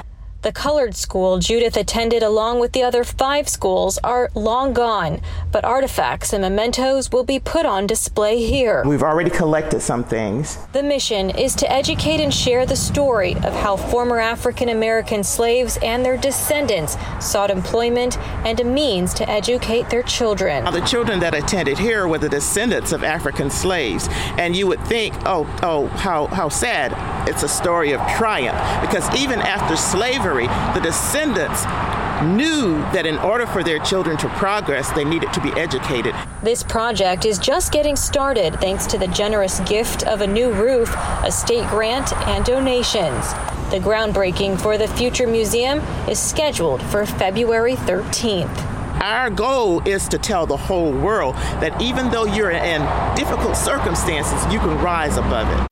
The 0.45 0.51
colored 0.51 0.95
school 0.95 1.39
Judith 1.39 1.75
attended 1.75 2.21
along 2.21 2.59
with 2.59 2.73
the 2.73 2.83
other 2.83 3.03
five 3.03 3.49
schools 3.49 3.97
are 4.03 4.29
long 4.35 4.73
gone, 4.73 5.21
but 5.51 5.65
artifacts 5.65 6.33
and 6.33 6.43
mementos 6.43 7.11
will 7.11 7.23
be 7.23 7.39
put 7.39 7.65
on 7.65 7.87
display 7.87 8.45
here. 8.45 8.83
We've 8.85 9.01
already 9.01 9.31
collected 9.31 9.81
some 9.81 10.03
things. 10.03 10.59
The 10.71 10.83
mission 10.83 11.31
is 11.31 11.55
to 11.55 11.71
educate 11.71 12.19
and 12.19 12.31
share 12.31 12.67
the 12.67 12.75
story 12.75 13.33
of 13.37 13.55
how 13.55 13.75
former 13.75 14.19
African 14.19 14.69
American 14.69 15.23
slaves 15.23 15.79
and 15.81 16.05
their 16.05 16.15
descendants 16.15 16.95
sought 17.19 17.49
employment 17.49 18.19
and 18.45 18.59
a 18.59 18.63
means 18.63 19.15
to 19.15 19.27
educate 19.27 19.89
their 19.89 20.03
children. 20.03 20.65
Now, 20.65 20.69
the 20.69 20.81
children 20.81 21.19
that 21.21 21.33
attended 21.33 21.79
here 21.79 22.07
were 22.07 22.19
the 22.19 22.29
descendants 22.29 22.91
of 22.91 23.03
African 23.03 23.49
slaves, 23.49 24.07
and 24.37 24.55
you 24.55 24.67
would 24.67 24.81
think, 24.85 25.15
oh, 25.25 25.47
oh, 25.63 25.87
how, 25.87 26.27
how 26.27 26.49
sad. 26.49 26.93
It's 27.27 27.41
a 27.41 27.49
story 27.49 27.93
of 27.93 28.01
triumph 28.15 28.59
because 28.81 29.09
even 29.15 29.39
after 29.41 29.75
slavery, 29.75 30.34
the 30.43 30.81
descendants 30.83 31.63
knew 32.23 32.77
that 32.93 33.05
in 33.05 33.17
order 33.19 33.45
for 33.45 33.63
their 33.63 33.79
children 33.79 34.17
to 34.17 34.27
progress, 34.29 34.91
they 34.91 35.03
needed 35.03 35.31
to 35.33 35.41
be 35.41 35.49
educated. 35.51 36.13
This 36.43 36.63
project 36.63 37.25
is 37.25 37.39
just 37.39 37.71
getting 37.71 37.95
started 37.95 38.55
thanks 38.59 38.85
to 38.87 38.97
the 38.97 39.07
generous 39.07 39.59
gift 39.61 40.03
of 40.03 40.21
a 40.21 40.27
new 40.27 40.51
roof, 40.51 40.93
a 41.23 41.31
state 41.31 41.67
grant, 41.69 42.13
and 42.27 42.45
donations. 42.45 43.33
The 43.71 43.79
groundbreaking 43.79 44.61
for 44.61 44.77
the 44.77 44.87
future 44.89 45.27
museum 45.27 45.79
is 46.07 46.19
scheduled 46.19 46.81
for 46.83 47.05
February 47.05 47.75
13th. 47.75 48.75
Our 49.01 49.29
goal 49.29 49.85
is 49.87 50.07
to 50.09 50.17
tell 50.17 50.45
the 50.45 50.57
whole 50.57 50.91
world 50.91 51.35
that 51.59 51.81
even 51.81 52.09
though 52.09 52.25
you're 52.25 52.51
in 52.51 52.81
difficult 53.15 53.57
circumstances, 53.57 54.41
you 54.53 54.59
can 54.59 54.81
rise 54.81 55.17
above 55.17 55.47
it. 55.49 55.67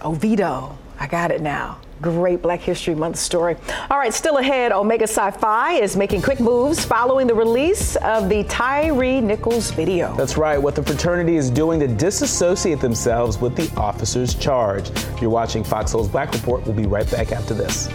Oh, 0.00 0.12
Oviedo, 0.12 0.78
I 1.00 1.06
got 1.08 1.30
it 1.30 1.40
now. 1.40 1.78
Great 2.00 2.42
Black 2.42 2.60
History 2.60 2.94
Month 2.94 3.16
story. 3.16 3.56
All 3.90 3.98
right, 3.98 4.12
still 4.12 4.38
ahead, 4.38 4.72
Omega 4.72 5.06
Psi 5.06 5.30
Phi 5.32 5.74
is 5.74 5.96
making 5.96 6.22
quick 6.22 6.40
moves 6.40 6.84
following 6.84 7.26
the 7.26 7.34
release 7.34 7.96
of 7.96 8.28
the 8.28 8.44
Tyre 8.44 9.20
Nichols 9.20 9.70
video. 9.70 10.14
That's 10.16 10.36
right, 10.36 10.58
what 10.58 10.74
the 10.74 10.82
fraternity 10.82 11.36
is 11.36 11.50
doing 11.50 11.80
to 11.80 11.88
disassociate 11.88 12.80
themselves 12.80 13.40
with 13.40 13.56
the 13.56 13.70
officers 13.78 14.34
charge. 14.34 14.90
You're 15.20 15.30
watching 15.30 15.64
Fox 15.64 15.92
Soul's 15.92 16.08
Black 16.08 16.32
Report, 16.32 16.64
we'll 16.64 16.76
be 16.76 16.86
right 16.86 17.10
back 17.10 17.32
after 17.32 17.54
this. 17.54 17.88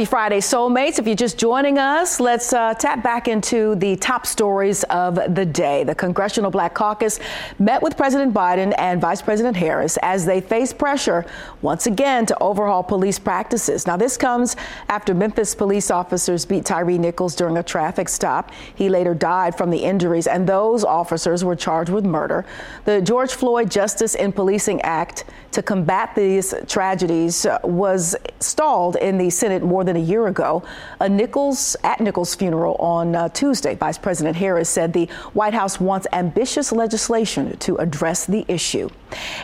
Happy 0.00 0.08
Friday, 0.08 0.38
Soulmates. 0.38 0.98
If 0.98 1.06
you're 1.06 1.14
just 1.14 1.38
joining 1.38 1.76
us, 1.76 2.20
let's 2.20 2.54
uh, 2.54 2.72
tap 2.72 3.02
back 3.02 3.28
into 3.28 3.74
the 3.74 3.96
top 3.96 4.26
stories 4.26 4.82
of 4.84 5.16
the 5.34 5.44
day. 5.44 5.84
The 5.84 5.94
Congressional 5.94 6.50
Black 6.50 6.72
Caucus 6.72 7.20
met 7.58 7.82
with 7.82 7.98
President 7.98 8.32
Biden 8.32 8.74
and 8.78 8.98
Vice 8.98 9.20
President 9.20 9.58
Harris 9.58 9.98
as 10.00 10.24
they 10.24 10.40
face 10.40 10.72
pressure 10.72 11.26
once 11.60 11.86
again 11.86 12.24
to 12.24 12.42
overhaul 12.42 12.82
police 12.82 13.18
practices. 13.18 13.86
Now, 13.86 13.98
this 13.98 14.16
comes 14.16 14.56
after 14.88 15.12
Memphis 15.12 15.54
police 15.54 15.90
officers 15.90 16.46
beat 16.46 16.64
Tyre 16.64 16.96
Nichols 16.96 17.34
during 17.34 17.58
a 17.58 17.62
traffic 17.62 18.08
stop. 18.08 18.52
He 18.74 18.88
later 18.88 19.12
died 19.12 19.54
from 19.54 19.68
the 19.68 19.84
injuries, 19.84 20.26
and 20.26 20.48
those 20.48 20.82
officers 20.82 21.44
were 21.44 21.56
charged 21.56 21.90
with 21.90 22.06
murder. 22.06 22.46
The 22.86 23.02
George 23.02 23.32
Floyd 23.32 23.70
Justice 23.70 24.14
in 24.14 24.32
Policing 24.32 24.80
Act 24.80 25.24
to 25.52 25.62
combat 25.62 26.14
these 26.14 26.54
tragedies 26.68 27.46
was 27.64 28.16
stalled 28.38 28.96
in 28.96 29.18
the 29.18 29.28
Senate 29.28 29.62
more 29.62 29.84
than 29.84 29.89
a 29.96 30.00
year 30.00 30.26
ago. 30.26 30.62
A 31.00 31.08
Nichols 31.08 31.76
at 31.84 32.00
Nichols' 32.00 32.34
funeral 32.34 32.74
on 32.76 33.14
uh, 33.14 33.28
Tuesday, 33.30 33.74
Vice 33.74 33.98
President 33.98 34.36
Harris 34.36 34.68
said 34.68 34.92
the 34.92 35.06
White 35.32 35.54
House 35.54 35.80
wants 35.80 36.06
ambitious 36.12 36.72
legislation 36.72 37.56
to 37.58 37.76
address 37.76 38.26
the 38.26 38.44
issue. 38.48 38.88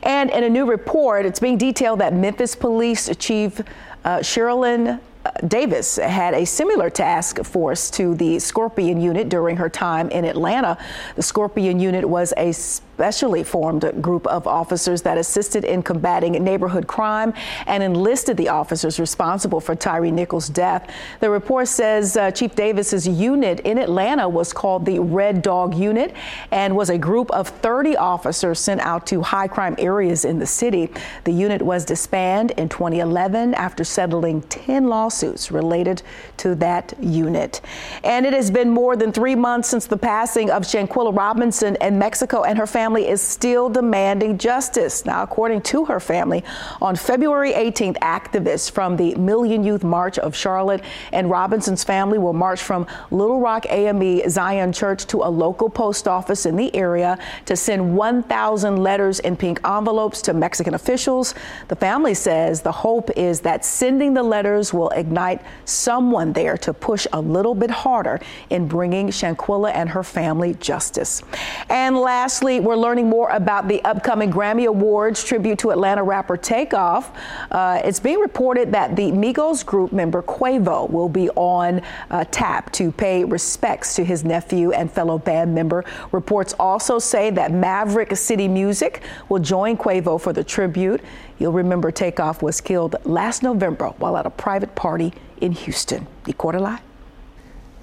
And 0.03 0.31
in 0.31 0.45
a 0.45 0.49
new 0.49 0.67
report, 0.67 1.27
it's 1.27 1.41
being 1.41 1.59
detailed 1.59 2.01
that 2.01 2.15
Memphis 2.15 2.55
Police 2.55 3.15
Chief 3.17 3.61
uh, 4.05 4.19
Cerelyn 4.19 5.01
Davis 5.49 5.97
had 5.97 6.35
a 6.35 6.45
similar 6.45 6.91
task 6.91 7.43
force 7.45 7.91
to 7.93 8.15
the 8.15 8.39
Scorpion 8.39 9.01
unit 9.01 9.29
during 9.29 9.57
her 9.57 9.69
time 9.69 10.09
in 10.11 10.25
Atlanta. 10.25 10.79
The 11.17 11.23
Scorpion 11.23 11.81
unit 11.81 12.09
was 12.09 12.33
a 12.37 12.53
specially 12.97 13.45
formed 13.45 13.85
a 13.85 13.93
group 13.93 14.27
of 14.27 14.47
officers 14.47 15.03
that 15.03 15.19
assisted 15.19 15.67
in 15.67 15.83
combating 15.83 16.33
neighborhood 16.43 16.87
crime 16.87 17.35
and 17.67 17.83
enlisted 17.83 18.39
the 18.39 18.49
officers 18.49 18.99
responsible 18.99 19.61
for 19.61 19.75
Tyre 19.75 20.11
Nichols' 20.11 20.49
death. 20.49 20.91
The 21.21 21.29
report 21.29 21.69
says 21.69 22.17
uh, 22.17 22.31
Chief 22.31 22.55
Davis's 22.55 23.07
unit 23.07 23.61
in 23.61 23.77
Atlanta 23.77 24.27
was 24.27 24.55
called 24.55 24.87
the 24.87 24.99
Red 24.99 25.43
Dog 25.43 25.75
Unit 25.75 26.15
and 26.51 26.75
was 26.75 26.89
a 26.89 26.97
group 26.97 27.31
of 27.33 27.49
30 27.49 27.99
officers 27.99 28.61
sent 28.61 28.81
out 28.81 29.07
to 29.09 29.21
high 29.21 29.47
crime 29.47 29.75
areas 29.77 30.25
in 30.25 30.39
the 30.39 30.47
city. 30.47 30.91
The 31.25 31.33
unit 31.33 31.61
was 31.61 31.85
disbanded 31.85 32.59
in 32.59 32.71
2011 32.71 33.53
after 33.53 33.85
settling 33.85 34.41
10 34.41 34.89
lawsuits 34.89 35.51
related 35.51 36.03
to 36.39 36.55
that 36.55 36.95
unit. 36.99 37.61
And 38.05 38.25
it 38.25 38.33
has 38.33 38.51
been 38.51 38.71
more 38.71 38.97
than 38.97 39.13
three 39.13 39.35
months 39.35 39.69
since 39.69 39.85
the 39.87 39.99
passing 39.99 40.51
of 40.51 40.63
Shanquella 40.63 41.15
Robinson 41.15 41.77
in 41.83 41.99
Mexico, 41.99 42.45
and 42.45 42.57
her 42.57 42.67
family 42.67 42.86
is 42.95 43.21
still 43.21 43.69
demanding 43.69 44.39
justice. 44.39 45.05
Now, 45.05 45.23
according 45.23 45.63
to 45.63 45.85
her 45.87 45.99
family, 45.99 46.45
on 46.81 46.95
February 46.95 47.53
18th, 47.53 47.99
activists 47.99 48.71
from 48.71 48.97
the 48.97 49.15
Million 49.17 49.65
Youth 49.65 49.83
March 49.83 50.19
of 50.19 50.37
Charlotte 50.37 50.83
and 51.13 51.29
Robinson's 51.29 51.83
family 51.83 52.19
will 52.19 52.33
march 52.33 52.63
from 52.63 52.87
Little 53.11 53.41
Rock 53.41 53.67
AME 53.69 54.29
Zion 54.29 54.73
Church 54.73 55.07
to 55.07 55.23
a 55.23 55.31
local 55.31 55.69
post 55.69 56.07
office 56.07 56.47
in 56.47 56.55
the 56.55 56.75
area 56.77 57.19
to 57.47 57.57
send 57.57 57.97
1,000 57.97 58.77
letters 58.77 59.19
in 59.21 59.37
pink 59.37 59.61
envelopes 59.67 60.23
to 60.23 60.33
Mexican 60.33 60.75
officials. 60.75 61.35
The 61.69 61.77
family 61.77 62.15
says 62.15 62.63
the 62.63 62.73
hope 62.73 63.11
is 63.17 63.41
that 63.41 63.65
sending 63.65 64.15
the 64.15 64.23
letters 64.23 64.73
will 64.73 64.91
ignite 64.91 65.41
someone 65.65 66.33
there 66.33 66.57
to 66.59 66.73
push 66.73 67.07
a 67.13 67.21
little 67.21 67.55
bit 67.55 67.71
harder 67.71 68.21
in 68.51 68.69
bringing 68.69 69.09
Shanquella 69.09 69.73
and 69.75 69.89
her 69.89 70.03
family 70.03 70.55
justice. 70.55 71.23
And 71.69 71.97
lastly, 71.97 72.61
we're 72.61 72.76
learning 72.77 73.09
more 73.09 73.31
about 73.31 73.69
the 73.69 73.83
upcoming 73.85 74.31
Grammy 74.31 74.67
Awards 74.67 75.25
tribute 75.25 75.59
to 75.61 75.71
Atlanta 75.71 76.03
rapper 76.03 76.37
Takeoff. 76.37 77.13
Uh, 77.51 77.81
it's 77.85 78.01
being 78.01 78.19
reported 78.19 78.73
that 78.73 78.97
the 78.97 79.11
Migos 79.13 79.65
group 79.65 79.93
member 79.93 80.23
Quavo 80.23 80.89
will 80.91 81.09
be 81.09 81.29
on 81.31 81.83
uh, 82.11 82.25
tap 82.31 82.73
to 82.73 82.93
pay 82.93 83.25
respects 83.25 83.95
to 83.97 84.05
his 84.05 84.25
nephew 84.25 84.73
and 84.73 84.91
fellow 84.91 85.19
band 85.19 85.55
member. 85.55 85.85
Reports 86.13 86.55
also 86.59 86.99
say 86.99 87.31
that 87.31 87.53
Maverick 87.53 88.17
City 88.17 88.49
Music 88.49 89.03
will 89.29 89.41
join 89.41 89.77
Quavo 89.77 90.21
for 90.21 90.33
the 90.33 90.45
tribute. 90.45 91.01
You'll 91.39 91.53
remember 91.53 91.91
Takeoff 91.91 92.43
was 92.43 92.61
killed 92.61 92.97
last 93.05 93.43
November 93.43 93.89
while 93.99 94.17
at 94.17 94.27
a 94.27 94.31
private 94.31 94.75
party 94.75 95.13
in 95.41 95.53
Houston. 95.53 96.07
Nicorda 96.25 96.61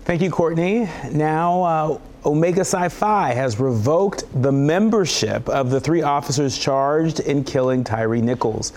Thank 0.06 0.22
you, 0.22 0.30
Courtney. 0.30 0.90
Now, 1.12 1.64
uh, 1.64 2.00
Omega 2.26 2.66
Psi 2.66 2.90
Phi 2.90 3.34
has 3.34 3.58
revoked 3.58 4.26
the 4.42 4.52
membership 4.52 5.48
of 5.48 5.70
the 5.70 5.80
three 5.80 6.02
officers 6.02 6.58
charged 6.58 7.22
in 7.22 7.46
killing 7.46 7.86
Tyree 7.86 8.22
Nichols. 8.22 8.74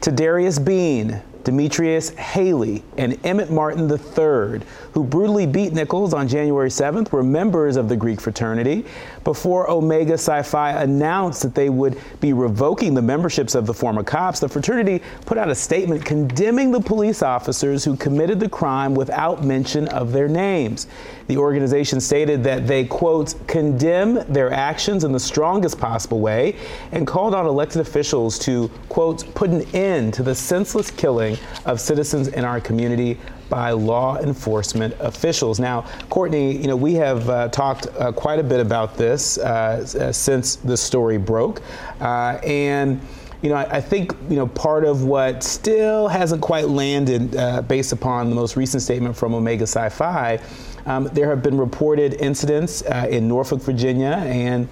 Tadarius 0.00 0.62
Bean, 0.62 1.22
Demetrius 1.44 2.10
Haley 2.10 2.82
and 2.98 3.24
Emmett 3.24 3.52
Martin 3.52 3.88
III, 3.88 4.66
who 4.94 5.02
brutally 5.02 5.44
beat 5.44 5.72
Nichols 5.72 6.14
on 6.14 6.28
January 6.28 6.70
7th, 6.70 7.10
were 7.10 7.24
members 7.24 7.76
of 7.76 7.88
the 7.88 7.96
Greek 7.96 8.20
fraternity. 8.20 8.86
Before 9.24 9.68
Omega 9.68 10.16
Psi 10.16 10.42
Phi 10.42 10.82
announced 10.82 11.42
that 11.42 11.52
they 11.52 11.68
would 11.68 12.00
be 12.20 12.32
revoking 12.32 12.94
the 12.94 13.02
memberships 13.02 13.56
of 13.56 13.66
the 13.66 13.74
former 13.74 14.04
cops, 14.04 14.38
the 14.38 14.48
fraternity 14.48 15.02
put 15.26 15.36
out 15.36 15.50
a 15.50 15.54
statement 15.54 16.04
condemning 16.04 16.70
the 16.70 16.80
police 16.80 17.22
officers 17.22 17.84
who 17.84 17.96
committed 17.96 18.38
the 18.38 18.48
crime 18.48 18.94
without 18.94 19.42
mention 19.42 19.88
of 19.88 20.12
their 20.12 20.28
names. 20.28 20.86
The 21.26 21.38
organization 21.38 22.00
stated 22.00 22.44
that 22.44 22.68
they, 22.68 22.84
quote, 22.84 23.34
condemn 23.48 24.24
their 24.32 24.52
actions 24.52 25.02
in 25.02 25.10
the 25.10 25.18
strongest 25.18 25.76
possible 25.76 26.20
way 26.20 26.56
and 26.92 27.04
called 27.04 27.34
on 27.34 27.46
elected 27.46 27.80
officials 27.80 28.38
to, 28.40 28.70
quote, 28.88 29.34
put 29.34 29.50
an 29.50 29.62
end 29.74 30.14
to 30.14 30.22
the 30.22 30.36
senseless 30.36 30.92
killing 30.92 31.36
of 31.64 31.80
citizens 31.80 32.28
in 32.28 32.44
our 32.44 32.60
community 32.60 33.18
by 33.48 33.70
law 33.70 34.18
enforcement 34.18 34.94
officials. 35.00 35.60
Now, 35.60 35.82
Courtney, 36.08 36.56
you 36.56 36.66
know, 36.66 36.76
we 36.76 36.94
have 36.94 37.28
uh, 37.28 37.48
talked 37.48 37.86
uh, 37.98 38.12
quite 38.12 38.38
a 38.38 38.42
bit 38.42 38.60
about 38.60 38.96
this 38.96 39.38
uh, 39.38 39.86
uh 40.00 40.12
since 40.12 40.56
the 40.56 40.76
story 40.76 41.18
broke. 41.18 41.62
Uh, 42.00 42.38
and 42.42 43.00
you 43.42 43.50
know, 43.50 43.56
I, 43.56 43.76
I, 43.76 43.80
think 43.80 44.16
you 44.30 44.36
know 44.36 44.46
part 44.46 44.84
of 44.84 45.04
what 45.04 45.42
still 45.42 46.08
hasn't 46.08 46.40
quite 46.40 46.68
landed, 46.68 47.36
uh, 47.36 47.60
based 47.62 47.92
upon 47.92 48.30
the 48.30 48.34
most 48.34 48.56
recent 48.56 48.82
statement 48.82 49.16
from 49.16 49.34
Omega 49.34 49.66
Psi 49.66 49.90
Phi, 49.90 50.40
um, 50.86 51.04
there 51.12 51.28
have 51.28 51.42
been 51.42 51.58
reported 51.58 52.14
incidents 52.14 52.80
in 52.82 53.28
Norfolk, 53.28 53.60
Virginia, 53.60 54.22
and 54.26 54.66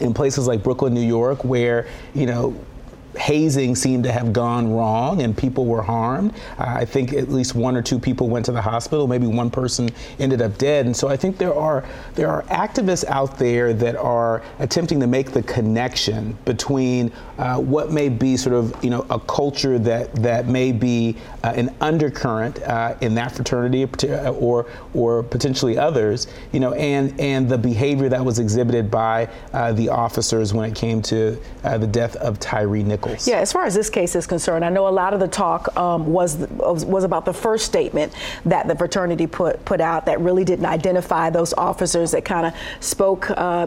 in 0.00 0.12
places 0.12 0.46
like 0.46 0.62
Brooklyn, 0.62 0.92
New 0.92 1.00
York, 1.06 1.44
where 1.44 1.86
you 2.14 2.26
know 2.26 2.54
hazing 3.16 3.74
seemed 3.74 4.04
to 4.04 4.12
have 4.12 4.32
gone 4.32 4.72
wrong 4.72 5.22
and 5.22 5.36
people 5.36 5.66
were 5.66 5.82
harmed. 5.82 6.34
Uh, 6.58 6.64
I 6.66 6.84
think 6.84 7.12
at 7.12 7.28
least 7.28 7.54
one 7.54 7.76
or 7.76 7.82
two 7.82 7.98
people 7.98 8.28
went 8.28 8.44
to 8.46 8.52
the 8.52 8.60
hospital. 8.60 9.06
Maybe 9.06 9.26
one 9.26 9.50
person 9.50 9.90
ended 10.18 10.42
up 10.42 10.58
dead. 10.58 10.86
And 10.86 10.96
so 10.96 11.08
I 11.08 11.16
think 11.16 11.38
there 11.38 11.54
are 11.54 11.84
there 12.14 12.28
are 12.28 12.42
activists 12.44 13.04
out 13.06 13.38
there 13.38 13.72
that 13.74 13.96
are 13.96 14.42
attempting 14.58 15.00
to 15.00 15.06
make 15.06 15.32
the 15.32 15.42
connection 15.42 16.36
between 16.44 17.12
uh, 17.38 17.58
what 17.58 17.90
may 17.90 18.08
be 18.08 18.36
sort 18.36 18.54
of 18.54 18.84
you 18.84 18.90
know 18.90 19.06
a 19.10 19.18
culture 19.18 19.78
that 19.78 20.14
that 20.16 20.46
may 20.46 20.72
be 20.72 21.16
uh, 21.42 21.52
an 21.56 21.74
undercurrent 21.80 22.62
uh, 22.62 22.94
in 23.00 23.14
that 23.14 23.32
fraternity 23.32 23.84
uh, 23.84 24.30
or 24.32 24.66
or 24.92 25.22
potentially 25.22 25.76
others. 25.76 26.26
You 26.52 26.60
know, 26.60 26.72
and 26.74 27.18
and 27.20 27.48
the 27.48 27.58
behavior 27.58 28.08
that 28.08 28.24
was 28.24 28.38
exhibited 28.38 28.90
by 28.90 29.28
uh, 29.52 29.72
the 29.72 29.88
officers 29.88 30.54
when 30.54 30.70
it 30.70 30.76
came 30.76 31.02
to 31.02 31.38
the 31.62 31.86
death 31.86 32.14
of 32.16 32.38
Tyre 32.38 32.82
Nichols. 32.82 33.26
Yeah, 33.26 33.38
as 33.38 33.52
far 33.52 33.64
as 33.64 33.74
this 33.74 33.90
case 33.90 34.14
is 34.14 34.26
concerned, 34.26 34.64
I 34.64 34.68
know 34.68 34.86
a 34.86 34.90
lot 34.90 35.12
of 35.12 35.20
the 35.20 35.28
talk 35.28 35.76
um, 35.76 36.12
was 36.12 36.36
was 36.36 37.04
about 37.04 37.24
the 37.24 37.32
first 37.32 37.64
statement 37.64 38.12
that 38.44 38.68
the 38.68 38.76
fraternity 38.76 39.26
put 39.26 39.64
put 39.64 39.80
out 39.80 40.06
that 40.06 40.20
really 40.20 40.44
didn't 40.44 40.66
identify 40.66 41.30
those 41.30 41.52
officers 41.54 42.12
that 42.12 42.24
kind 42.24 42.46
of 42.46 42.54
spoke, 42.80 43.30
uh, 43.30 43.66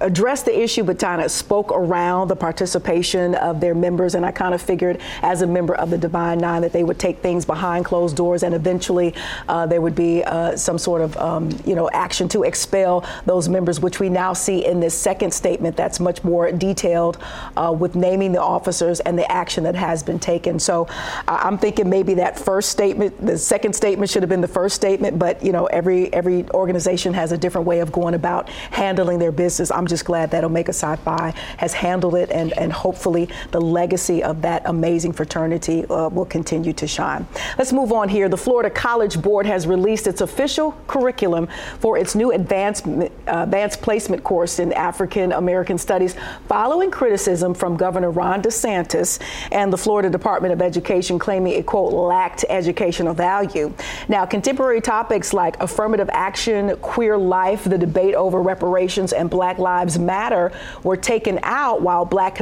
addressed 0.00 0.44
the 0.44 0.60
issue, 0.60 0.82
but 0.82 0.98
kind 0.98 1.22
of 1.22 1.30
spoke 1.30 1.72
around 1.72 2.28
the 2.28 2.36
participation 2.36 3.05
of 3.14 3.60
their 3.60 3.74
members. 3.74 4.14
And 4.14 4.24
I 4.24 4.32
kind 4.32 4.54
of 4.54 4.62
figured, 4.62 5.00
as 5.22 5.42
a 5.42 5.46
member 5.46 5.74
of 5.74 5.90
the 5.90 5.98
Divine 5.98 6.38
Nine, 6.38 6.62
that 6.62 6.72
they 6.72 6.84
would 6.84 6.98
take 6.98 7.18
things 7.18 7.44
behind 7.44 7.84
closed 7.84 8.16
doors, 8.16 8.42
and 8.42 8.54
eventually 8.54 9.14
uh, 9.48 9.66
there 9.66 9.80
would 9.80 9.94
be 9.94 10.24
uh, 10.24 10.56
some 10.56 10.78
sort 10.78 11.02
of 11.02 11.16
um, 11.16 11.50
you 11.64 11.74
know 11.74 11.88
action 11.90 12.28
to 12.28 12.42
expel 12.42 13.04
those 13.26 13.48
members, 13.48 13.80
which 13.80 14.00
we 14.00 14.08
now 14.08 14.32
see 14.32 14.64
in 14.64 14.80
this 14.80 14.94
second 14.94 15.32
statement 15.32 15.76
that's 15.76 16.00
much 16.00 16.24
more 16.24 16.50
detailed 16.52 17.18
uh, 17.56 17.74
with 17.76 17.94
naming 17.94 18.32
the 18.32 18.42
officers 18.42 19.00
and 19.00 19.18
the 19.18 19.30
action 19.30 19.64
that 19.64 19.74
has 19.74 20.02
been 20.02 20.18
taken. 20.18 20.58
So 20.58 20.86
I'm 21.28 21.58
thinking 21.58 21.88
maybe 21.88 22.14
that 22.14 22.38
first 22.38 22.70
statement, 22.70 23.24
the 23.24 23.38
second 23.38 23.74
statement 23.74 24.10
should 24.10 24.22
have 24.22 24.30
been 24.30 24.40
the 24.40 24.48
first 24.48 24.74
statement, 24.76 25.18
but 25.18 25.44
you 25.44 25.52
know, 25.52 25.66
every 25.66 26.12
every 26.12 26.48
organization 26.50 27.14
has 27.14 27.32
a 27.32 27.38
different 27.38 27.66
way 27.66 27.80
of 27.80 27.92
going 27.92 28.14
about 28.14 28.48
handling 28.70 29.18
their 29.18 29.32
business. 29.32 29.70
I'm 29.70 29.86
just 29.86 30.04
glad 30.04 30.30
that 30.30 30.44
Omega 30.44 30.72
Phi 30.72 31.34
has 31.58 31.72
handled 31.72 32.14
it 32.14 32.30
and, 32.30 32.52
and 32.58 32.72
hopefully 32.96 33.28
the 33.50 33.60
legacy 33.60 34.22
of 34.22 34.40
that 34.40 34.62
amazing 34.64 35.12
fraternity 35.12 35.84
uh, 35.84 36.08
will 36.08 36.24
continue 36.24 36.72
to 36.72 36.86
shine. 36.86 37.26
Let's 37.58 37.74
move 37.74 37.92
on 37.92 38.08
here. 38.08 38.26
The 38.30 38.38
Florida 38.38 38.70
College 38.70 39.20
Board 39.20 39.44
has 39.44 39.66
released 39.66 40.06
its 40.06 40.22
official 40.22 40.72
curriculum 40.86 41.46
for 41.78 41.98
its 41.98 42.14
new 42.14 42.32
advanced, 42.32 42.86
uh, 42.86 43.10
advanced 43.26 43.82
placement 43.82 44.24
course 44.24 44.58
in 44.58 44.72
African 44.72 45.32
American 45.32 45.76
Studies 45.76 46.14
following 46.48 46.90
criticism 46.90 47.52
from 47.52 47.76
Governor 47.76 48.10
Ron 48.10 48.40
DeSantis 48.40 49.20
and 49.52 49.70
the 49.70 49.76
Florida 49.76 50.08
Department 50.08 50.54
of 50.54 50.62
Education 50.62 51.18
claiming 51.18 51.52
it, 51.52 51.66
quote, 51.66 51.92
lacked 51.92 52.46
educational 52.48 53.12
value. 53.12 53.74
Now, 54.08 54.24
contemporary 54.24 54.80
topics 54.80 55.34
like 55.34 55.62
affirmative 55.62 56.08
action, 56.12 56.74
queer 56.78 57.18
life, 57.18 57.64
the 57.64 57.76
debate 57.76 58.14
over 58.14 58.40
reparations, 58.40 59.12
and 59.12 59.28
Black 59.28 59.58
Lives 59.58 59.98
Matter 59.98 60.50
were 60.82 60.96
taken 60.96 61.38
out 61.42 61.82
while 61.82 62.06
black 62.06 62.34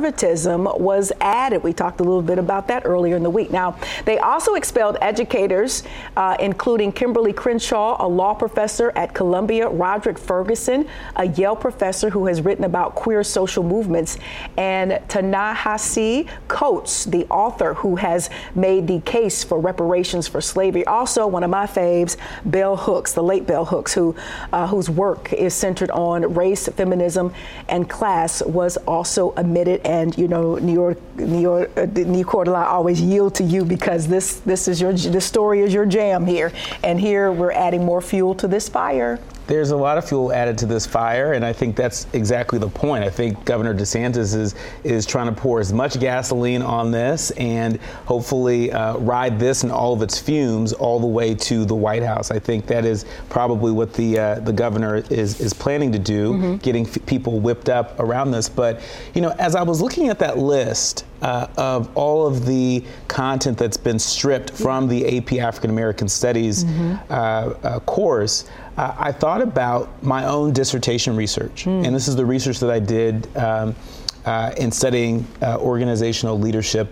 conservatism 0.00 0.64
was 0.78 1.12
added. 1.20 1.62
We 1.62 1.72
talked 1.72 2.00
a 2.00 2.02
little 2.02 2.22
bit 2.22 2.38
about 2.38 2.68
that 2.68 2.86
earlier 2.86 3.16
in 3.16 3.22
the 3.22 3.30
week. 3.30 3.50
Now, 3.50 3.76
they 4.06 4.18
also 4.18 4.54
expelled 4.54 4.96
educators, 5.02 5.82
uh, 6.16 6.36
including 6.40 6.92
Kimberlé 6.92 7.36
Crenshaw, 7.36 7.96
a 8.00 8.08
law 8.08 8.32
professor 8.34 8.92
at 8.96 9.14
Columbia, 9.14 9.68
Roderick 9.68 10.18
Ferguson, 10.18 10.88
a 11.16 11.26
Yale 11.26 11.56
professor 11.56 12.08
who 12.08 12.26
has 12.26 12.40
written 12.40 12.64
about 12.64 12.94
queer 12.94 13.22
social 13.22 13.62
movements, 13.62 14.16
and 14.56 14.98
Ta-Nehisi 15.08 16.28
Coates, 16.48 17.04
the 17.04 17.26
author 17.26 17.74
who 17.74 17.96
has 17.96 18.30
made 18.54 18.86
the 18.86 19.00
case 19.00 19.44
for 19.44 19.60
reparations 19.60 20.26
for 20.26 20.40
slavery. 20.40 20.84
Also, 20.86 21.26
one 21.26 21.44
of 21.44 21.50
my 21.50 21.66
faves, 21.66 22.16
Bell 22.44 22.76
Hooks, 22.76 23.12
the 23.12 23.22
late 23.22 23.46
Bell 23.46 23.66
Hooks, 23.66 23.92
who 23.92 24.14
uh, 24.52 24.66
whose 24.66 24.88
work 24.88 25.32
is 25.32 25.54
centered 25.54 25.90
on 25.90 26.34
race, 26.34 26.68
feminism, 26.68 27.32
and 27.68 27.88
class, 27.88 28.42
was 28.42 28.78
also 28.78 29.34
omitted. 29.36 29.80
And 29.90 30.16
you 30.16 30.28
know, 30.28 30.54
New 30.54 30.72
York, 30.72 30.98
New 31.16 31.40
York, 31.40 31.68
uh, 31.76 31.80
Nii-Quartelai 31.86 32.64
always 32.64 33.00
yield 33.00 33.34
to 33.34 33.42
you 33.42 33.64
because 33.64 34.06
this 34.06 34.36
this 34.50 34.68
is 34.68 34.80
your 34.80 34.92
this 34.92 35.26
story 35.26 35.62
is 35.62 35.74
your 35.74 35.84
jam 35.84 36.26
here, 36.26 36.52
and 36.84 37.00
here 37.00 37.32
we're 37.32 37.50
adding 37.50 37.84
more 37.84 38.00
fuel 38.00 38.36
to 38.36 38.46
this 38.46 38.68
fire. 38.68 39.18
There's 39.50 39.72
a 39.72 39.76
lot 39.76 39.98
of 39.98 40.08
fuel 40.08 40.32
added 40.32 40.56
to 40.58 40.66
this 40.66 40.86
fire, 40.86 41.32
and 41.32 41.44
I 41.44 41.52
think 41.52 41.74
that's 41.74 42.06
exactly 42.12 42.60
the 42.60 42.68
point. 42.68 43.02
I 43.02 43.10
think 43.10 43.44
Governor 43.44 43.74
DeSantis 43.74 44.36
is 44.36 44.54
is 44.84 45.04
trying 45.04 45.26
to 45.26 45.38
pour 45.38 45.58
as 45.58 45.72
much 45.72 45.98
gasoline 45.98 46.62
on 46.62 46.92
this 46.92 47.32
and 47.32 47.80
hopefully 48.06 48.70
uh, 48.70 48.96
ride 48.98 49.40
this 49.40 49.64
and 49.64 49.72
all 49.72 49.92
of 49.92 50.02
its 50.02 50.20
fumes 50.20 50.72
all 50.72 51.00
the 51.00 51.06
way 51.06 51.34
to 51.34 51.64
the 51.64 51.74
White 51.74 52.04
House. 52.04 52.30
I 52.30 52.38
think 52.38 52.66
that 52.68 52.84
is 52.84 53.04
probably 53.28 53.72
what 53.72 53.92
the 53.92 54.18
uh, 54.20 54.34
the 54.38 54.52
governor 54.52 55.02
is 55.10 55.40
is 55.40 55.52
planning 55.52 55.90
to 55.92 55.98
do, 55.98 56.32
mm-hmm. 56.34 56.56
getting 56.58 56.86
f- 56.86 57.04
people 57.06 57.40
whipped 57.40 57.68
up 57.68 57.98
around 57.98 58.30
this. 58.30 58.48
But 58.48 58.80
you 59.14 59.20
know, 59.20 59.34
as 59.40 59.56
I 59.56 59.64
was 59.64 59.82
looking 59.82 60.10
at 60.10 60.20
that 60.20 60.38
list 60.38 61.04
uh, 61.22 61.48
of 61.56 61.94
all 61.96 62.26
of 62.26 62.46
the 62.46 62.84
content 63.08 63.58
that's 63.58 63.76
been 63.76 63.98
stripped 63.98 64.50
from 64.50 64.88
the 64.88 65.18
AP 65.18 65.34
African 65.34 65.70
American 65.70 66.08
Studies 66.08 66.64
mm-hmm. 66.64 67.12
uh, 67.12 67.14
uh, 67.14 67.80
course, 67.80 68.48
uh, 68.80 68.94
I 68.98 69.12
thought 69.12 69.42
about 69.42 70.02
my 70.02 70.24
own 70.24 70.54
dissertation 70.54 71.14
research. 71.14 71.66
Mm. 71.66 71.86
And 71.86 71.94
this 71.94 72.08
is 72.08 72.16
the 72.16 72.24
research 72.24 72.60
that 72.60 72.70
I 72.70 72.78
did 72.78 73.28
um, 73.36 73.76
uh, 74.24 74.52
in 74.56 74.72
studying 74.72 75.26
uh, 75.42 75.58
organizational 75.58 76.38
leadership, 76.38 76.88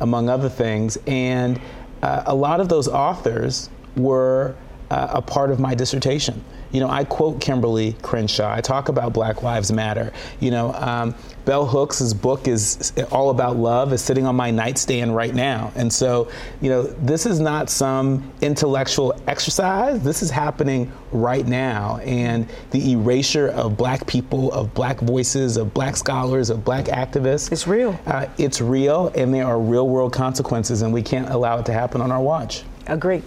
among 0.00 0.28
other 0.28 0.48
things. 0.48 0.98
And 1.06 1.60
a 2.02 2.34
lot 2.34 2.60
of 2.60 2.68
those 2.68 2.88
authors 2.88 3.68
were 3.96 4.54
a 4.92 5.22
part 5.22 5.50
of 5.50 5.58
my 5.58 5.74
dissertation. 5.74 6.42
You 6.72 6.80
know, 6.80 6.88
I 6.88 7.04
quote 7.04 7.38
Kimberlé 7.38 8.00
Crenshaw. 8.00 8.50
I 8.50 8.62
talk 8.62 8.88
about 8.88 9.12
Black 9.12 9.42
Lives 9.42 9.70
Matter. 9.70 10.10
You 10.40 10.50
know, 10.50 10.72
um, 10.72 11.14
Bell 11.44 11.66
Hooks' 11.66 12.14
book 12.14 12.48
is 12.48 12.92
all 13.10 13.28
about 13.28 13.56
love, 13.56 13.92
is 13.92 14.00
sitting 14.00 14.26
on 14.26 14.36
my 14.36 14.50
nightstand 14.50 15.14
right 15.14 15.34
now. 15.34 15.70
And 15.76 15.92
so, 15.92 16.30
you 16.62 16.70
know, 16.70 16.82
this 16.84 17.26
is 17.26 17.40
not 17.40 17.68
some 17.68 18.32
intellectual 18.40 19.14
exercise. 19.26 20.02
This 20.02 20.22
is 20.22 20.30
happening 20.30 20.90
right 21.10 21.46
now. 21.46 21.98
And 21.98 22.48
the 22.70 22.92
erasure 22.92 23.48
of 23.48 23.76
black 23.76 24.06
people, 24.06 24.50
of 24.52 24.72
black 24.72 25.00
voices, 25.00 25.58
of 25.58 25.74
black 25.74 25.96
scholars, 25.96 26.48
of 26.48 26.64
black 26.64 26.86
activists. 26.86 27.52
It's 27.52 27.66
real. 27.66 27.98
Uh, 28.06 28.26
it's 28.38 28.62
real, 28.62 29.08
and 29.14 29.34
there 29.34 29.46
are 29.46 29.60
real 29.60 29.88
world 29.88 30.14
consequences, 30.14 30.80
and 30.80 30.92
we 30.92 31.02
can't 31.02 31.28
allow 31.28 31.58
it 31.58 31.66
to 31.66 31.72
happen 31.72 32.00
on 32.00 32.10
our 32.10 32.22
watch. 32.22 32.62
Agree. 32.86 33.22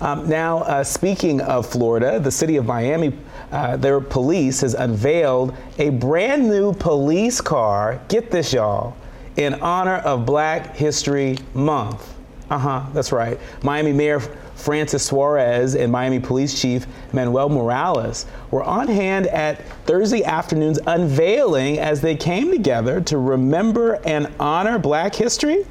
Um, 0.00 0.28
now, 0.28 0.58
uh, 0.58 0.84
speaking 0.84 1.40
of 1.40 1.66
Florida, 1.66 2.20
the 2.20 2.30
city 2.30 2.56
of 2.56 2.66
Miami, 2.66 3.12
uh, 3.50 3.76
their 3.76 4.00
police 4.00 4.60
has 4.60 4.74
unveiled 4.74 5.56
a 5.78 5.90
brand 5.90 6.48
new 6.48 6.72
police 6.72 7.40
car. 7.40 8.00
Get 8.08 8.30
this, 8.30 8.52
y'all, 8.52 8.96
in 9.36 9.54
honor 9.54 9.96
of 9.96 10.24
Black 10.24 10.76
History 10.76 11.38
Month. 11.54 12.14
Uh 12.50 12.58
huh, 12.58 12.86
that's 12.94 13.12
right. 13.12 13.38
Miami 13.62 13.92
Mayor 13.92 14.20
Francis 14.54 15.04
Suarez 15.04 15.74
and 15.74 15.90
Miami 15.90 16.18
Police 16.18 16.60
Chief 16.60 16.86
Manuel 17.12 17.48
Morales 17.48 18.26
were 18.50 18.64
on 18.64 18.88
hand 18.88 19.26
at 19.28 19.66
Thursday 19.86 20.24
afternoon's 20.24 20.78
unveiling 20.86 21.78
as 21.78 22.00
they 22.00 22.16
came 22.16 22.50
together 22.50 23.00
to 23.02 23.18
remember 23.18 24.00
and 24.04 24.32
honor 24.40 24.78
Black 24.78 25.14
history. 25.14 25.64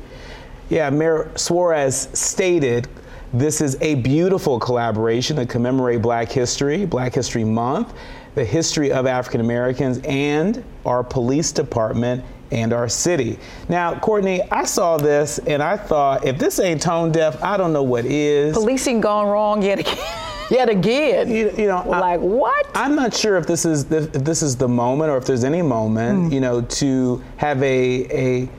Yeah, 0.70 0.90
Mayor 0.90 1.32
Suarez 1.36 2.10
stated, 2.14 2.88
this 3.40 3.62
is 3.62 3.78
a 3.82 3.96
beautiful 3.96 4.60
collaboration 4.60 5.36
to 5.36 5.46
commemorate 5.46 6.02
Black 6.02 6.32
History, 6.32 6.86
Black 6.86 7.14
History 7.14 7.44
Month, 7.44 7.94
the 8.36 8.44
history 8.44 8.92
of 8.92 9.06
African 9.06 9.42
Americans, 9.42 10.00
and 10.06 10.64
our 10.86 11.04
police 11.04 11.52
department 11.52 12.24
and 12.52 12.74
our 12.74 12.88
city. 12.90 13.38
Now, 13.70 14.00
Courtney, 14.00 14.42
I 14.52 14.64
saw 14.64 14.98
this 14.98 15.40
and 15.40 15.62
I 15.62 15.78
thought, 15.78 16.26
if 16.26 16.38
this 16.38 16.60
ain't 16.60 16.82
tone 16.82 17.12
deaf, 17.12 17.42
I 17.44 17.58
don't 17.58 17.74
know 17.74 17.84
what 17.84 18.06
is. 18.06 18.54
Policing 18.56 19.02
gone 19.02 19.28
wrong 19.28 19.62
yet 19.62 19.80
again. 19.80 19.98
yet 20.50 20.70
again. 20.70 21.30
You, 21.30 21.52
you 21.58 21.68
know, 21.68 21.78
I, 21.78 22.00
like 22.00 22.22
what? 22.22 22.66
I'm 22.74 22.96
not 22.96 23.14
sure 23.14 23.38
if 23.38 23.46
this 23.46 23.66
is 23.66 23.86
the, 23.86 24.04
if 24.14 24.24
this 24.24 24.42
is 24.42 24.56
the 24.56 24.68
moment 24.68 25.12
or 25.12 25.18
if 25.18 25.26
there's 25.26 25.44
any 25.44 25.62
moment, 25.62 26.32
mm. 26.32 26.34
you 26.34 26.40
know, 26.40 26.62
to 26.62 27.24
have 27.38 27.62
a 27.62 28.46
a 28.46 28.50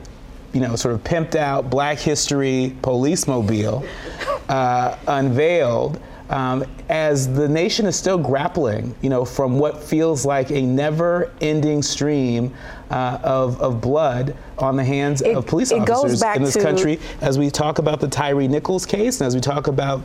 you 0.53 0.61
know, 0.61 0.75
sort 0.75 0.95
of 0.95 1.03
pimped 1.03 1.35
out 1.35 1.69
Black 1.69 1.99
History 1.99 2.75
police 2.81 3.27
mobile 3.27 3.85
uh, 4.49 4.97
unveiled 5.07 5.99
um, 6.29 6.63
as 6.89 7.31
the 7.33 7.47
nation 7.47 7.85
is 7.87 7.95
still 7.95 8.17
grappling, 8.17 8.95
you 9.01 9.09
know, 9.09 9.25
from 9.25 9.57
what 9.57 9.81
feels 9.81 10.25
like 10.25 10.51
a 10.51 10.61
never-ending 10.61 11.81
stream 11.81 12.53
uh, 12.91 13.19
of, 13.23 13.59
of 13.61 13.81
blood 13.81 14.35
on 14.59 14.75
the 14.75 14.83
hands 14.83 15.21
it, 15.21 15.35
of 15.35 15.47
police 15.47 15.71
officers 15.71 16.21
in 16.21 16.43
this 16.43 16.55
country. 16.55 16.99
As 17.21 17.39
we 17.39 17.49
talk 17.49 17.79
about 17.79 17.99
the 17.99 18.07
Tyre 18.07 18.47
Nichols 18.47 18.85
case, 18.85 19.21
and 19.21 19.27
as 19.27 19.33
we 19.33 19.41
talk 19.41 19.67
about 19.67 20.01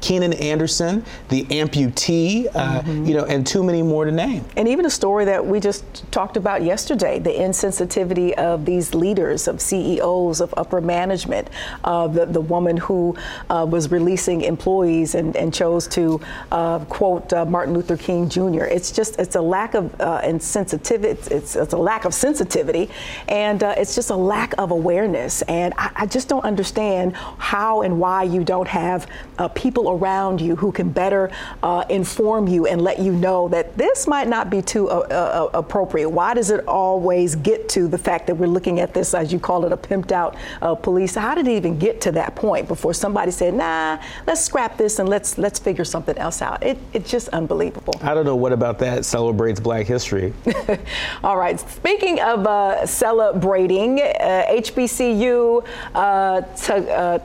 Keenan 0.00 0.32
Anderson, 0.34 1.04
the 1.28 1.44
amputee, 1.44 2.46
uh, 2.54 2.80
mm-hmm. 2.80 3.04
you 3.04 3.14
know, 3.14 3.24
and 3.24 3.46
too 3.46 3.62
many 3.62 3.82
more 3.82 4.04
to 4.04 4.12
name. 4.12 4.44
And 4.56 4.68
even 4.68 4.86
a 4.86 4.90
story 4.90 5.24
that 5.26 5.44
we 5.44 5.60
just 5.60 6.10
talked 6.12 6.36
about 6.36 6.62
yesterday, 6.62 7.18
the 7.18 7.30
insensitivity 7.30 8.32
of 8.34 8.64
these 8.64 8.94
leaders, 8.94 9.48
of 9.48 9.60
CEOs, 9.60 10.40
of 10.40 10.52
upper 10.56 10.80
management, 10.80 11.48
uh, 11.84 12.06
the, 12.08 12.26
the 12.26 12.40
woman 12.40 12.76
who 12.76 13.16
uh, 13.50 13.66
was 13.68 13.90
releasing 13.90 14.42
employees 14.42 15.14
and, 15.14 15.36
and 15.36 15.52
chose 15.52 15.86
to 15.88 16.20
uh, 16.52 16.78
quote 16.86 17.32
uh, 17.32 17.44
Martin 17.44 17.74
Luther 17.74 17.96
King 17.96 18.28
Jr. 18.28 18.64
It's 18.64 18.92
just, 18.92 19.18
it's 19.18 19.36
a 19.36 19.40
lack 19.40 19.74
of 19.74 19.98
uh, 20.00 20.20
insensitivity, 20.22 21.04
it's, 21.04 21.28
it's, 21.28 21.56
it's, 21.56 21.72
a 21.72 21.78
lack 21.78 22.04
of 22.04 22.14
sensitivity, 22.14 22.88
and 23.28 23.62
it's 23.62 23.94
just 23.94 24.10
a 24.10 24.16
lack 24.16 24.54
of 24.58 24.70
awareness. 24.70 25.42
And 25.42 25.74
I, 25.76 25.90
I, 25.96 26.06
just 26.06 26.28
don't 26.28 26.44
understand 26.44 27.14
how 27.16 27.82
and 27.82 27.98
why 27.98 28.22
you 28.22 28.44
don't 28.44 28.68
have 28.68 29.08
people 29.54 29.85
around 29.90 30.40
you 30.40 30.56
who 30.56 30.72
can 30.72 30.90
better 30.90 31.30
uh, 31.62 31.84
inform 31.88 32.48
you 32.48 32.66
and 32.66 32.80
let 32.82 32.98
you 32.98 33.12
know 33.12 33.48
that 33.48 33.76
this 33.76 34.06
might 34.06 34.28
not 34.28 34.50
be 34.50 34.62
too 34.62 34.88
uh, 34.88 34.98
uh, 35.10 35.50
appropriate. 35.54 36.08
Why 36.08 36.34
does 36.34 36.50
it 36.50 36.66
always 36.66 37.36
get 37.36 37.68
to 37.70 37.88
the 37.88 37.98
fact 37.98 38.26
that 38.26 38.34
we're 38.34 38.46
looking 38.46 38.80
at 38.80 38.94
this, 38.94 39.14
as 39.14 39.32
you 39.32 39.38
call 39.38 39.64
it, 39.64 39.72
a 39.72 39.76
pimped 39.76 40.12
out 40.12 40.36
uh, 40.62 40.74
police? 40.74 41.14
How 41.14 41.34
did 41.34 41.46
it 41.46 41.52
even 41.52 41.78
get 41.78 42.00
to 42.02 42.12
that 42.12 42.34
point 42.36 42.68
before 42.68 42.94
somebody 42.94 43.30
said, 43.30 43.54
"Nah, 43.54 43.98
let's 44.26 44.40
scrap 44.40 44.76
this 44.76 44.98
and 44.98 45.08
let's 45.08 45.38
let's 45.38 45.58
figure 45.58 45.84
something 45.84 46.16
else 46.18 46.42
out"? 46.42 46.62
It, 46.62 46.78
it's 46.92 47.10
just 47.10 47.28
unbelievable. 47.28 47.94
I 48.02 48.14
don't 48.14 48.24
know 48.24 48.36
what 48.36 48.52
about 48.52 48.78
that 48.80 49.04
celebrates 49.04 49.60
Black 49.60 49.86
History. 49.86 50.32
All 51.24 51.36
right. 51.36 51.58
Speaking 51.58 52.20
of 52.20 52.46
uh, 52.46 52.86
celebrating, 52.86 53.98
HBCU 53.98 55.66
uh, 55.94 56.40
to, 56.40 57.22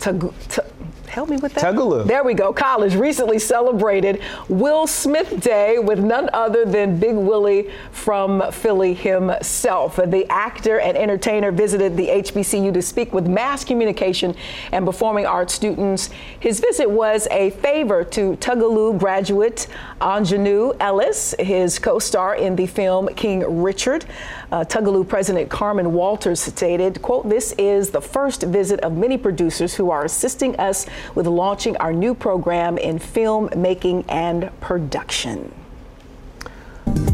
to, 0.00 0.32
to 0.50 0.64
Help 1.14 1.28
me 1.28 1.36
with 1.36 1.54
that. 1.54 1.62
Tougaloo. 1.62 2.04
There 2.04 2.24
we 2.24 2.34
go. 2.34 2.52
College 2.52 2.96
recently 2.96 3.38
celebrated 3.38 4.20
Will 4.48 4.88
Smith 4.88 5.40
Day 5.40 5.78
with 5.78 6.00
none 6.00 6.28
other 6.32 6.64
than 6.64 6.98
Big 6.98 7.14
Willie 7.14 7.70
from 7.92 8.50
Philly 8.50 8.94
himself. 8.94 9.94
The 9.94 10.26
actor 10.28 10.80
and 10.80 10.96
entertainer 10.96 11.52
visited 11.52 11.96
the 11.96 12.08
HBCU 12.08 12.74
to 12.74 12.82
speak 12.82 13.14
with 13.14 13.28
mass 13.28 13.64
communication 13.64 14.34
and 14.72 14.84
performing 14.84 15.24
arts 15.24 15.54
students. 15.54 16.10
His 16.40 16.58
visit 16.58 16.90
was 16.90 17.28
a 17.30 17.50
favor 17.50 18.02
to 18.02 18.36
Tougaloo 18.38 18.98
graduate 18.98 19.68
Aunjanue 20.00 20.76
Ellis, 20.80 21.32
his 21.38 21.78
co-star 21.78 22.34
in 22.34 22.56
the 22.56 22.66
film 22.66 23.06
King 23.14 23.62
Richard. 23.62 24.04
Uh, 24.50 24.64
Tougaloo 24.64 25.08
President 25.08 25.48
Carmen 25.48 25.92
Walters 25.92 26.40
stated, 26.40 27.00
quote, 27.02 27.28
this 27.28 27.52
is 27.56 27.90
the 27.90 28.00
first 28.00 28.42
visit 28.42 28.80
of 28.80 28.96
many 28.96 29.16
producers 29.16 29.74
who 29.74 29.90
are 29.90 30.04
assisting 30.04 30.56
us 30.56 30.86
with 31.14 31.26
launching 31.26 31.76
our 31.78 31.92
new 31.92 32.14
program 32.14 32.78
in 32.78 32.98
film 32.98 33.48
making 33.56 34.04
and 34.08 34.50
production. 34.60 35.52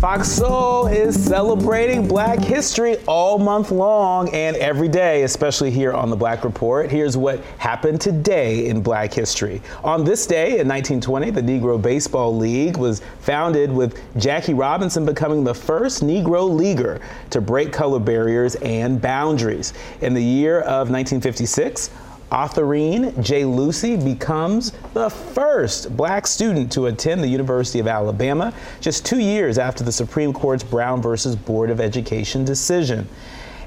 Fox 0.01 0.29
Soul 0.29 0.87
is 0.87 1.23
celebrating 1.23 2.09
Black 2.09 2.39
History 2.39 2.97
all 3.07 3.39
month 3.39 3.71
long 3.71 4.29
and 4.31 4.57
every 4.57 4.89
day, 4.89 5.23
especially 5.23 5.71
here 5.71 5.93
on 5.93 6.11
the 6.11 6.17
Black 6.17 6.43
Report. 6.43 6.91
Here's 6.91 7.17
what 7.17 7.43
happened 7.59 8.01
today 8.01 8.67
in 8.67 8.83
Black 8.83 9.13
History. 9.13 9.61
On 9.85 10.05
this 10.05 10.27
day 10.27 10.59
in 10.59 10.69
1920, 10.69 11.31
the 11.31 11.43
Negro 11.43 11.81
Baseball 11.81 12.35
League 12.35 12.77
was 12.79 13.01
founded 13.21 13.71
with 13.71 13.99
Jackie 14.17 14.55
Robinson 14.55 15.05
becoming 15.07 15.45
the 15.45 15.55
first 15.55 16.03
Negro 16.03 16.49
leaguer 16.49 17.01
to 17.31 17.41
break 17.41 17.73
color 17.73 18.01
barriers 18.01 18.57
and 18.57 19.01
boundaries. 19.01 19.73
In 20.01 20.15
the 20.15 20.25
year 20.25 20.61
of 20.61 20.91
1956, 20.91 21.91
Autherine 22.31 23.21
J. 23.23 23.45
Lucy 23.45 23.97
becomes 23.97 24.73
the 24.95 25.11
first 25.11 25.97
black 25.97 26.27
student 26.27 26.71
to 26.73 26.87
attend 26.87 27.23
the 27.23 27.29
University 27.29 27.81
of 27.81 27.89
Alabama 27.89 28.55
just 28.81 29.05
two 29.05 29.19
years 29.19 29.59
after 29.59 29.83
the 29.83 29.91
Supreme 29.91 30.33
Court's 30.33 30.63
Brown 30.63 31.03
versus 31.03 31.35
Board 31.35 31.71
of 31.71 31.81
Education 31.81 32.45
decision. 32.45 33.09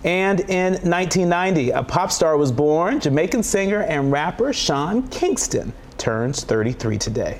And 0.06 0.42
in 0.42 0.74
1990, 0.74 1.72
a 1.72 1.84
pop 1.84 2.12
star 2.12 2.38
was 2.38 2.52
born. 2.52 3.00
Jamaican 3.00 3.44
singer 3.44 3.84
and 3.84 4.12
rapper 4.12 4.54
Sean 4.54 5.08
Kingston 5.10 5.74
turns 5.98 6.44
33 6.44 6.98
today. 6.98 7.40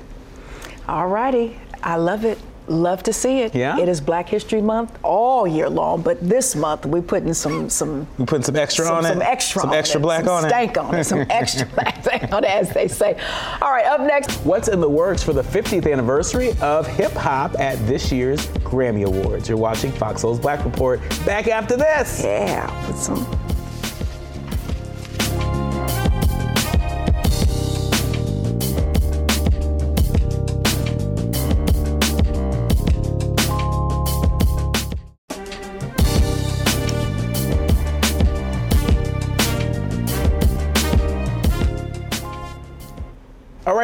All 0.88 1.08
righty. 1.08 1.58
I 1.82 1.96
love 1.96 2.24
it. 2.24 2.38
Love 2.66 3.02
to 3.02 3.12
see 3.12 3.40
it. 3.40 3.54
Yeah. 3.54 3.78
It 3.78 3.88
is 3.88 4.00
Black 4.00 4.28
History 4.28 4.62
Month 4.62 4.98
all 5.02 5.46
year 5.46 5.68
long, 5.68 6.00
but 6.02 6.18
this 6.26 6.56
month 6.56 6.86
we're 6.86 7.02
putting 7.02 7.34
some 7.34 7.68
some 7.68 8.06
we're 8.18 8.26
putting 8.26 8.42
some 8.44 8.56
extra 8.56 8.86
some, 8.86 8.96
on 8.96 9.04
it. 9.04 9.08
some 9.08 9.22
extra 9.22 9.60
Some 9.62 9.72
extra 9.72 10.00
it, 10.00 10.02
black 10.02 10.26
on 10.26 10.44
it. 10.44 10.48
stank 10.48 10.78
on 10.78 10.94
it, 10.94 11.04
some 11.04 11.26
extra 11.30 11.66
black 11.66 12.32
on 12.32 12.42
it, 12.44 12.50
as 12.50 12.70
they 12.70 12.88
say. 12.88 13.18
All 13.60 13.70
right, 13.70 13.84
up 13.86 14.00
next. 14.00 14.36
What's 14.46 14.68
in 14.68 14.80
the 14.80 14.88
works 14.88 15.22
for 15.22 15.32
the 15.32 15.42
50th 15.42 15.90
anniversary 15.90 16.52
of 16.60 16.86
hip 16.86 17.12
hop 17.12 17.58
at 17.60 17.76
this 17.86 18.10
year's 18.10 18.46
Grammy 18.60 19.04
Awards? 19.04 19.48
You're 19.48 19.58
watching 19.58 19.92
Fox 19.92 20.22
Soul's 20.22 20.38
Black 20.40 20.64
Report. 20.64 21.00
Back 21.26 21.48
after 21.48 21.76
this. 21.76 22.22
Yeah, 22.24 22.88
with 22.88 22.98
some 22.98 23.26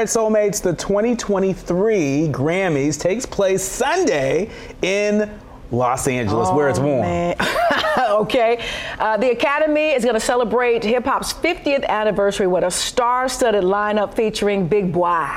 Right, 0.00 0.08
soulmates, 0.08 0.62
the 0.62 0.72
2023 0.72 2.30
Grammys 2.32 2.98
takes 2.98 3.26
place 3.26 3.62
Sunday 3.62 4.48
in 4.80 5.30
Los 5.70 6.08
Angeles, 6.08 6.48
where 6.52 6.70
it's 6.70 6.78
Oh, 6.78 6.82
warm. 6.82 7.34
okay. 8.22 8.64
Uh, 8.98 9.18
the 9.18 9.30
Academy 9.30 9.90
is 9.90 10.02
going 10.02 10.14
to 10.14 10.20
celebrate 10.20 10.84
hip 10.84 11.04
hop's 11.04 11.34
50th 11.34 11.86
anniversary 11.86 12.46
with 12.46 12.64
a 12.64 12.70
star 12.70 13.28
studded 13.28 13.62
lineup 13.62 14.14
featuring 14.14 14.68
Big 14.68 14.90
Boy. 14.90 15.28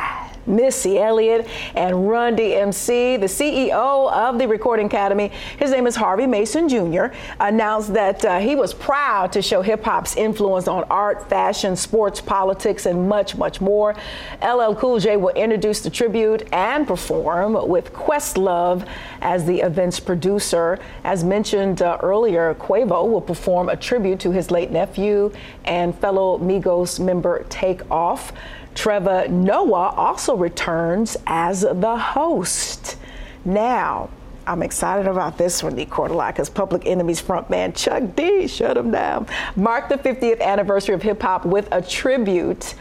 Missy 0.45 0.99
Elliott 0.99 1.47
and 1.75 2.09
Run 2.09 2.35
DMC, 2.35 3.19
the 3.19 3.27
CEO 3.27 4.11
of 4.11 4.37
the 4.39 4.47
Recording 4.47 4.87
Academy, 4.87 5.31
his 5.57 5.71
name 5.71 5.87
is 5.87 5.95
Harvey 5.95 6.27
Mason 6.27 6.67
Jr., 6.67 7.05
announced 7.39 7.93
that 7.93 8.23
uh, 8.25 8.39
he 8.39 8.55
was 8.55 8.73
proud 8.73 9.31
to 9.33 9.41
show 9.41 9.61
hip 9.61 9.83
hop's 9.83 10.15
influence 10.15 10.67
on 10.67 10.83
art, 10.85 11.29
fashion, 11.29 11.75
sports, 11.75 12.19
politics, 12.21 12.85
and 12.85 13.07
much, 13.07 13.35
much 13.35 13.61
more. 13.61 13.95
LL 14.41 14.73
Cool 14.75 14.99
J 14.99 15.17
will 15.17 15.33
introduce 15.35 15.81
the 15.81 15.89
tribute 15.89 16.47
and 16.51 16.87
perform 16.87 17.67
with 17.67 17.93
Questlove 17.93 18.87
as 19.21 19.45
the 19.45 19.61
event's 19.61 19.99
producer. 19.99 20.79
As 21.03 21.23
mentioned 21.23 21.81
uh, 21.81 21.97
earlier, 22.01 22.53
Quavo 22.55 23.09
will 23.09 23.21
perform 23.21 23.69
a 23.69 23.75
tribute 23.75 24.19
to 24.21 24.31
his 24.31 24.51
late 24.51 24.71
nephew 24.71 25.31
and 25.65 25.97
fellow 25.99 26.37
Migos 26.37 26.99
member 26.99 27.45
Takeoff. 27.49 28.33
Trevor 28.75 29.27
Noah 29.27 29.93
also 29.95 30.35
returns 30.35 31.17
as 31.27 31.61
the 31.61 31.97
host. 31.97 32.97
Now, 33.45 34.09
I'm 34.45 34.61
excited 34.61 35.07
about 35.07 35.37
this 35.37 35.63
one, 35.63 35.75
Nii-Quartelai, 35.75 36.33
because 36.33 36.49
Public 36.49 36.85
Enemy's 36.85 37.21
frontman 37.21 37.75
Chuck 37.75 38.15
D 38.15 38.47
shut 38.47 38.75
him 38.75 38.91
down. 38.91 39.27
Marked 39.55 39.89
the 39.89 39.97
50th 39.97 40.41
anniversary 40.41 40.95
of 40.95 41.01
hip 41.01 41.21
hop 41.21 41.45
with 41.45 41.67
a 41.71 41.81
tribute 41.81 42.75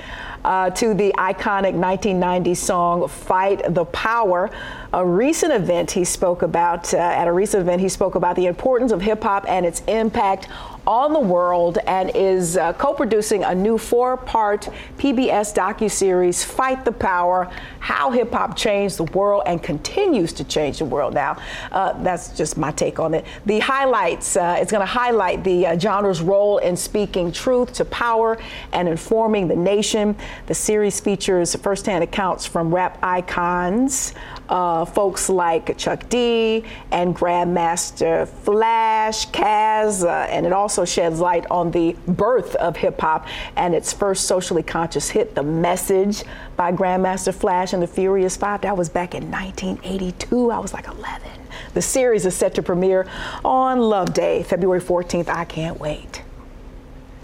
uh, 0.45 0.71
to 0.71 0.93
the 0.93 1.13
iconic 1.19 1.75
1990 1.75 2.55
song 2.55 3.09
"Fight 3.09 3.63
the 3.75 3.85
Power." 3.87 4.51
A 4.93 5.07
recent 5.07 5.53
event 5.53 5.93
he 5.93 6.05
spoke 6.05 6.43
about 6.43 6.93
uh, 6.93 6.97
at 6.97 7.29
a 7.29 7.33
recent 7.33 7.61
event 7.61 7.81
he 7.81 7.89
spoke 7.89 8.17
about 8.17 8.35
the 8.35 8.47
importance 8.47 8.91
of 8.91 9.01
hip 9.01 9.23
hop 9.23 9.45
and 9.49 9.65
its 9.65 9.83
impact 9.87 10.49
on 10.87 11.13
the 11.13 11.21
world 11.21 11.79
and 11.87 12.11
is 12.15 12.57
uh, 12.57 12.73
co-producing 12.75 13.45
a 13.45 13.55
new 13.55 13.79
four-part 13.79 14.69
PBS 14.99 15.55
docu-series 15.55 16.45
Fight 16.45 16.85
the 16.85 16.93
Power: 16.93 17.51
How 17.81 18.11
Hip 18.11 18.33
Hop 18.33 18.57
Changed 18.57 18.97
the 18.97 19.05
World 19.05 19.43
and 19.47 19.63
Continues 19.63 20.33
to 20.35 20.45
Change 20.45 20.79
the 20.79 20.85
World. 20.85 21.15
Now, 21.15 21.39
uh, 21.71 21.93
that's 22.03 22.37
just 22.37 22.57
my 22.57 22.73
take 22.73 22.99
on 22.99 23.15
it. 23.15 23.25
The 23.47 23.61
highlights, 23.61 24.37
uh, 24.37 24.57
it's 24.59 24.71
going 24.71 24.81
to 24.83 24.87
highlight 24.87 25.45
the 25.45 25.67
uh, 25.67 25.79
genre's 25.79 26.21
role 26.21 26.59
in 26.59 26.77
speaking 26.77 27.33
truth 27.33 27.73
to 27.75 27.85
power 27.85 28.39
and 28.73 28.89
informing 28.89 29.49
the 29.49 29.57
nation. 29.57 30.17
The 30.47 30.55
series 30.55 31.01
features 31.01 31.55
firsthand 31.57 32.05
accounts 32.05 32.47
from 32.47 32.75
rap 32.75 32.99
icons, 33.03 34.15
uh, 34.53 34.85
folks 34.85 35.31
like 35.31 35.79
Chuck 35.79 36.07
D 36.11 36.63
and 36.91 37.17
Grandmaster 37.17 38.29
Flash, 38.29 39.27
Kaz, 39.31 40.05
uh, 40.05 40.31
and 40.31 40.45
it 40.45 40.53
also 40.53 40.85
sheds 40.85 41.21
light 41.21 41.47
on 41.51 41.71
the 41.71 41.97
birth 42.07 42.55
of 42.57 42.77
hip 42.77 43.01
hop 43.01 43.27
and 43.57 43.75
its 43.75 43.95
first 43.95 44.27
socially 44.27 44.63
conscious 44.63 45.09
hit, 45.09 45.35
The 45.35 45.43
Message 45.43 46.25
by 46.55 46.71
Grandmaster 46.71 47.35
Flash 47.35 47.73
and 47.73 47.83
the 47.83 47.87
Furious 47.87 48.37
Five. 48.37 48.61
That 48.61 48.77
was 48.77 48.91
back 48.91 49.15
in 49.15 49.31
1982. 49.31 50.51
I 50.51 50.59
was 50.59 50.75
like 50.75 50.87
11. 50.87 51.31
The 51.73 51.83
series 51.83 52.27
is 52.27 52.37
set 52.37 52.55
to 52.57 52.63
premiere 52.63 53.07
on 53.43 53.81
Love 53.81 54.13
Day, 54.13 54.43
February 54.43 54.83
14th. 54.83 55.29
I 55.29 55.47
can't 55.47 55.81
wait. 55.81 56.23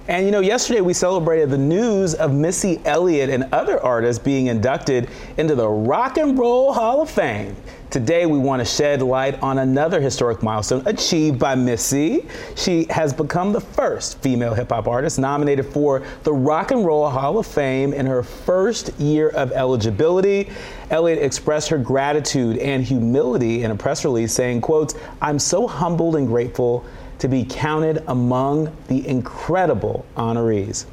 And 0.09 0.25
you 0.25 0.33
know, 0.33 0.41
yesterday 0.41 0.81
we 0.81 0.95
celebrated 0.95 1.51
the 1.51 1.59
news 1.59 2.15
of 2.15 2.33
Missy 2.33 2.81
Elliott 2.87 3.29
and 3.29 3.47
other 3.53 3.79
artists 3.79 4.23
being 4.23 4.47
inducted 4.47 5.11
into 5.37 5.55
the 5.55 5.69
Rock 5.69 6.17
and 6.17 6.39
Roll 6.39 6.73
Hall 6.73 7.03
of 7.03 7.11
Fame. 7.11 7.55
Today 7.91 8.25
we 8.25 8.39
want 8.39 8.61
to 8.61 8.65
shed 8.65 9.03
light 9.03 9.43
on 9.43 9.59
another 9.59 10.01
historic 10.01 10.43
milestone 10.43 10.83
achieved 10.87 11.39
by 11.39 11.55
Missy. 11.55 12.27
She 12.57 12.87
has 12.89 13.13
become 13.13 13.53
the 13.53 13.61
first 13.61 14.19
female 14.23 14.55
hip 14.55 14.71
hop 14.71 14.89
artist 14.89 15.19
nominated 15.19 15.67
for 15.67 16.03
the 16.23 16.33
Rock 16.33 16.71
and 16.71 16.87
Roll 16.87 17.11
Hall 17.11 17.37
of 17.37 17.47
Fame 17.47 17.93
in 17.93 18.07
her 18.07 18.23
first 18.23 18.99
year 18.99 19.29
of 19.29 19.53
eligibility. 19.53 20.49
Elliott 20.91 21.19
expressed 21.19 21.69
her 21.69 21.79
gratitude 21.79 22.57
and 22.59 22.83
humility 22.83 23.63
in 23.63 23.73
a 23.73 23.77
press 23.77 24.07
release 24.07 24.33
saying, 24.33 24.63
quotes, 24.63 24.95
I'm 25.21 25.39
so 25.39 25.67
humbled 25.67 26.17
and 26.17 26.27
grateful 26.27 26.87
to 27.19 27.29
be 27.29 27.45
counted 27.45 28.03
among 28.07 28.75
the 28.89 29.07
incredible 29.07 30.05
honorees. 30.17 30.87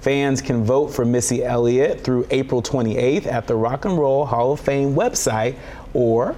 Fans 0.00 0.40
can 0.40 0.64
vote 0.64 0.88
for 0.88 1.04
Missy 1.04 1.44
Elliott 1.44 2.02
through 2.02 2.26
April 2.30 2.62
28th 2.62 3.26
at 3.26 3.46
the 3.46 3.54
Rock 3.54 3.84
and 3.84 3.98
Roll 3.98 4.24
Hall 4.24 4.52
of 4.52 4.60
Fame 4.60 4.94
website 4.94 5.56
or 5.92 6.34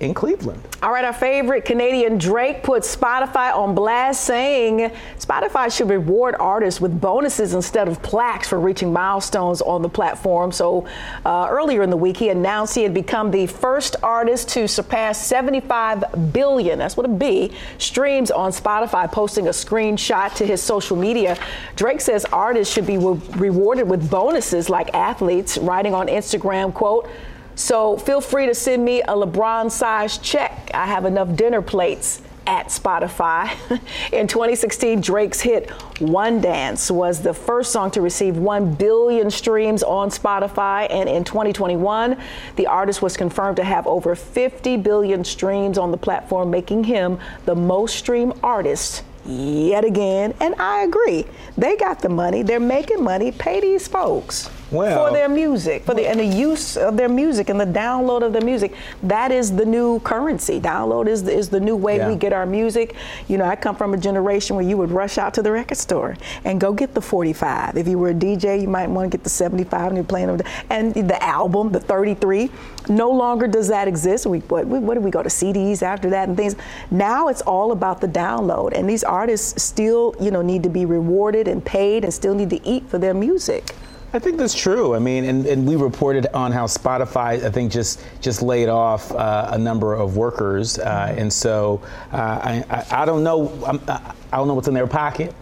in 0.00 0.12
Cleveland. 0.12 0.62
All 0.82 0.92
right, 0.92 1.04
our 1.04 1.12
favorite 1.12 1.64
Canadian 1.64 2.18
Drake 2.18 2.62
put 2.62 2.82
Spotify 2.82 3.54
on 3.54 3.74
blast, 3.74 4.24
saying 4.24 4.90
Spotify 5.18 5.74
should 5.74 5.88
reward 5.88 6.34
artists 6.38 6.80
with 6.80 7.00
bonuses 7.00 7.54
instead 7.54 7.88
of 7.88 8.02
plaques 8.02 8.48
for 8.48 8.60
reaching 8.60 8.92
milestones 8.92 9.62
on 9.62 9.80
the 9.80 9.88
platform. 9.88 10.52
So 10.52 10.86
uh, 11.24 11.48
earlier 11.50 11.82
in 11.82 11.90
the 11.90 11.96
week, 11.96 12.18
he 12.18 12.28
announced 12.28 12.74
he 12.74 12.82
had 12.82 12.92
become 12.92 13.30
the 13.30 13.46
first 13.46 13.96
artist 14.02 14.50
to 14.50 14.68
surpass 14.68 15.24
75 15.26 16.32
billion, 16.32 16.78
that's 16.78 16.96
what 16.96 17.06
a 17.06 17.08
B, 17.08 17.52
streams 17.78 18.30
on 18.30 18.52
Spotify, 18.52 19.10
posting 19.10 19.46
a 19.46 19.50
screenshot 19.50 20.34
to 20.34 20.46
his 20.46 20.62
social 20.62 20.96
media. 20.96 21.38
Drake 21.74 22.02
says 22.02 22.26
artists 22.26 22.72
should 22.72 22.86
be 22.86 22.98
re- 22.98 23.20
rewarded 23.36 23.88
with 23.88 24.10
bonuses 24.10 24.68
like 24.68 24.94
athletes, 24.94 25.56
writing 25.56 25.94
on 25.94 26.08
Instagram, 26.08 26.74
quote, 26.74 27.08
so 27.56 27.96
feel 27.96 28.20
free 28.20 28.46
to 28.46 28.54
send 28.54 28.84
me 28.84 29.02
a 29.02 29.08
LeBron 29.08 29.70
size 29.70 30.18
check. 30.18 30.70
I 30.72 30.86
have 30.86 31.06
enough 31.06 31.34
dinner 31.34 31.62
plates 31.62 32.20
at 32.46 32.66
Spotify. 32.66 33.50
In 34.12 34.26
2016, 34.26 35.00
Drake's 35.00 35.40
hit 35.40 35.70
One 36.00 36.40
Dance 36.40 36.90
was 36.90 37.22
the 37.22 37.34
first 37.34 37.72
song 37.72 37.90
to 37.92 38.00
receive 38.00 38.36
1 38.36 38.74
billion 38.74 39.30
streams 39.30 39.82
on 39.82 40.10
Spotify. 40.10 40.86
And 40.90 41.08
in 41.08 41.24
2021, 41.24 42.16
the 42.56 42.66
artist 42.66 43.02
was 43.02 43.16
confirmed 43.16 43.56
to 43.56 43.64
have 43.64 43.86
over 43.86 44.14
50 44.14 44.76
billion 44.76 45.24
streams 45.24 45.78
on 45.78 45.90
the 45.90 45.96
platform, 45.96 46.50
making 46.50 46.84
him 46.84 47.18
the 47.46 47.54
most 47.54 47.96
streamed 47.96 48.34
artist 48.42 49.02
yet 49.24 49.84
again. 49.84 50.34
And 50.40 50.54
I 50.56 50.82
agree. 50.84 51.24
They 51.56 51.76
got 51.76 52.00
the 52.00 52.08
money. 52.08 52.42
They're 52.42 52.60
making 52.60 53.02
money. 53.02 53.32
Pay 53.32 53.60
these 53.60 53.88
folks 53.88 54.50
Well- 54.70 55.06
for 55.06 55.12
their 55.12 55.28
music, 55.28 55.84
for 55.84 55.94
the 55.94 56.06
and 56.08 56.18
the 56.18 56.24
use 56.24 56.76
of 56.76 56.96
their 56.96 57.08
music 57.08 57.48
and 57.48 57.60
the 57.60 57.66
download 57.66 58.22
of 58.22 58.32
their 58.32 58.42
music. 58.42 58.74
That 59.02 59.30
is 59.30 59.54
the 59.54 59.64
new 59.64 60.00
currency. 60.00 60.60
Download 60.60 61.06
is 61.06 61.22
the, 61.22 61.32
is 61.32 61.48
the 61.48 61.60
new 61.60 61.76
way 61.76 61.98
Yeah. 61.98 62.08
we 62.08 62.16
get 62.16 62.32
our 62.32 62.46
music. 62.46 62.94
You 63.28 63.38
know, 63.38 63.44
I 63.44 63.54
come 63.56 63.76
from 63.76 63.94
a 63.94 63.96
generation 63.96 64.56
where 64.56 64.64
you 64.64 64.76
would 64.76 64.90
rush 64.90 65.18
out 65.18 65.34
to 65.34 65.42
the 65.42 65.52
record 65.52 65.78
store 65.78 66.16
and 66.44 66.60
go 66.60 66.72
get 66.72 66.94
the 66.94 67.00
45. 67.00 67.76
If 67.76 67.86
you 67.86 67.98
were 67.98 68.10
a 68.10 68.14
DJ, 68.14 68.60
you 68.60 68.68
might 68.68 68.88
want 68.90 69.10
to 69.10 69.16
get 69.16 69.22
the 69.22 69.30
75 69.30 69.88
and 69.88 69.96
you're 69.96 70.04
playing 70.04 70.28
them. 70.36 70.40
And 70.68 70.94
the 70.94 71.22
album, 71.22 71.70
the 71.70 71.80
33. 71.80 72.50
No 72.88 73.10
longer 73.10 73.46
does 73.48 73.68
that 73.68 73.88
exist. 73.88 74.26
We 74.26 74.38
what, 74.40 74.66
we, 74.66 74.78
what 74.78 74.94
do 74.94 75.00
we 75.00 75.10
go 75.10 75.22
to 75.22 75.28
CDs 75.28 75.82
after 75.82 76.10
that 76.10 76.28
and 76.28 76.36
things? 76.36 76.54
Now 76.90 77.28
it's 77.28 77.40
all 77.42 77.72
about 77.72 78.00
the 78.00 78.06
download, 78.08 78.74
and 78.74 78.88
these 78.88 79.02
artists 79.02 79.60
still, 79.60 80.14
you 80.20 80.30
know, 80.30 80.40
need 80.40 80.62
to 80.62 80.68
be 80.68 80.84
rewarded 80.86 81.48
and 81.48 81.64
paid, 81.64 82.04
and 82.04 82.14
still 82.14 82.34
need 82.34 82.50
to 82.50 82.64
eat 82.64 82.88
for 82.88 82.98
their 82.98 83.14
music. 83.14 83.74
I 84.12 84.18
think 84.18 84.38
that's 84.38 84.54
true. 84.54 84.94
I 84.94 84.98
mean, 84.98 85.24
and, 85.24 85.46
and 85.46 85.66
we 85.66 85.76
reported 85.76 86.26
on 86.28 86.52
how 86.52 86.66
Spotify, 86.66 87.44
I 87.44 87.50
think, 87.50 87.72
just 87.72 88.02
just 88.20 88.40
laid 88.40 88.68
off 88.68 89.12
uh, 89.12 89.48
a 89.52 89.58
number 89.58 89.94
of 89.94 90.16
workers, 90.16 90.78
uh, 90.78 91.14
and 91.18 91.30
so 91.32 91.82
uh, 92.12 92.16
I, 92.16 92.64
I 92.70 93.02
I 93.02 93.04
don't 93.04 93.22
know 93.24 93.48
I'm, 93.66 93.80
I 93.88 94.36
don't 94.36 94.48
know 94.48 94.54
what's 94.54 94.68
in 94.68 94.74
their 94.74 94.86
pocket. 94.86 95.34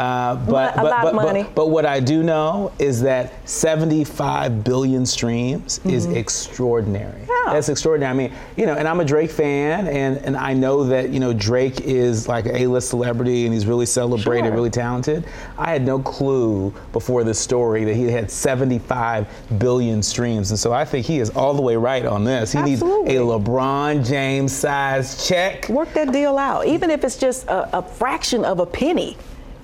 Uh, 0.00 0.34
but, 0.46 0.74
but, 0.76 1.12
but. 1.12 1.32
But, 1.32 1.54
but 1.54 1.66
what 1.68 1.84
I 1.84 2.00
do 2.00 2.22
know 2.22 2.72
is 2.78 3.02
that 3.02 3.46
75 3.48 4.64
billion 4.64 5.04
streams 5.04 5.78
is 5.84 6.06
Mhm. 6.06 6.16
extraordinary. 6.16 7.20
Yeah. 7.28 7.52
That's 7.52 7.68
extraordinary. 7.68 8.10
I 8.10 8.14
mean, 8.14 8.32
you 8.56 8.64
know, 8.64 8.74
and 8.74 8.88
I'm 8.88 9.00
a 9.00 9.04
Drake 9.04 9.30
fan, 9.30 9.86
and, 9.88 10.16
and 10.18 10.36
I 10.38 10.54
know 10.54 10.84
that, 10.84 11.10
you 11.10 11.20
know, 11.20 11.34
Drake 11.34 11.82
is 11.82 12.26
like 12.28 12.46
an 12.46 12.56
A-list 12.56 12.88
celebrity 12.88 13.44
and 13.44 13.52
he's 13.52 13.66
really 13.66 13.84
celebrated, 13.86 14.46
Sure. 14.46 14.54
really 14.54 14.70
talented. 14.70 15.24
I 15.58 15.70
had 15.70 15.84
no 15.84 15.98
clue 15.98 16.72
before 16.92 17.22
this 17.22 17.38
story 17.38 17.84
that 17.84 17.94
he 17.94 18.04
had 18.10 18.30
75 18.30 19.26
billion 19.58 20.02
streams. 20.02 20.50
And 20.50 20.58
so 20.58 20.72
I 20.72 20.84
think 20.86 21.04
he 21.04 21.18
is 21.18 21.28
all 21.30 21.52
the 21.52 21.62
way 21.62 21.76
right 21.76 22.06
on 22.06 22.24
this. 22.24 22.52
He 22.52 22.58
Absolutely. 22.58 23.10
needs 23.10 23.20
a 23.20 23.24
LeBron 23.24 24.06
James 24.06 24.52
size 24.52 25.28
check. 25.28 25.68
Work 25.68 25.92
that 25.92 26.10
deal 26.10 26.38
out, 26.38 26.66
even 26.66 26.90
if 26.90 27.04
it's 27.04 27.16
just 27.18 27.46
a, 27.48 27.78
a 27.78 27.82
fraction 27.82 28.44
of 28.46 28.60
a 28.60 28.66
penny. 28.66 29.16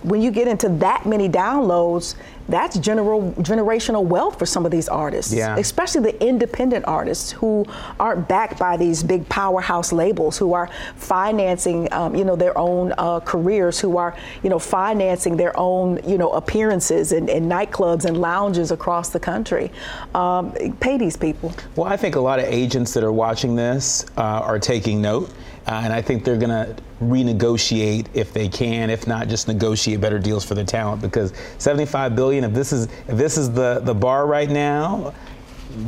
When 0.06 0.22
you 0.22 0.30
get 0.30 0.46
into 0.46 0.68
that 0.68 1.04
many 1.04 1.28
downloads, 1.28 2.14
that's 2.48 2.78
general 2.78 3.32
generational 3.38 4.04
wealth 4.04 4.38
for 4.38 4.46
some 4.46 4.64
of 4.64 4.70
these 4.70 4.88
artists, 4.88 5.32
Yeah. 5.32 5.56
especially 5.56 6.02
the 6.12 6.24
independent 6.24 6.84
artists 6.86 7.32
who 7.32 7.66
aren't 7.98 8.28
backed 8.28 8.56
by 8.56 8.76
these 8.76 9.02
big 9.02 9.28
powerhouse 9.28 9.92
labels, 9.92 10.38
who 10.38 10.54
are 10.54 10.68
financing, 10.94 11.92
um, 11.92 12.14
you 12.14 12.24
know, 12.24 12.36
their 12.36 12.56
own 12.56 12.94
uh, 12.98 13.18
careers, 13.18 13.80
who 13.80 13.96
are, 13.96 14.14
you 14.44 14.50
know, 14.50 14.60
financing 14.60 15.36
their 15.36 15.58
own, 15.58 15.98
you 16.06 16.18
know, 16.18 16.30
appearances 16.30 17.10
in, 17.10 17.28
in 17.28 17.48
nightclubs 17.48 18.04
and 18.04 18.16
lounges 18.20 18.70
across 18.70 19.08
the 19.08 19.18
country. 19.20 19.72
Um, 20.14 20.52
pay 20.78 20.96
these 20.98 21.16
people. 21.16 21.52
Well, 21.74 21.88
I 21.88 21.96
think 21.96 22.14
a 22.14 22.20
lot 22.20 22.38
of 22.38 22.44
agents 22.44 22.94
that 22.94 23.02
are 23.02 23.12
watching 23.12 23.56
this 23.56 24.06
uh, 24.16 24.22
are 24.22 24.60
taking 24.60 25.02
note, 25.02 25.32
uh, 25.66 25.80
and 25.82 25.92
I 25.92 26.00
think 26.00 26.24
they're 26.24 26.38
going 26.38 26.50
to 26.50 26.76
renegotiate 27.02 28.06
if 28.14 28.32
they 28.32 28.48
can. 28.48 28.88
If 28.88 29.06
not, 29.06 29.28
just 29.28 29.48
negotiate 29.48 30.00
better 30.00 30.18
deals 30.18 30.44
for 30.44 30.54
their 30.54 30.64
talent 30.64 31.02
because 31.02 31.32
75 31.58 32.14
billion. 32.14 32.44
If 32.44 32.52
this 32.52 32.72
is 32.72 32.84
if 33.08 33.16
this 33.16 33.36
is 33.36 33.52
the 33.52 33.80
the 33.82 33.94
bar 33.94 34.26
right 34.26 34.48
now, 34.48 35.12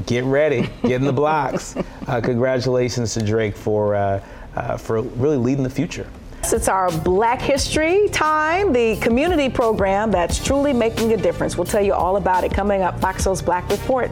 get 0.07 0.24
ready, 0.24 0.68
get 0.83 1.01
in 1.01 1.05
the 1.05 1.12
blocks. 1.12 1.76
Uh, 2.09 2.22
congratulations 2.22 3.12
to 3.12 3.22
Drake 3.22 3.55
for 3.55 3.95
uh, 3.95 4.24
uh, 4.57 4.79
for 4.79 5.03
really 5.03 5.37
leading 5.37 5.62
the 5.62 5.68
future. 5.68 6.09
It's 6.43 6.66
our 6.66 6.91
Black 7.01 7.39
History 7.39 8.09
Time, 8.09 8.72
the 8.72 8.97
community 8.97 9.51
program 9.51 10.11
that's 10.11 10.43
truly 10.43 10.72
making 10.72 11.12
a 11.12 11.18
difference. 11.18 11.59
We'll 11.59 11.66
tell 11.66 11.85
you 11.85 11.93
all 11.93 12.16
about 12.16 12.45
it 12.45 12.53
coming 12.55 12.81
up. 12.81 12.99
Fox 12.99 13.24
Soul's 13.24 13.43
Black 13.43 13.68
Report. 13.68 14.11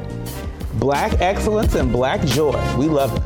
Black 0.74 1.22
excellence 1.22 1.74
and 1.74 1.90
black 1.90 2.20
joy. 2.26 2.52
We 2.76 2.84
love 2.84 3.16
it. 3.16 3.22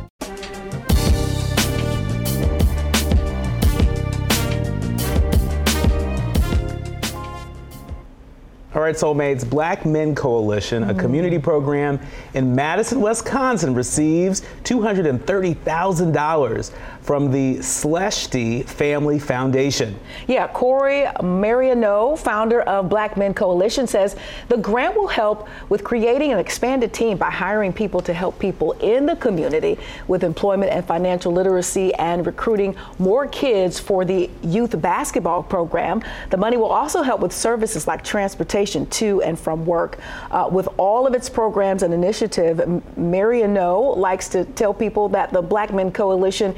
All 8.73 8.81
right, 8.81 8.95
soulmates, 8.95 9.47
Black 9.49 9.85
Men 9.85 10.15
Coalition, 10.15 10.83
a 10.83 10.93
community 10.93 11.37
program 11.37 11.99
in 12.33 12.55
Madison, 12.55 13.01
Wisconsin, 13.01 13.75
receives 13.75 14.41
$230,000 14.63 16.71
from 17.01 17.31
the 17.31 17.57
Schlesty 17.57 18.63
Family 18.63 19.19
Foundation. 19.19 19.99
Yeah, 20.27 20.47
Corey 20.47 21.07
Mariano, 21.21 22.15
founder 22.15 22.61
of 22.61 22.89
Black 22.89 23.17
Men 23.17 23.33
Coalition, 23.33 23.87
says 23.87 24.15
the 24.49 24.57
grant 24.57 24.95
will 24.95 25.07
help 25.07 25.47
with 25.69 25.83
creating 25.83 26.31
an 26.31 26.39
expanded 26.39 26.93
team 26.93 27.17
by 27.17 27.31
hiring 27.31 27.73
people 27.73 28.01
to 28.01 28.13
help 28.13 28.37
people 28.39 28.73
in 28.73 29.05
the 29.05 29.15
community 29.15 29.79
with 30.07 30.23
employment 30.23 30.71
and 30.71 30.85
financial 30.85 31.31
literacy 31.31 31.93
and 31.95 32.25
recruiting 32.25 32.75
more 32.99 33.27
kids 33.27 33.79
for 33.79 34.05
the 34.05 34.29
youth 34.43 34.79
basketball 34.79 35.41
program. 35.41 36.03
The 36.29 36.37
money 36.37 36.57
will 36.57 36.67
also 36.67 37.01
help 37.01 37.21
with 37.21 37.33
services 37.33 37.87
like 37.87 38.03
transportation 38.03 38.85
to 38.87 39.21
and 39.23 39.39
from 39.39 39.65
work. 39.65 39.97
Uh, 40.29 40.49
with 40.51 40.67
all 40.77 41.07
of 41.07 41.13
its 41.13 41.29
programs 41.29 41.83
and 41.83 41.93
initiative, 42.21 42.97
Mariano 42.97 43.79
likes 43.79 44.29
to 44.29 44.45
tell 44.45 44.73
people 44.73 45.09
that 45.09 45.33
the 45.33 45.41
Black 45.41 45.73
Men 45.73 45.91
Coalition 45.91 46.55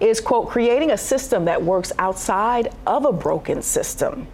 is, 0.00 0.20
quote, 0.20 0.48
creating 0.48 0.90
a 0.90 0.96
system 0.96 1.44
that 1.44 1.62
works 1.62 1.92
outside 1.98 2.74
of 2.86 3.04
a 3.04 3.12
broken 3.12 3.62
system. 3.62 4.26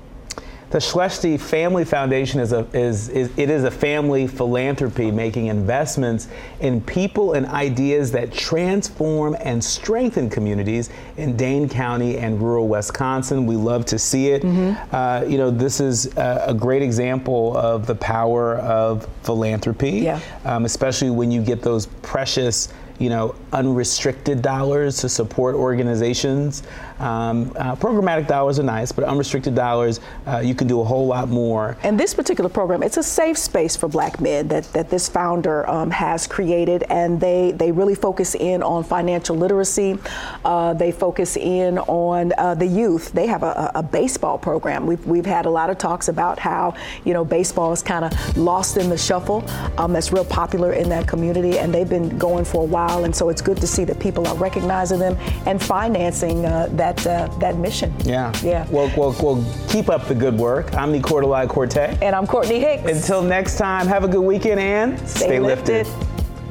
The 0.70 0.78
Schlesty 0.78 1.36
Family 1.36 1.84
Foundation 1.84 2.38
is 2.38 2.52
a 2.52 2.64
is, 2.72 3.08
is 3.08 3.36
it 3.36 3.50
is 3.50 3.64
a 3.64 3.72
family 3.72 4.28
philanthropy 4.28 5.10
making 5.10 5.46
investments 5.46 6.28
in 6.60 6.80
people 6.80 7.32
and 7.32 7.44
ideas 7.46 8.12
that 8.12 8.32
transform 8.32 9.36
and 9.40 9.62
strengthen 9.64 10.30
communities 10.30 10.88
in 11.16 11.36
Dane 11.36 11.68
County 11.68 12.18
and 12.18 12.40
rural 12.40 12.68
Wisconsin. 12.68 13.46
We 13.46 13.56
love 13.56 13.84
to 13.86 13.98
see 13.98 14.28
it. 14.28 14.44
Uh, 14.92 15.24
you 15.26 15.38
know, 15.38 15.50
this 15.50 15.80
is 15.80 16.16
a, 16.16 16.44
a 16.48 16.54
great 16.54 16.82
example 16.82 17.56
of 17.56 17.88
the 17.88 17.96
power 17.96 18.58
of 18.58 19.08
philanthropy, 19.24 19.90
Yeah. 19.90 20.20
um, 20.44 20.66
especially 20.66 21.10
when 21.10 21.32
you 21.32 21.42
get 21.42 21.62
those 21.62 21.86
precious 22.02 22.68
you 23.00 23.08
know, 23.08 23.34
unrestricted 23.54 24.42
dollars 24.42 24.98
to 24.98 25.08
support 25.08 25.54
organizations. 25.56 26.62
Um, 27.00 27.52
uh, 27.56 27.74
programmatic 27.76 28.26
dollars 28.26 28.58
are 28.58 28.62
nice, 28.62 28.92
but 28.92 29.04
unrestricted 29.04 29.54
dollars, 29.54 30.00
uh, 30.26 30.38
you 30.38 30.54
can 30.54 30.66
do 30.66 30.80
a 30.80 30.84
whole 30.84 31.06
lot 31.06 31.28
more. 31.28 31.76
And 31.82 31.98
this 31.98 32.14
particular 32.14 32.50
program, 32.50 32.82
it's 32.82 32.98
a 32.98 33.02
safe 33.02 33.38
space 33.38 33.76
for 33.76 33.88
black 33.88 34.20
men 34.20 34.48
that, 34.48 34.64
that 34.72 34.90
this 34.90 35.08
founder 35.08 35.68
um, 35.68 35.90
has 35.90 36.26
created, 36.26 36.84
and 36.90 37.20
they, 37.20 37.52
they 37.52 37.72
really 37.72 37.94
focus 37.94 38.34
in 38.34 38.62
on 38.62 38.84
financial 38.84 39.36
literacy. 39.36 39.98
Uh, 40.44 40.74
they 40.74 40.92
focus 40.92 41.36
in 41.36 41.78
on 41.78 42.32
uh, 42.36 42.54
the 42.54 42.66
youth. 42.66 43.12
They 43.12 43.26
have 43.26 43.42
a, 43.42 43.72
a 43.74 43.82
baseball 43.82 44.38
program. 44.38 44.86
We've, 44.86 45.04
we've 45.06 45.26
had 45.26 45.46
a 45.46 45.50
lot 45.50 45.70
of 45.70 45.78
talks 45.78 46.08
about 46.08 46.38
how, 46.38 46.74
you 47.04 47.14
know, 47.14 47.24
baseball 47.24 47.72
is 47.72 47.82
kind 47.82 48.04
of 48.04 48.36
lost 48.36 48.76
in 48.76 48.90
the 48.90 48.98
shuffle. 48.98 49.42
Um, 49.78 49.92
that's 49.94 50.12
real 50.12 50.24
popular 50.24 50.74
in 50.74 50.88
that 50.90 51.08
community, 51.08 51.58
and 51.58 51.72
they've 51.72 51.88
been 51.88 52.18
going 52.18 52.44
for 52.44 52.62
a 52.62 52.66
while. 52.66 53.04
And 53.04 53.16
so 53.16 53.30
it's 53.30 53.40
good 53.40 53.56
to 53.58 53.66
see 53.66 53.84
that 53.84 53.98
people 53.98 54.26
are 54.26 54.36
recognizing 54.36 54.98
them 54.98 55.16
and 55.46 55.62
financing 55.62 56.44
uh, 56.44 56.68
that, 56.96 57.06
uh, 57.06 57.38
that 57.38 57.56
mission. 57.56 57.94
Yeah. 58.04 58.32
Yeah. 58.42 58.66
Well, 58.70 58.92
well, 58.96 59.14
well, 59.22 59.44
keep 59.68 59.88
up 59.88 60.06
the 60.08 60.14
good 60.14 60.36
work. 60.36 60.74
I'm 60.74 60.92
Nii-Quartelai 60.92 61.46
Quartey. 61.48 62.00
And 62.02 62.14
I'm 62.14 62.26
Courtney 62.26 62.60
Hicks. 62.60 62.90
Until 62.90 63.22
next 63.22 63.56
time, 63.56 63.86
have 63.86 64.04
a 64.04 64.08
good 64.08 64.22
weekend 64.22 64.60
and 64.60 65.08
Stay 65.08 65.38
lifted. 65.40 65.86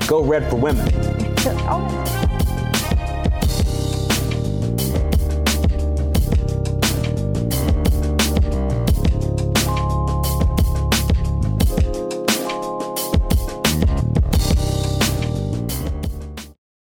Go 0.08 0.24
red 0.24 0.50
for 0.50 0.56
women. 0.56 0.88
Oh. 1.72 2.39